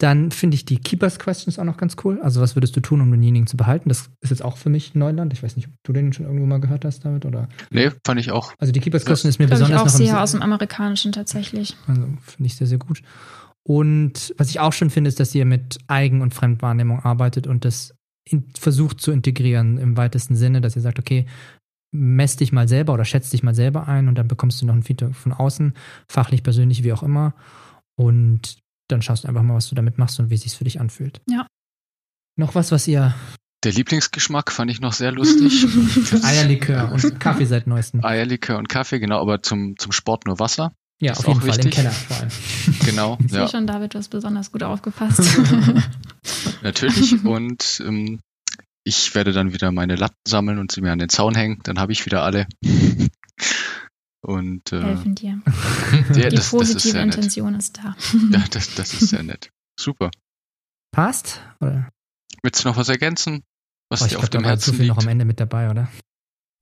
Dann 0.04 0.32
finde 0.32 0.56
ich 0.56 0.66
die 0.66 0.80
Keepers 0.80 1.18
Questions 1.18 1.58
auch 1.58 1.64
noch 1.64 1.78
ganz 1.78 1.96
cool. 2.04 2.20
Also, 2.22 2.42
was 2.42 2.58
würdest 2.58 2.76
du 2.76 2.82
tun, 2.82 3.00
um 3.00 3.10
denjenigen 3.10 3.48
zu 3.48 3.56
behalten? 3.56 3.88
Das 3.88 4.10
ist 4.20 4.32
jetzt 4.32 4.44
auch 4.44 4.58
für 4.58 4.70
mich 4.70 4.96
Neuland. 4.96 5.32
Ich 5.32 5.42
weiß 5.42 5.56
nicht, 5.56 5.70
ob 5.70 5.74
du 5.84 5.94
den 5.94 6.12
schon 6.12 6.26
irgendwo 6.26 6.46
mal 6.46 6.60
gehört 6.60 6.84
hast 6.84 7.06
damit 7.06 7.26
oder. 7.26 7.48
Nee, 7.72 7.90
fand 8.06 8.20
ich 8.20 8.30
auch. 8.30 8.54
Also, 8.58 8.74
die 8.74 8.82
Keepers 8.82 9.06
Question 9.06 9.30
ist 9.30 9.40
mir 9.40 9.48
besonders 9.48 9.70
ich 9.70 9.76
auch 9.78 9.86
noch 9.86 9.90
sehr 9.90 10.22
aus 10.22 10.32
dem 10.32 10.42
Amerikanischen 10.42 11.14
tatsächlich. 11.14 11.78
Also, 11.88 12.02
finde 12.02 12.48
ich 12.48 12.58
sehr, 12.58 12.68
sehr 12.68 12.80
gut. 12.80 13.02
Und 13.66 14.36
was 14.38 14.50
ich 14.50 14.60
auch 14.60 14.74
schon 14.74 14.90
finde, 14.90 15.08
ist, 15.08 15.22
dass 15.22 15.34
ihr 15.34 15.46
mit 15.46 15.78
Eigen- 15.88 16.20
und 16.20 16.34
Fremdwahrnehmung 16.34 17.00
arbeitet 17.00 17.48
und 17.48 17.64
das 17.64 17.96
in, 18.26 18.44
versucht 18.60 19.00
zu 19.00 19.14
integrieren 19.14 19.78
im 19.78 19.96
weitesten 19.96 20.36
Sinne, 20.36 20.60
dass 20.60 20.76
ihr 20.76 20.82
sagt, 20.82 21.00
okay, 21.00 21.28
mess 21.94 22.36
dich 22.36 22.52
mal 22.52 22.68
selber 22.68 22.94
oder 22.94 23.06
schätz 23.06 23.30
dich 23.30 23.42
mal 23.42 23.56
selber 23.56 23.88
ein 23.88 24.10
und 24.10 24.16
dann 24.16 24.28
bekommst 24.28 24.62
du 24.62 24.66
noch 24.66 24.74
ein 24.74 24.84
Feedback 24.84 25.16
von 25.16 25.32
außen, 25.32 25.74
fachlich, 26.10 26.44
persönlich, 26.44 26.84
wie 26.84 26.92
auch 26.92 27.04
immer. 27.04 27.36
Und 27.96 28.63
dann 28.88 29.02
schaust 29.02 29.24
du 29.24 29.28
einfach 29.28 29.44
mal, 29.44 29.56
was 29.56 29.70
du 29.70 29.76
damit 29.76 29.98
machst 29.98 30.20
und 30.20 30.30
wie 30.30 30.36
es 30.36 30.42
sich 30.42 30.56
für 30.56 30.64
dich 30.64 30.80
anfühlt. 30.80 31.22
Ja. 31.30 31.48
Noch 32.38 32.56
was, 32.56 32.72
was 32.72 32.88
ihr. 32.88 33.14
Der 33.64 33.72
Lieblingsgeschmack 33.72 34.52
fand 34.52 34.72
ich 34.72 34.82
noch 34.82 34.94
sehr 34.94 35.12
lustig. 35.14 35.66
Eierlikör 36.24 36.92
und 36.92 37.20
Kaffee 37.20 37.46
seit 37.46 37.68
neuestem. 37.68 38.04
Eierlikör 38.04 38.58
und 38.58 38.70
Kaffee, 38.70 39.00
genau, 39.00 39.22
aber 39.22 39.42
zum, 39.42 39.78
zum 39.78 39.92
Sport 39.92 40.26
nur 40.26 40.40
Wasser. 40.40 40.74
Ja, 41.00 41.14
auf 41.14 41.28
jeden 41.28 41.42
Fall 41.42 41.50
wichtig. 41.50 41.66
im 41.66 41.72
Keller 41.72 41.92
vor 41.92 42.18
allem. 42.18 42.30
Genau. 42.86 43.18
Ich 43.26 43.32
ja. 43.32 43.48
schon, 43.48 43.68
David, 43.68 43.94
du 43.94 43.98
hast 43.98 44.10
besonders 44.10 44.52
gut 44.52 44.64
aufgepasst. 44.64 45.22
Natürlich. 46.62 47.26
Und 47.26 47.82
ähm, 47.86 48.20
ich 48.86 49.14
werde 49.16 49.34
dann 49.34 49.54
wieder 49.54 49.72
meine 49.72 49.96
Latten 49.96 50.20
sammeln 50.26 50.60
und 50.60 50.72
sie 50.72 50.82
mir 50.82 50.92
an 50.92 51.00
den 51.00 51.10
Zaun 51.10 51.36
hängen. 51.36 51.60
Dann 51.64 51.80
habe 51.80 51.92
ich 51.92 52.06
wieder 52.06 52.24
alle. 52.24 52.48
Und, 54.26 54.72
äh, 54.72 54.82
Helfen 54.82 55.16
dir. 55.16 55.42
Ja, 56.16 56.30
Die 56.30 56.36
das, 56.38 56.50
positive 56.50 56.76
das 56.76 56.86
ist 56.86 56.96
Intention 57.16 57.52
nett. 57.52 57.62
ist 57.62 57.78
da. 57.78 57.96
Ja, 58.32 58.44
das, 58.52 58.74
das 58.76 58.94
ist 58.94 59.10
sehr 59.10 59.24
nett. 59.24 59.50
Super. 59.80 60.10
Passt? 60.92 61.42
Oder? 61.60 61.90
Willst 62.42 62.64
du 62.64 62.70
noch 62.70 62.78
was 62.78 62.90
ergänzen? 62.90 63.42
Was 63.90 64.02
Oh, 64.02 64.06
ich 64.06 64.12
dir 64.14 64.20
auf 64.20 64.30
dem 64.30 64.44
war 64.44 64.58
zu 64.58 64.68
Herzen 64.72 64.76
viel 64.78 64.88
noch 64.88 64.96
liegt? 64.98 65.08
am 65.08 65.12
Ende 65.12 65.26
mit 65.26 65.40
dabei, 65.40 65.70
oder? 65.70 65.90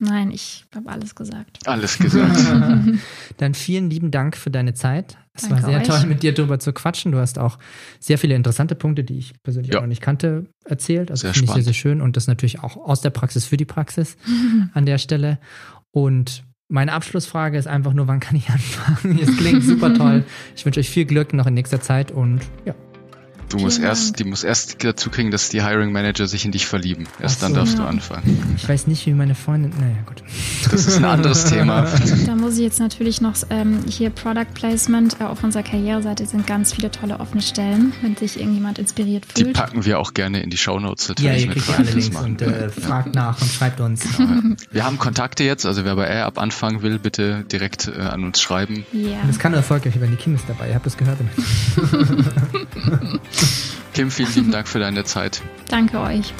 Nein, 0.00 0.32
ich 0.32 0.64
habe 0.74 0.90
alles 0.90 1.14
gesagt. 1.14 1.60
Alles 1.68 1.96
gesagt. 1.98 2.36
Dann 3.36 3.54
vielen 3.54 3.88
lieben 3.88 4.10
Dank 4.10 4.36
für 4.36 4.50
deine 4.50 4.74
Zeit. 4.74 5.16
Es 5.32 5.42
Danke 5.42 5.62
war 5.62 5.70
sehr 5.70 5.80
euch. 5.80 5.86
toll, 5.86 6.06
mit 6.06 6.24
dir 6.24 6.34
drüber 6.34 6.58
zu 6.58 6.72
quatschen. 6.72 7.12
Du 7.12 7.18
hast 7.18 7.38
auch 7.38 7.58
sehr 8.00 8.18
viele 8.18 8.34
interessante 8.34 8.74
Punkte, 8.74 9.04
die 9.04 9.18
ich 9.18 9.40
persönlich 9.44 9.72
Ja. 9.72 9.78
auch 9.78 9.82
noch 9.82 9.88
nicht 9.88 10.02
kannte, 10.02 10.46
erzählt. 10.64 11.12
Also 11.12 11.28
finde 11.28 11.30
ich 11.30 11.36
sehr, 11.40 11.46
spannend. 11.46 11.64
sehr 11.66 11.74
schön 11.74 12.00
und 12.00 12.16
das 12.16 12.26
natürlich 12.26 12.58
auch 12.60 12.76
aus 12.76 13.00
der 13.00 13.10
Praxis 13.10 13.44
für 13.46 13.56
die 13.56 13.64
Praxis 13.64 14.16
an 14.74 14.84
der 14.86 14.98
Stelle. 14.98 15.38
Und 15.92 16.42
meine 16.72 16.94
Abschlussfrage 16.94 17.58
ist 17.58 17.68
einfach 17.68 17.92
nur, 17.92 18.08
wann 18.08 18.18
kann 18.18 18.34
ich 18.34 18.48
anfangen? 18.48 19.18
Es 19.22 19.36
klingt 19.36 19.62
super 19.62 19.92
toll. 19.92 20.24
Ich 20.56 20.64
wünsche 20.64 20.80
euch 20.80 20.88
viel 20.88 21.04
Glück 21.04 21.34
noch 21.34 21.46
in 21.46 21.54
nächster 21.54 21.82
Zeit 21.82 22.10
und 22.10 22.40
ja, 22.64 22.74
Du 23.52 23.58
musst 23.58 23.80
erst, 23.80 24.18
die 24.18 24.24
muss 24.24 24.44
erst 24.44 24.82
dazu 24.82 25.10
kriegen, 25.10 25.30
dass 25.30 25.48
die 25.50 25.62
Hiring 25.62 25.92
Manager 25.92 26.26
sich 26.26 26.44
in 26.44 26.52
dich 26.52 26.66
verlieben. 26.66 27.06
Erst 27.20 27.36
Ach 27.38 27.42
dann 27.42 27.52
so. 27.52 27.56
darfst 27.60 27.78
du 27.78 27.82
Ja. 27.82 27.88
anfangen. 27.88 28.54
ich 28.56 28.68
weiß 28.68 28.86
nicht, 28.86 29.04
wie 29.06 29.12
meine 29.12 29.34
Freundin. 29.34 29.72
Naja, 29.78 29.96
gut. 30.06 30.22
Das 30.70 30.86
ist 30.86 30.96
ein 30.96 31.04
anderes 31.04 31.44
Thema. 31.50 31.86
Da 32.26 32.34
muss 32.34 32.54
ich 32.56 32.62
jetzt 32.62 32.80
natürlich 32.80 33.20
noch 33.20 33.34
ähm, 33.50 33.80
hier 33.88 34.10
Product 34.10 34.46
Placement. 34.54 35.20
Äh, 35.20 35.24
auf 35.24 35.42
unserer 35.44 35.62
Karriereseite 35.62 36.24
sind 36.26 36.46
ganz 36.46 36.72
viele 36.72 36.90
tolle 36.90 37.20
offene 37.20 37.42
Stellen, 37.42 37.92
wenn 38.02 38.16
sich 38.16 38.38
irgendjemand 38.40 38.78
inspiriert 38.78 39.24
Die 39.36 39.44
fühlt. 39.44 39.56
packen 39.56 39.84
wir 39.84 39.98
auch 40.00 40.14
gerne 40.14 40.42
in 40.42 40.50
die 40.50 40.56
Shownotes 40.56 41.08
Ja, 41.08 41.14
natürlich 41.32 41.42
ihr 41.42 41.48
mit 41.48 41.56
kriegt 41.58 41.68
ja 41.68 41.74
rein. 41.74 41.86
alle 41.86 41.86
Das 41.86 41.94
Links 41.94 42.12
machen 42.14 42.30
und 42.32 42.42
äh, 42.42 42.68
fragt 42.70 43.14
nach 43.14 43.40
und 43.42 43.50
schreibt 43.50 43.80
uns. 43.80 44.02
Wir 44.70 44.84
haben 44.84 44.98
Kontakte 44.98 45.44
jetzt, 45.44 45.66
also 45.66 45.84
wer 45.84 45.96
bei 45.96 46.06
Air 46.06 46.26
ab 46.26 46.38
anfangen 46.38 46.82
will, 46.82 46.98
bitte 46.98 47.44
direkt 47.52 47.88
äh, 47.88 48.00
an 48.00 48.24
uns 48.24 48.40
schreiben. 48.40 48.84
Ja. 48.92 49.18
Das 49.26 49.38
kann 49.38 49.52
erfolgreich 49.54 49.98
werden. 50.00 50.12
Die 50.12 50.16
Kim 50.22 50.34
ist 50.34 50.44
dabei. 50.48 50.68
Ihr 50.68 50.74
habt 50.74 50.86
es 50.86 50.96
gehört. 50.96 51.18
Kim, 53.94 54.10
vielen 54.10 54.34
lieben 54.34 54.50
Dank 54.50 54.68
für 54.68 54.78
deine 54.78 55.04
Zeit. 55.04 55.42
Danke 55.68 56.00
euch. 56.00 56.32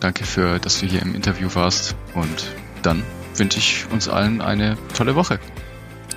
Danke 0.00 0.24
für, 0.24 0.58
dass 0.58 0.80
du 0.80 0.86
hier 0.86 1.02
im 1.02 1.14
Interview 1.14 1.48
warst. 1.54 1.96
Und 2.14 2.46
dann 2.82 3.02
wünsche 3.34 3.58
ich 3.58 3.86
uns 3.90 4.08
allen 4.08 4.40
eine 4.40 4.76
tolle 4.96 5.14
Woche. 5.14 5.38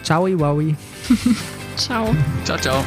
Ciao, 0.03 0.27
Wowie. 0.27 0.75
Ciao. 1.75 2.15
Ciao, 2.45 2.57
ciao. 2.57 2.83